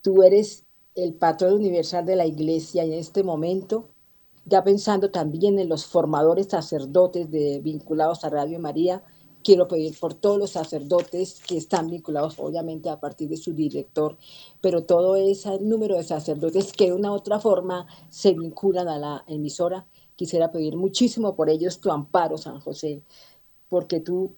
Tú 0.00 0.22
eres 0.22 0.64
el 0.94 1.14
patrón 1.14 1.54
universal 1.54 2.06
de 2.06 2.16
la 2.16 2.26
iglesia 2.26 2.84
en 2.84 2.92
este 2.92 3.24
momento, 3.24 3.88
ya 4.44 4.62
pensando 4.62 5.10
también 5.10 5.58
en 5.58 5.68
los 5.68 5.86
formadores 5.86 6.48
sacerdotes 6.48 7.30
de, 7.30 7.60
vinculados 7.60 8.24
a 8.24 8.30
Radio 8.30 8.60
María, 8.60 9.02
quiero 9.42 9.68
pedir 9.68 9.98
por 9.98 10.14
todos 10.14 10.38
los 10.38 10.50
sacerdotes 10.50 11.40
que 11.46 11.56
están 11.56 11.90
vinculados, 11.90 12.38
obviamente, 12.38 12.88
a 12.88 13.00
partir 13.00 13.28
de 13.28 13.36
su 13.36 13.52
director, 13.52 14.16
pero 14.60 14.84
todo 14.84 15.16
ese 15.16 15.58
número 15.60 15.96
de 15.96 16.04
sacerdotes 16.04 16.72
que 16.72 16.86
de 16.86 16.92
una 16.94 17.10
u 17.12 17.14
otra 17.14 17.40
forma 17.40 17.86
se 18.08 18.32
vinculan 18.32 18.88
a 18.88 18.98
la 18.98 19.24
emisora. 19.26 19.86
Quisiera 20.16 20.50
pedir 20.50 20.76
muchísimo 20.76 21.34
por 21.34 21.50
ellos 21.50 21.80
tu 21.80 21.90
amparo, 21.90 22.38
San 22.38 22.60
José, 22.60 23.02
porque 23.68 24.00
tú 24.00 24.36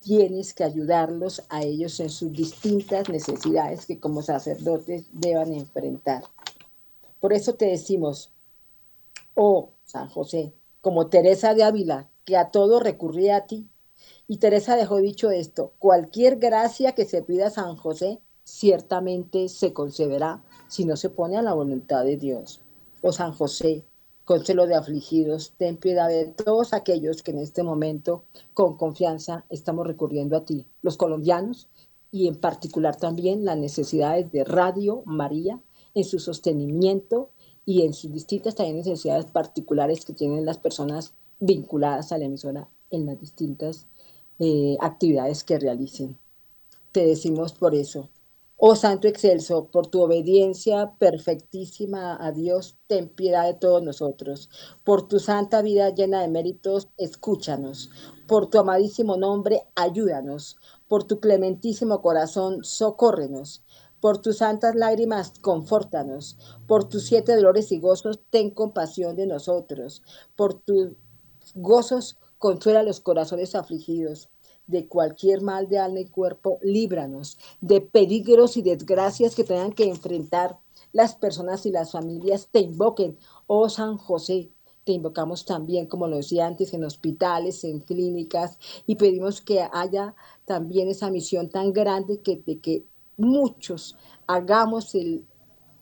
tienes 0.00 0.52
que 0.52 0.64
ayudarlos 0.64 1.42
a 1.48 1.62
ellos 1.62 1.98
en 2.00 2.10
sus 2.10 2.30
distintas 2.30 3.08
necesidades 3.08 3.86
que 3.86 3.98
como 3.98 4.20
sacerdotes 4.20 5.06
deban 5.12 5.52
enfrentar. 5.52 6.24
Por 7.20 7.32
eso 7.32 7.54
te 7.54 7.64
decimos, 7.66 8.30
oh 9.34 9.70
San 9.84 10.10
José, 10.10 10.52
como 10.82 11.06
Teresa 11.06 11.54
de 11.54 11.62
Ávila, 11.62 12.10
que 12.26 12.36
a 12.36 12.50
todo 12.50 12.80
recurría 12.80 13.36
a 13.36 13.46
ti, 13.46 13.66
y 14.26 14.38
Teresa 14.38 14.76
dejó 14.76 14.96
dicho 14.98 15.30
esto, 15.30 15.72
cualquier 15.78 16.36
gracia 16.36 16.92
que 16.92 17.04
se 17.04 17.22
pida 17.22 17.48
a 17.48 17.50
San 17.50 17.76
José 17.76 18.20
ciertamente 18.44 19.48
se 19.48 19.72
concederá 19.72 20.44
si 20.68 20.84
no 20.84 20.96
se 20.96 21.10
pone 21.10 21.36
a 21.36 21.42
la 21.42 21.54
voluntad 21.54 22.04
de 22.04 22.16
Dios. 22.16 22.60
Oh 23.02 23.12
San 23.12 23.32
José, 23.32 23.84
consuelo 24.24 24.66
de 24.66 24.74
afligidos, 24.74 25.52
ten 25.58 25.76
piedad 25.76 26.08
de 26.08 26.26
todos 26.26 26.72
aquellos 26.72 27.22
que 27.22 27.32
en 27.32 27.38
este 27.38 27.62
momento 27.62 28.24
con 28.54 28.76
confianza 28.76 29.44
estamos 29.50 29.86
recurriendo 29.86 30.36
a 30.36 30.44
ti, 30.44 30.66
los 30.82 30.96
colombianos 30.96 31.68
y 32.10 32.28
en 32.28 32.36
particular 32.36 32.96
también 32.96 33.44
las 33.44 33.58
necesidades 33.58 34.30
de 34.30 34.44
Radio 34.44 35.02
María 35.04 35.60
en 35.94 36.04
su 36.04 36.18
sostenimiento 36.18 37.30
y 37.66 37.82
en 37.82 37.92
sus 37.92 38.12
distintas 38.12 38.54
también 38.54 38.76
necesidades 38.76 39.26
particulares 39.26 40.04
que 40.04 40.12
tienen 40.12 40.44
las 40.44 40.58
personas 40.58 41.14
vinculadas 41.40 42.12
a 42.12 42.18
la 42.18 42.26
emisora 42.26 42.68
en 42.90 43.06
las 43.06 43.18
distintas 43.20 43.86
eh, 44.46 44.76
actividades 44.82 45.42
que 45.42 45.58
realicen. 45.58 46.18
Te 46.92 47.06
decimos 47.06 47.54
por 47.54 47.74
eso, 47.74 48.10
oh 48.58 48.76
Santo 48.76 49.08
Excelso, 49.08 49.68
por 49.70 49.86
tu 49.86 50.02
obediencia 50.02 50.92
perfectísima 50.98 52.14
a 52.22 52.30
Dios, 52.30 52.76
ten 52.86 53.08
piedad 53.08 53.46
de 53.46 53.54
todos 53.54 53.82
nosotros. 53.82 54.50
Por 54.84 55.08
tu 55.08 55.18
santa 55.18 55.62
vida 55.62 55.88
llena 55.94 56.20
de 56.20 56.28
méritos, 56.28 56.88
escúchanos. 56.98 57.90
Por 58.28 58.50
tu 58.50 58.58
amadísimo 58.58 59.16
nombre, 59.16 59.62
ayúdanos. 59.76 60.58
Por 60.88 61.04
tu 61.04 61.20
clementísimo 61.20 62.02
corazón, 62.02 62.64
socórrenos. 62.64 63.64
Por 63.98 64.18
tus 64.18 64.36
santas 64.36 64.74
lágrimas, 64.74 65.32
confórtanos. 65.40 66.36
Por 66.66 66.86
tus 66.86 67.06
siete 67.06 67.34
dolores 67.34 67.72
y 67.72 67.78
gozos, 67.78 68.20
ten 68.28 68.50
compasión 68.50 69.16
de 69.16 69.26
nosotros. 69.26 70.02
Por 70.36 70.52
tus 70.52 70.92
gozos, 71.54 72.18
Consuela 72.44 72.82
los 72.82 73.00
corazones 73.00 73.54
afligidos. 73.54 74.28
De 74.66 74.86
cualquier 74.86 75.42
mal 75.42 75.68
de 75.68 75.78
alma 75.78 76.00
y 76.00 76.06
cuerpo, 76.06 76.58
líbranos. 76.62 77.38
De 77.60 77.80
peligros 77.80 78.56
y 78.56 78.62
desgracias 78.62 79.34
que 79.34 79.44
tengan 79.44 79.72
que 79.72 79.88
enfrentar 79.88 80.58
las 80.92 81.14
personas 81.14 81.66
y 81.66 81.70
las 81.70 81.92
familias, 81.92 82.48
te 82.50 82.60
invoquen. 82.60 83.18
Oh 83.46 83.68
San 83.68 83.96
José, 83.96 84.50
te 84.84 84.92
invocamos 84.92 85.44
también, 85.44 85.86
como 85.86 86.06
lo 86.06 86.16
decía 86.16 86.46
antes, 86.46 86.72
en 86.74 86.84
hospitales, 86.84 87.64
en 87.64 87.80
clínicas, 87.80 88.58
y 88.86 88.96
pedimos 88.96 89.40
que 89.40 89.66
haya 89.72 90.14
también 90.44 90.88
esa 90.88 91.10
misión 91.10 91.48
tan 91.48 91.72
grande 91.72 92.20
que, 92.20 92.42
de 92.46 92.60
que 92.60 92.84
muchos 93.16 93.96
hagamos 94.26 94.94
el 94.94 95.26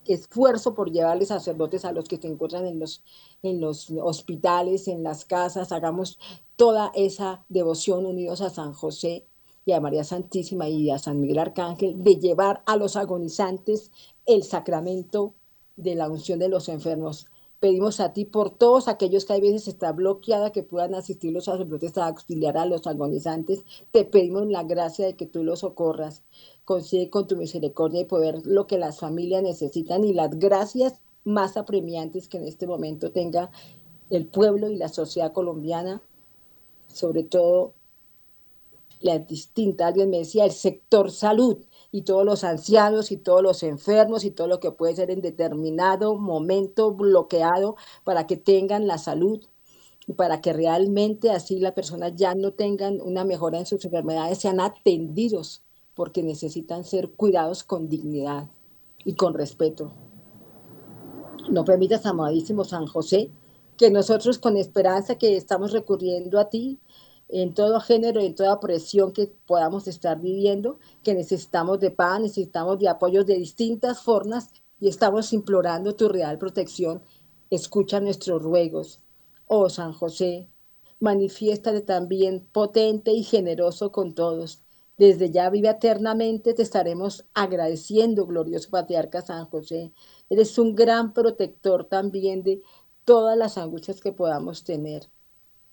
esfuerzo 0.07 0.75
por 0.75 0.91
llevarles 0.91 1.29
sacerdotes 1.29 1.85
a 1.85 1.93
los 1.93 2.09
que 2.09 2.17
se 2.17 2.29
encuentran 2.29 2.67
en 2.67 2.79
los, 2.79 3.03
en 3.43 3.61
los 3.61 3.91
hospitales, 3.91 4.89
en 4.89 5.03
las 5.03 5.25
casas, 5.25 5.73
hagamos 5.73 6.19
toda 6.57 6.93
esa 6.95 7.45
devoción 7.49 8.07
unidos 8.07 8.41
a 8.41 8.51
San 8.51 8.73
José 8.73 9.25
y 9.65 9.73
a 9.73 9.81
María 9.81 10.05
Santísima 10.05 10.69
y 10.69 10.91
a 10.91 10.99
San 10.99 11.21
Miguel 11.21 11.39
Arcángel, 11.39 12.03
de 12.03 12.17
llevar 12.17 12.63
a 12.67 12.77
los 12.77 12.97
agonizantes 12.97 13.91
el 14.27 14.45
sacramento 14.45 15.35
de 15.77 15.95
la 15.95 16.09
unción 16.09 16.39
de 16.39 16.49
los 16.49 16.69
enfermos. 16.69 17.27
Pedimos 17.59 18.01
a 18.01 18.13
ti 18.13 18.25
por 18.25 18.51
todos 18.51 18.89
aquellos 18.89 19.25
que 19.25 19.35
hay 19.35 19.41
veces 19.41 19.69
está 19.69 19.93
bloqueada 19.93 20.51
que 20.51 20.65
puedan 20.65 20.97
asistir 20.97 21.33
los 21.33 21.45
sacerdotes 21.45 21.97
a 21.97 22.09
auxiliar 22.09 22.57
a 22.59 22.67
los 22.67 22.89
agonizantes. 22.89 23.65
Te 23.93 24.05
pedimos 24.05 24.47
la 24.49 24.65
gracia 24.65 25.07
de 25.07 25.15
que 25.15 25.27
tú 25.27 25.45
los 25.45 25.61
socorras 25.61 26.25
consigue 26.65 27.09
con 27.09 27.29
tu 27.29 27.37
misericordia 27.37 28.01
y 28.01 28.05
poder 28.05 28.45
lo 28.45 28.67
que 28.67 28.79
las 28.79 28.99
familias 28.99 29.45
necesitan 29.45 30.03
y 30.03 30.13
las 30.13 30.37
gracias 30.41 31.01
más 31.25 31.57
apremiantes 31.57 32.29
que 32.29 32.39
en 32.39 32.45
este 32.45 32.67
momento 32.67 33.13
tenga 33.13 33.51
el 34.11 34.27
pueblo 34.27 34.69
y 34.69 34.77
la 34.77 34.89
sociedad 34.89 35.33
colombiana, 35.33 36.03
sobre 36.89 37.23
todo 37.23 37.75
las 39.01 39.27
distintas, 39.27 39.89
alguien 39.89 40.11
me 40.11 40.19
decía, 40.19 40.45
el 40.45 40.53
sector 40.53 41.11
salud 41.11 41.59
y 41.91 42.03
todos 42.03 42.25
los 42.25 42.45
ancianos 42.45 43.11
y 43.11 43.17
todos 43.17 43.43
los 43.43 43.63
enfermos 43.63 44.25
y 44.25 44.31
todo 44.31 44.47
lo 44.47 44.61
que 44.61 44.71
puede 44.71 44.95
ser 44.95 45.11
en 45.11 45.21
determinado 45.21 46.17
momento 46.17 46.93
bloqueado 46.93 47.77
para 48.05 48.27
que 48.27 48.37
tengan 48.37 48.87
la 48.87 48.99
salud 48.99 49.45
y 50.07 50.13
para 50.15 50.41
que 50.41 50.53
realmente 50.53 51.31
así 51.31 51.59
las 51.59 51.73
personas 51.73 52.13
ya 52.17 52.35
no 52.35 52.53
tengan 52.53 53.01
una 53.01 53.25
mejora 53.25 53.59
en 53.59 53.67
sus 53.67 53.85
enfermedades, 53.85 54.39
sean 54.39 54.61
atendidos 54.61 55.63
porque 55.95 56.23
necesitan 56.23 56.85
ser 56.85 57.11
cuidados 57.11 57.65
con 57.65 57.89
dignidad 57.89 58.49
y 59.05 59.15
con 59.15 59.35
respeto. 59.35 59.93
No 61.49 61.65
permitas, 61.65 62.07
amadísimo 62.07 62.65
San 62.65 62.87
José, 62.87 63.31
que 63.77 63.91
nosotros 63.91 64.39
con 64.39 64.57
esperanza 64.57 65.17
que 65.17 65.37
estamos 65.37 65.73
recurriendo 65.73 66.39
a 66.39 66.49
ti 66.49 66.79
en 67.29 67.55
todo 67.55 67.81
género 67.81 68.21
en 68.21 68.35
toda 68.35 68.61
presión 68.61 69.13
que 69.13 69.33
podamos 69.47 69.89
estar 69.89 70.21
viviendo, 70.21 70.79
que 71.03 71.15
necesitamos 71.15 71.81
de 71.81 71.91
paz, 71.91 72.21
necesitamos 72.21 72.79
de 72.79 72.89
apoyos 72.89 73.25
de 73.27 73.37
distintas 73.37 74.03
formas 74.03 74.51
y 74.79 74.89
estamos 74.89 75.33
implorando 75.33 75.95
tu 75.95 76.09
real 76.09 76.39
protección. 76.39 77.03
Escucha 77.51 78.01
nuestros 78.01 78.43
ruegos. 78.43 79.01
Oh 79.47 79.71
San 79.71 79.93
José, 79.95 80.49
manifiéstate 81.01 81.81
también 81.81 82.47
potente 82.53 83.13
y 83.13 83.23
generoso 83.25 83.93
con 83.93 84.15
todos 84.15 84.62
Desde 85.03 85.33
ya 85.33 85.51
vive 85.51 85.69
eternamente, 85.69 86.55
te 86.55 86.63
estaremos 86.63 87.25
agradeciendo, 87.35 88.25
glorioso 88.25 88.71
patriarca 88.71 89.21
San 89.21 89.47
José. 89.47 89.91
Eres 90.31 90.57
un 90.61 90.77
gran 90.77 91.13
protector 91.13 91.87
también 91.87 92.45
de 92.45 92.63
todas 93.05 93.37
las 93.37 93.59
angustias 93.59 94.01
que 94.01 94.13
podamos 94.13 94.63
tener. 94.63 95.09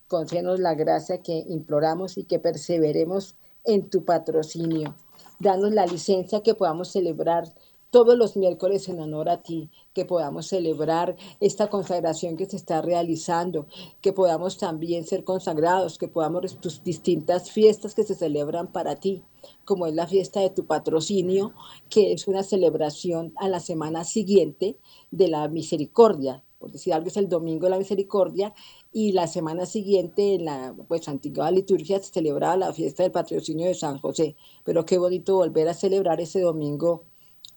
Concédenos 0.08 0.60
la 0.60 0.74
gracia 0.74 1.22
que 1.22 1.46
imploramos 1.48 2.18
y 2.18 2.24
que 2.24 2.40
perseveremos 2.40 3.36
en 3.66 3.92
tu 3.92 4.04
patrocinio. 4.04 4.96
Danos 5.38 5.74
la 5.74 5.86
licencia 5.86 6.42
que 6.42 6.56
podamos 6.56 6.88
celebrar 6.88 7.54
todos 7.92 8.18
los 8.18 8.38
miércoles 8.38 8.88
en 8.90 9.00
honor 9.00 9.30
a 9.30 9.42
ti, 9.42 9.70
que 9.94 10.06
podamos 10.06 10.48
celebrar 10.48 11.16
esta 11.40 11.70
consagración 11.70 12.38
que 12.38 12.46
se 12.46 12.58
está 12.58 12.82
realizando, 12.82 13.68
que 14.02 14.14
podamos 14.14 14.58
también 14.58 15.06
ser 15.06 15.24
consagrados, 15.24 15.98
que 15.98 16.08
podamos 16.08 16.60
tus 16.60 16.84
distintas 16.84 17.52
fiestas 17.52 17.96
que 17.96 18.04
se 18.04 18.16
celebran 18.16 18.72
para 18.72 18.98
ti, 18.98 19.24
como 19.66 19.88
es 19.88 19.94
la 19.94 20.08
fiesta 20.08 20.40
de 20.40 20.50
tu 20.50 20.66
patrocinio, 20.66 21.54
que 21.90 22.14
es 22.14 22.28
una 22.28 22.44
celebración 22.44 23.34
a 23.38 23.48
la 23.48 23.60
semana 23.60 24.04
siguiente 24.04 24.78
de 25.12 25.28
la 25.28 25.48
misericordia, 25.48 26.44
por 26.60 26.72
decir 26.72 26.94
algo 26.94 27.08
es 27.08 27.18
el 27.18 27.30
domingo 27.30 27.66
de 27.66 27.72
la 27.72 27.78
misericordia, 27.80 28.54
y 28.92 29.14
la 29.14 29.28
semana 29.28 29.66
siguiente 29.66 30.36
en 30.36 30.46
la 30.46 30.76
pues, 30.88 31.08
antigua 31.08 31.50
liturgia 31.52 32.00
se 32.00 32.12
celebraba 32.12 32.58
la 32.58 32.74
fiesta 32.74 33.04
del 33.04 33.12
patrocinio 33.12 33.68
de 33.68 33.76
San 33.76 33.98
José, 34.00 34.36
pero 34.64 34.86
qué 34.86 34.98
bonito 34.98 35.36
volver 35.38 35.70
a 35.70 35.74
celebrar 35.74 36.20
ese 36.22 36.42
domingo 36.42 37.06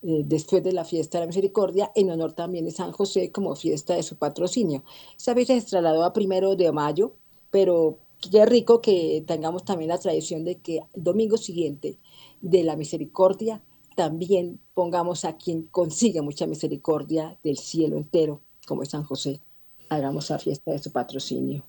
eh, 0.03 0.23
después 0.25 0.63
de 0.65 0.73
la 0.73 0.85
fiesta 0.85 1.19
de 1.19 1.23
la 1.23 1.29
misericordia, 1.29 1.93
en 1.95 2.11
honor 2.11 2.33
también 2.33 2.65
de 2.65 2.71
San 2.71 2.93
José 2.93 3.31
como 3.31 3.55
fiesta 3.55 3.95
de 3.95 4.03
su 4.03 4.17
patrocinio. 4.17 4.83
Esa 5.17 5.35
fecha 5.35 5.59
se 5.61 5.67
trasladó 5.67 6.05
a 6.05 6.13
primero 6.13 6.57
de 6.57 6.73
mayo, 6.73 7.13
pero 7.51 7.99
qué 8.31 8.45
rico 8.47 8.81
que 8.81 9.23
tengamos 9.27 9.65
también 9.65 9.91
la 9.91 9.99
tradición 9.99 10.45
de 10.45 10.57
que 10.57 10.81
el 10.95 11.05
domingo 11.05 11.37
siguiente 11.37 11.99
de 12.41 12.65
la 12.65 12.77
misericordia 12.77 13.63
también 13.95 14.61
pongamos 14.75 15.25
a 15.25 15.37
quien 15.37 15.63
consigue 15.65 16.23
mucha 16.23 16.47
misericordia 16.47 17.39
del 17.45 17.59
cielo 17.59 17.97
entero, 17.97 18.41
como 18.67 18.83
es 18.83 18.91
San 18.91 19.05
José. 19.05 19.41
Hagamos 19.89 20.31
la 20.31 20.39
fiesta 20.39 20.73
de 20.73 20.79
su 20.79 20.91
patrocinio. 20.91 21.65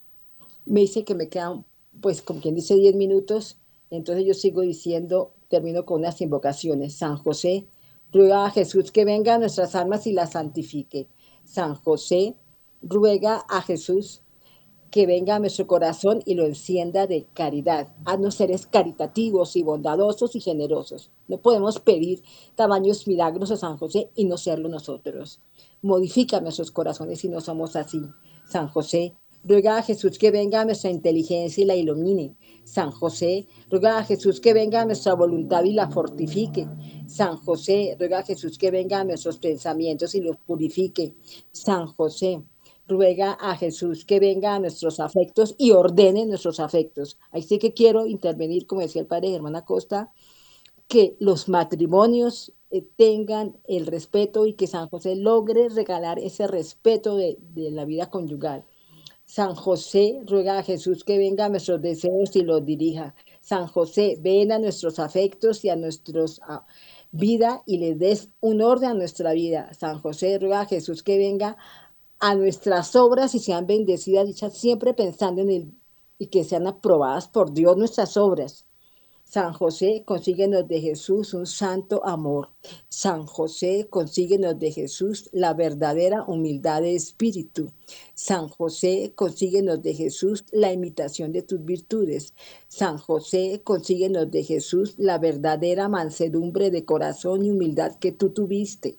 Me 0.66 0.82
dice 0.82 1.04
que 1.04 1.16
me 1.16 1.28
quedan, 1.28 1.66
pues 2.02 2.22
como 2.22 2.40
quien 2.40 2.56
dice, 2.56 2.76
10 2.76 2.96
minutos, 2.96 3.58
entonces 3.90 4.26
yo 4.26 4.34
sigo 4.34 4.62
diciendo, 4.62 5.34
termino 5.50 5.86
con 5.86 6.00
unas 6.00 6.20
invocaciones. 6.22 6.96
San 6.96 7.18
José, 7.18 7.68
Ruega 8.14 8.46
a 8.46 8.52
Jesús 8.52 8.92
que 8.92 9.06
venga 9.06 9.34
a 9.34 9.40
nuestras 9.40 9.74
almas 9.74 10.06
y 10.06 10.14
las 10.14 10.34
santifique. 10.34 11.08
San 11.44 11.74
José, 11.74 12.36
ruega 12.84 13.44
a 13.50 13.62
Jesús 13.64 14.22
que 14.92 15.08
venga 15.08 15.36
a 15.36 15.40
nuestro 15.40 15.66
corazón 15.66 16.22
y 16.24 16.36
lo 16.36 16.46
encienda 16.46 17.08
de 17.08 17.26
caridad. 17.34 17.88
Haznos 18.06 18.36
seres 18.36 18.68
caritativos 18.68 19.56
y 19.56 19.64
bondadosos 19.64 20.36
y 20.36 20.42
generosos. 20.42 21.10
No 21.28 21.40
podemos 21.40 21.80
pedir 21.80 22.22
tamaños 22.54 23.08
milagros 23.08 23.50
a 23.50 23.58
San 23.58 23.78
José 23.78 24.12
y 24.14 24.26
no 24.26 24.38
serlo 24.38 24.70
nosotros. 24.70 25.42
Modifica 25.82 26.40
nuestros 26.40 26.70
corazones 26.70 27.20
si 27.20 27.30
no 27.30 27.42
somos 27.42 27.76
así. 27.76 28.02
San 28.48 28.68
José, 28.68 29.16
ruega 29.44 29.78
a 29.78 29.82
Jesús 29.82 30.20
que 30.20 30.30
venga 30.30 30.62
a 30.62 30.66
nuestra 30.66 30.92
inteligencia 30.92 31.64
y 31.64 31.66
la 31.66 31.76
ilumine. 31.76 32.36
San 32.64 32.92
José, 32.92 33.48
ruega 33.70 33.98
a 34.00 34.04
Jesús 34.04 34.40
que 34.40 34.54
venga 34.54 34.82
a 34.82 34.86
nuestra 34.86 35.14
voluntad 35.14 35.64
y 35.64 35.74
la 35.74 35.90
fortifique. 35.90 36.68
San 37.08 37.38
José, 37.38 37.96
ruega 38.00 38.20
a 38.20 38.24
Jesús 38.24 38.58
que 38.58 38.72
venga 38.72 39.00
a 39.00 39.04
nuestros 39.04 39.38
pensamientos 39.38 40.16
y 40.16 40.22
los 40.22 40.38
purifique. 40.38 41.16
San 41.52 41.88
José, 41.88 42.42
ruega 42.88 43.34
a 43.34 43.56
Jesús 43.56 44.06
que 44.06 44.20
venga 44.20 44.56
a 44.56 44.60
nuestros 44.60 45.00
afectos 45.00 45.56
y 45.58 45.72
ordene 45.72 46.26
nuestros 46.26 46.60
afectos. 46.60 47.18
Ahí 47.32 47.42
sí 47.42 47.60
que 47.60 47.74
quiero 47.74 48.06
intervenir, 48.06 48.66
como 48.68 48.82
decía 48.82 49.02
el 49.02 49.08
padre 49.08 49.30
Germán 49.30 49.56
Acosta, 49.56 50.12
que 50.88 51.16
los 51.20 51.50
matrimonios 51.50 52.54
eh, 52.70 52.86
tengan 52.96 53.58
el 53.66 53.86
respeto 53.88 54.46
y 54.46 54.54
que 54.54 54.68
San 54.68 54.90
José 54.90 55.16
logre 55.16 55.70
regalar 55.70 56.20
ese 56.20 56.48
respeto 56.48 57.16
de, 57.16 57.38
de 57.54 57.72
la 57.72 57.86
vida 57.86 58.10
conyugal. 58.10 58.66
San 59.36 59.56
José 59.56 60.22
ruega 60.28 60.60
a 60.60 60.64
Jesús 60.64 61.04
que 61.04 61.18
venga 61.18 61.46
a 61.46 61.50
nuestros 61.50 61.82
deseos 61.82 62.36
y 62.36 62.44
los 62.44 62.64
dirija. 62.64 63.16
San 63.42 63.66
José, 63.66 64.16
ven 64.22 64.52
a 64.52 64.60
nuestros 64.60 65.00
afectos 65.00 65.66
y 65.66 65.70
a 65.70 65.76
nuestros 65.76 66.40
vida 67.12 67.64
y 67.66 67.80
le 67.80 67.96
des 67.96 68.30
un 68.42 68.62
orden 68.62 68.92
a 68.92 68.94
nuestra 68.94 69.34
vida. 69.34 69.74
San 69.74 70.00
José 70.00 70.38
ruega 70.38 70.62
a 70.62 70.66
Jesús 70.68 71.02
que 71.02 71.18
venga 71.18 71.58
a 72.20 72.36
nuestras 72.36 72.96
obras 72.96 73.34
y 73.34 73.40
sean 73.40 73.66
bendecidas, 73.66 74.28
dichas 74.28 74.56
siempre 74.56 74.94
pensando 74.94 75.42
en 75.42 75.50
él 75.50 75.74
y 76.20 76.28
que 76.28 76.44
sean 76.44 76.68
aprobadas 76.68 77.28
por 77.28 77.54
Dios 77.54 77.76
nuestras 77.76 78.18
obras. 78.18 78.68
San 79.26 79.54
José, 79.54 80.04
consíguenos 80.06 80.68
de 80.68 80.80
Jesús 80.80 81.34
un 81.34 81.48
santo 81.48 82.06
amor. 82.06 82.52
San 82.90 83.26
José, 83.26 83.88
consíguenos 83.90 84.60
de 84.60 84.72
Jesús 84.72 85.30
la 85.32 85.54
verdadera 85.56 86.24
humildad 86.24 86.82
de 86.84 86.96
espíritu. 86.96 87.72
San 88.14 88.48
José, 88.48 89.14
consíguenos 89.16 89.82
de 89.82 89.96
Jesús 89.96 90.46
la 90.52 90.72
imitación 90.72 91.32
de 91.32 91.42
tus 91.42 91.66
virtudes. 91.66 92.36
San 92.68 92.98
José, 93.00 93.62
consíguenos 93.64 94.30
de 94.30 94.44
Jesús 94.44 94.96
la 94.98 95.18
verdadera 95.18 95.90
mansedumbre 95.90 96.70
de 96.70 96.86
corazón 96.86 97.44
y 97.44 97.50
humildad 97.52 97.96
que 97.96 98.12
tú 98.12 98.30
tuviste. 98.30 98.98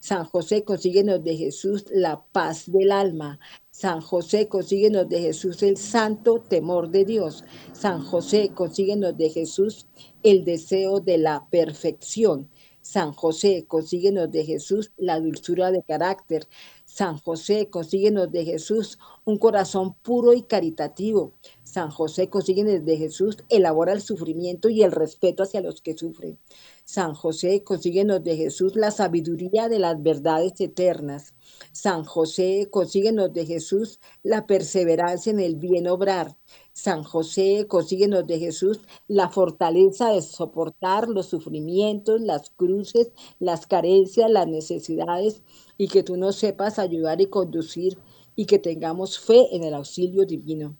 San 0.00 0.24
José, 0.26 0.64
consíguenos 0.64 1.24
de 1.24 1.36
Jesús 1.36 1.86
la 1.90 2.24
paz 2.32 2.70
del 2.70 2.92
alma. 2.92 3.40
San 3.82 4.00
José, 4.00 4.46
consíguenos 4.46 5.08
de 5.08 5.20
Jesús 5.20 5.60
el 5.64 5.76
santo 5.76 6.38
temor 6.38 6.90
de 6.90 7.04
Dios. 7.04 7.42
San 7.72 8.00
José, 8.00 8.52
consíguenos 8.54 9.16
de 9.16 9.28
Jesús 9.28 9.88
el 10.22 10.44
deseo 10.44 11.00
de 11.00 11.18
la 11.18 11.48
perfección. 11.50 12.48
San 12.80 13.12
José, 13.12 13.64
consíguenos 13.66 14.30
de 14.30 14.44
Jesús 14.44 14.92
la 14.96 15.18
dulzura 15.18 15.72
de 15.72 15.82
carácter. 15.82 16.46
San 16.84 17.18
José, 17.18 17.70
consíguenos 17.70 18.30
de 18.30 18.44
Jesús 18.44 19.00
un 19.24 19.38
corazón 19.38 19.94
puro 19.94 20.32
y 20.32 20.42
caritativo. 20.42 21.32
San 21.64 21.90
José, 21.90 22.28
consíguenos 22.28 22.84
de 22.84 22.96
Jesús 22.96 23.38
elabora 23.48 23.94
el 23.94 24.00
sufrimiento 24.00 24.68
y 24.68 24.84
el 24.84 24.92
respeto 24.92 25.42
hacia 25.42 25.60
los 25.60 25.82
que 25.82 25.98
sufren. 25.98 26.38
San 26.84 27.14
José, 27.14 27.62
consíguenos 27.62 28.24
de 28.24 28.36
Jesús 28.36 28.74
la 28.74 28.90
sabiduría 28.90 29.68
de 29.68 29.78
las 29.78 30.02
verdades 30.02 30.60
eternas. 30.60 31.34
San 31.72 32.04
José, 32.04 32.68
consíguenos 32.70 33.32
de 33.32 33.46
Jesús 33.46 34.00
la 34.22 34.46
perseverancia 34.46 35.30
en 35.30 35.38
el 35.38 35.56
bien 35.56 35.86
obrar. 35.86 36.36
San 36.72 37.04
José, 37.04 37.66
consíguenos 37.68 38.26
de 38.26 38.38
Jesús 38.40 38.80
la 39.06 39.28
fortaleza 39.28 40.10
de 40.10 40.22
soportar 40.22 41.08
los 41.08 41.26
sufrimientos, 41.26 42.20
las 42.20 42.50
cruces, 42.50 43.12
las 43.38 43.66
carencias, 43.66 44.30
las 44.30 44.48
necesidades 44.48 45.42
y 45.78 45.88
que 45.88 46.02
tú 46.02 46.16
nos 46.16 46.36
sepas 46.36 46.78
ayudar 46.78 47.20
y 47.20 47.26
conducir 47.26 47.96
y 48.34 48.46
que 48.46 48.58
tengamos 48.58 49.18
fe 49.20 49.54
en 49.54 49.62
el 49.62 49.74
auxilio 49.74 50.26
divino. 50.26 50.76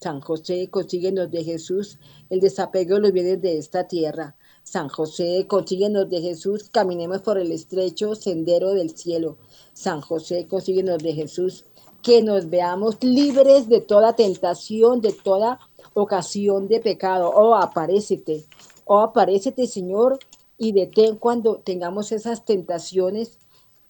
San 0.00 0.20
José, 0.20 0.70
consíguenos 0.70 1.30
de 1.30 1.44
Jesús 1.44 1.98
el 2.30 2.40
desapego 2.40 2.94
de 2.94 3.00
los 3.02 3.12
bienes 3.12 3.42
de 3.42 3.58
esta 3.58 3.86
tierra. 3.86 4.36
San 4.62 4.88
José, 4.88 5.46
consíguenos 5.48 6.08
de 6.08 6.20
Jesús, 6.20 6.68
caminemos 6.70 7.22
por 7.22 7.38
el 7.38 7.50
estrecho 7.52 8.14
sendero 8.14 8.74
del 8.74 8.96
cielo. 8.96 9.38
San 9.72 10.00
José, 10.00 10.46
consíguenos 10.46 10.98
de 10.98 11.12
Jesús, 11.14 11.64
que 12.02 12.22
nos 12.22 12.48
veamos 12.48 13.02
libres 13.02 13.68
de 13.68 13.80
toda 13.80 14.14
tentación, 14.14 15.00
de 15.00 15.12
toda 15.12 15.58
ocasión 15.94 16.68
de 16.68 16.80
pecado. 16.80 17.30
Oh, 17.34 17.54
aparécete, 17.54 18.44
oh, 18.84 19.00
aparécete, 19.00 19.66
Señor, 19.66 20.18
y 20.56 20.72
detén 20.72 21.16
cuando 21.16 21.56
tengamos 21.56 22.12
esas 22.12 22.44
tentaciones 22.44 23.38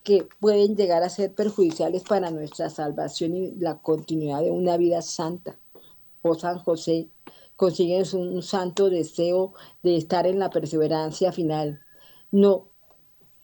que 0.03 0.27
pueden 0.41 0.77
llegar 0.77 1.03
a 1.03 1.11
ser 1.11 1.35
perjudiciales 1.35 2.05
para 2.05 2.31
nuestra 2.31 2.71
salvación 2.71 3.35
y 3.35 3.51
la 3.53 3.79
continuidad 3.79 4.41
de 4.41 4.51
una 4.51 4.77
vida 4.77 5.03
santa. 5.03 5.59
Oh 6.23 6.35
San 6.35 6.59
José, 6.59 7.09
consigues 7.61 8.15
un 8.15 8.43
santo 8.43 8.89
deseo 8.89 9.53
de 9.83 9.95
estar 9.95 10.27
en 10.27 10.39
la 10.39 10.49
perseverancia 10.49 11.31
final. 11.31 11.81
No 12.31 12.71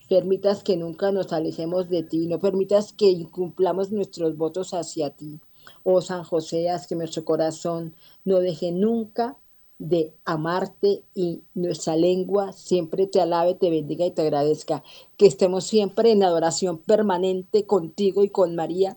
permitas 0.09 0.63
que 0.63 0.79
nunca 0.79 1.13
nos 1.13 1.35
alejemos 1.35 1.91
de 1.91 2.03
ti, 2.03 2.27
no 2.27 2.39
permitas 2.39 2.95
que 2.95 3.11
incumplamos 3.11 3.93
nuestros 3.93 4.39
votos 4.39 4.73
hacia 4.73 5.11
ti. 5.11 5.43
Oh 5.83 6.01
San 6.01 6.25
José, 6.25 6.71
haz 6.71 6.87
que 6.87 6.95
nuestro 6.95 7.27
corazón 7.27 7.95
no 8.25 8.39
deje 8.39 8.73
nunca 8.73 9.37
de 9.79 10.15
amarte 10.25 11.05
y 11.15 11.43
nuestra 11.53 11.95
lengua 11.95 12.55
siempre 12.55 13.07
te 13.07 13.21
alabe, 13.21 13.55
te 13.55 13.69
bendiga 13.69 14.07
y 14.07 14.13
te 14.13 14.23
agradezca. 14.23 14.83
Que 15.19 15.27
estemos 15.27 15.65
siempre 15.65 16.13
en 16.13 16.23
adoración 16.23 16.79
permanente 16.79 17.67
contigo 17.67 18.25
y 18.25 18.31
con 18.31 18.57
María 18.57 18.97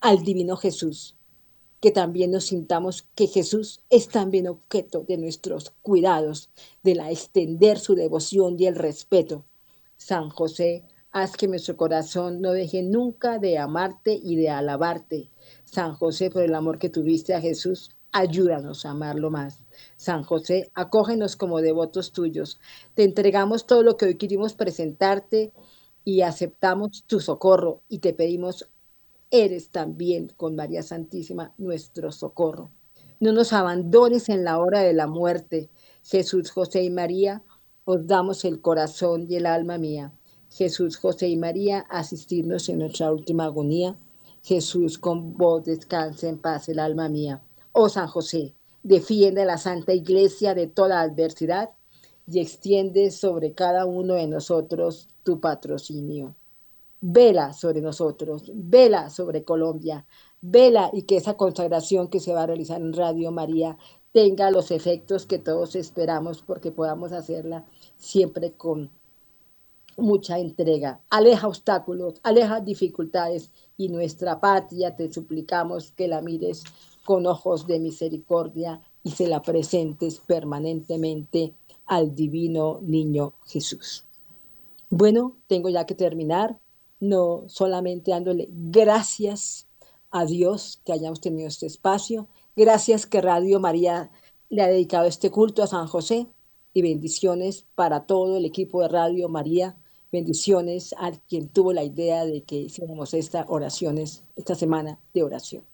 al 0.00 0.22
divino 0.22 0.56
Jesús 0.56 1.18
que 1.84 1.90
también 1.90 2.30
nos 2.30 2.46
sintamos 2.46 3.06
que 3.14 3.26
Jesús 3.26 3.82
es 3.90 4.08
también 4.08 4.48
objeto 4.48 5.04
de 5.06 5.18
nuestros 5.18 5.74
cuidados, 5.82 6.48
de 6.82 6.94
la 6.94 7.10
extender 7.10 7.78
su 7.78 7.94
devoción 7.94 8.56
y 8.58 8.64
el 8.64 8.74
respeto. 8.74 9.44
San 9.98 10.30
José, 10.30 10.84
haz 11.10 11.36
que 11.36 11.46
nuestro 11.46 11.76
corazón 11.76 12.40
no 12.40 12.52
deje 12.52 12.82
nunca 12.82 13.38
de 13.38 13.58
amarte 13.58 14.18
y 14.18 14.36
de 14.36 14.48
alabarte. 14.48 15.30
San 15.66 15.94
José, 15.94 16.30
por 16.30 16.42
el 16.42 16.54
amor 16.54 16.78
que 16.78 16.88
tuviste 16.88 17.34
a 17.34 17.42
Jesús, 17.42 17.90
ayúdanos 18.12 18.86
a 18.86 18.92
amarlo 18.92 19.30
más. 19.30 19.66
San 19.98 20.22
José, 20.22 20.70
acógenos 20.72 21.36
como 21.36 21.60
devotos 21.60 22.12
tuyos. 22.12 22.60
Te 22.94 23.04
entregamos 23.04 23.66
todo 23.66 23.82
lo 23.82 23.98
que 23.98 24.06
hoy 24.06 24.14
querimos 24.14 24.54
presentarte 24.54 25.52
y 26.02 26.22
aceptamos 26.22 27.04
tu 27.06 27.20
socorro 27.20 27.82
y 27.90 27.98
te 27.98 28.14
pedimos, 28.14 28.70
eres 29.34 29.70
también 29.70 30.32
con 30.36 30.54
María 30.54 30.82
Santísima 30.82 31.52
nuestro 31.58 32.12
socorro. 32.12 32.70
No 33.18 33.32
nos 33.32 33.52
abandones 33.52 34.28
en 34.28 34.44
la 34.44 34.58
hora 34.58 34.80
de 34.80 34.92
la 34.92 35.06
muerte. 35.06 35.70
Jesús, 36.04 36.50
José 36.50 36.84
y 36.84 36.90
María, 36.90 37.42
os 37.84 38.06
damos 38.06 38.44
el 38.44 38.60
corazón 38.60 39.26
y 39.28 39.36
el 39.36 39.46
alma 39.46 39.76
mía. 39.78 40.12
Jesús, 40.50 40.96
José 40.96 41.28
y 41.28 41.36
María, 41.36 41.80
asistirnos 41.90 42.68
en 42.68 42.78
nuestra 42.78 43.12
última 43.12 43.46
agonía. 43.46 43.96
Jesús, 44.42 44.98
con 44.98 45.36
vos 45.36 45.64
descanse 45.64 46.28
en 46.28 46.38
paz 46.38 46.68
el 46.68 46.78
alma 46.78 47.08
mía. 47.08 47.42
Oh 47.72 47.88
San 47.88 48.06
José, 48.06 48.54
defiende 48.82 49.42
a 49.42 49.46
la 49.46 49.58
Santa 49.58 49.94
Iglesia 49.94 50.54
de 50.54 50.68
toda 50.68 51.00
adversidad 51.00 51.70
y 52.26 52.40
extiende 52.40 53.10
sobre 53.10 53.52
cada 53.52 53.84
uno 53.84 54.14
de 54.14 54.28
nosotros 54.28 55.08
tu 55.24 55.40
patrocinio. 55.40 56.36
Vela 57.06 57.52
sobre 57.52 57.82
nosotros, 57.82 58.50
vela 58.54 59.10
sobre 59.10 59.44
Colombia, 59.44 60.06
vela 60.40 60.88
y 60.90 61.02
que 61.02 61.18
esa 61.18 61.36
consagración 61.36 62.08
que 62.08 62.18
se 62.18 62.32
va 62.32 62.44
a 62.44 62.46
realizar 62.46 62.80
en 62.80 62.94
Radio 62.94 63.30
María 63.30 63.76
tenga 64.12 64.50
los 64.50 64.70
efectos 64.70 65.26
que 65.26 65.38
todos 65.38 65.76
esperamos 65.76 66.42
porque 66.42 66.72
podamos 66.72 67.12
hacerla 67.12 67.66
siempre 67.98 68.52
con 68.52 68.90
mucha 69.98 70.38
entrega. 70.38 71.02
Aleja 71.10 71.46
obstáculos, 71.46 72.20
aleja 72.22 72.60
dificultades 72.60 73.50
y 73.76 73.90
nuestra 73.90 74.40
patria 74.40 74.96
te 74.96 75.12
suplicamos 75.12 75.92
que 75.92 76.08
la 76.08 76.22
mires 76.22 76.64
con 77.04 77.26
ojos 77.26 77.66
de 77.66 77.80
misericordia 77.80 78.80
y 79.02 79.10
se 79.10 79.28
la 79.28 79.42
presentes 79.42 80.20
permanentemente 80.20 81.52
al 81.84 82.14
divino 82.14 82.80
niño 82.80 83.34
Jesús. 83.44 84.06
Bueno, 84.88 85.36
tengo 85.48 85.68
ya 85.68 85.84
que 85.84 85.94
terminar, 85.94 86.58
no 87.08 87.44
solamente 87.46 88.10
dándole 88.10 88.48
gracias 88.50 89.66
a 90.10 90.24
Dios 90.24 90.80
que 90.84 90.92
hayamos 90.92 91.20
tenido 91.20 91.48
este 91.48 91.66
espacio, 91.66 92.28
Gracias 92.56 93.06
que 93.06 93.20
Radio 93.20 93.58
María 93.58 94.12
le 94.48 94.62
ha 94.62 94.68
dedicado 94.68 95.06
este 95.06 95.32
culto 95.32 95.64
a 95.64 95.66
San 95.66 95.88
José 95.88 96.28
y 96.72 96.82
bendiciones 96.82 97.66
para 97.74 98.06
todo 98.06 98.36
el 98.36 98.44
equipo 98.44 98.80
de 98.80 98.86
Radio 98.86 99.28
María. 99.28 99.76
Bendiciones 100.12 100.94
a 100.98 101.10
quien 101.10 101.48
tuvo 101.48 101.72
la 101.72 101.82
idea 101.82 102.24
de 102.24 102.44
que 102.44 102.54
hiciéramos 102.54 103.12
estas 103.12 103.46
oraciones, 103.48 104.22
esta 104.36 104.54
semana 104.54 105.00
de 105.12 105.24
oración. 105.24 105.64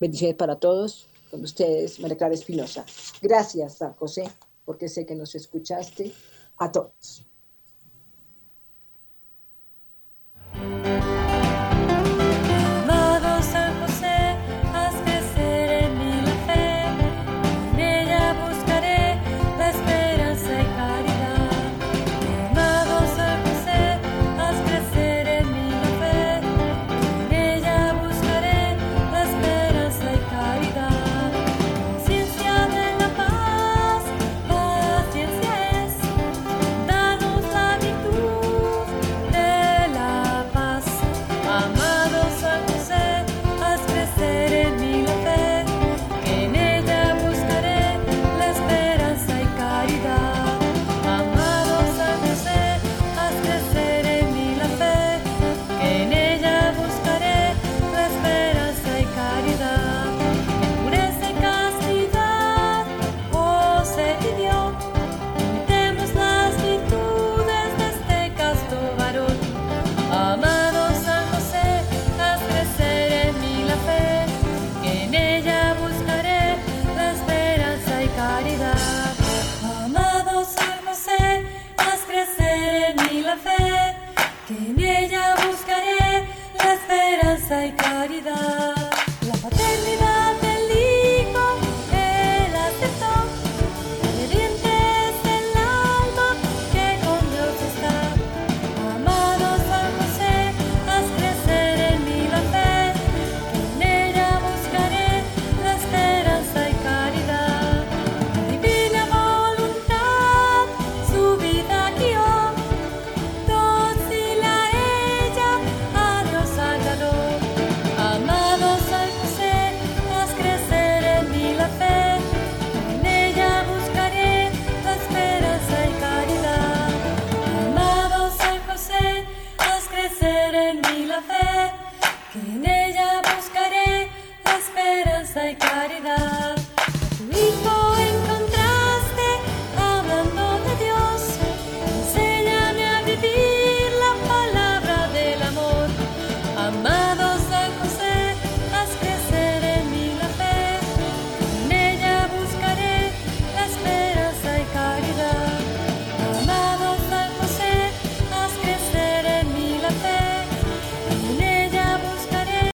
Bendiciones 0.00 0.36
para 0.36 0.56
todos. 0.56 1.06
Con 1.30 1.44
ustedes, 1.44 2.00
María 2.00 2.16
Clara 2.16 2.34
Espinosa. 2.34 2.84
Gracias, 3.22 3.74
San 3.76 3.92
José, 3.94 4.24
porque 4.64 4.88
sé 4.88 5.06
que 5.06 5.14
nos 5.14 5.36
escuchaste 5.36 6.12
a 6.56 6.72
todos. 6.72 7.27
Hay 10.58 11.17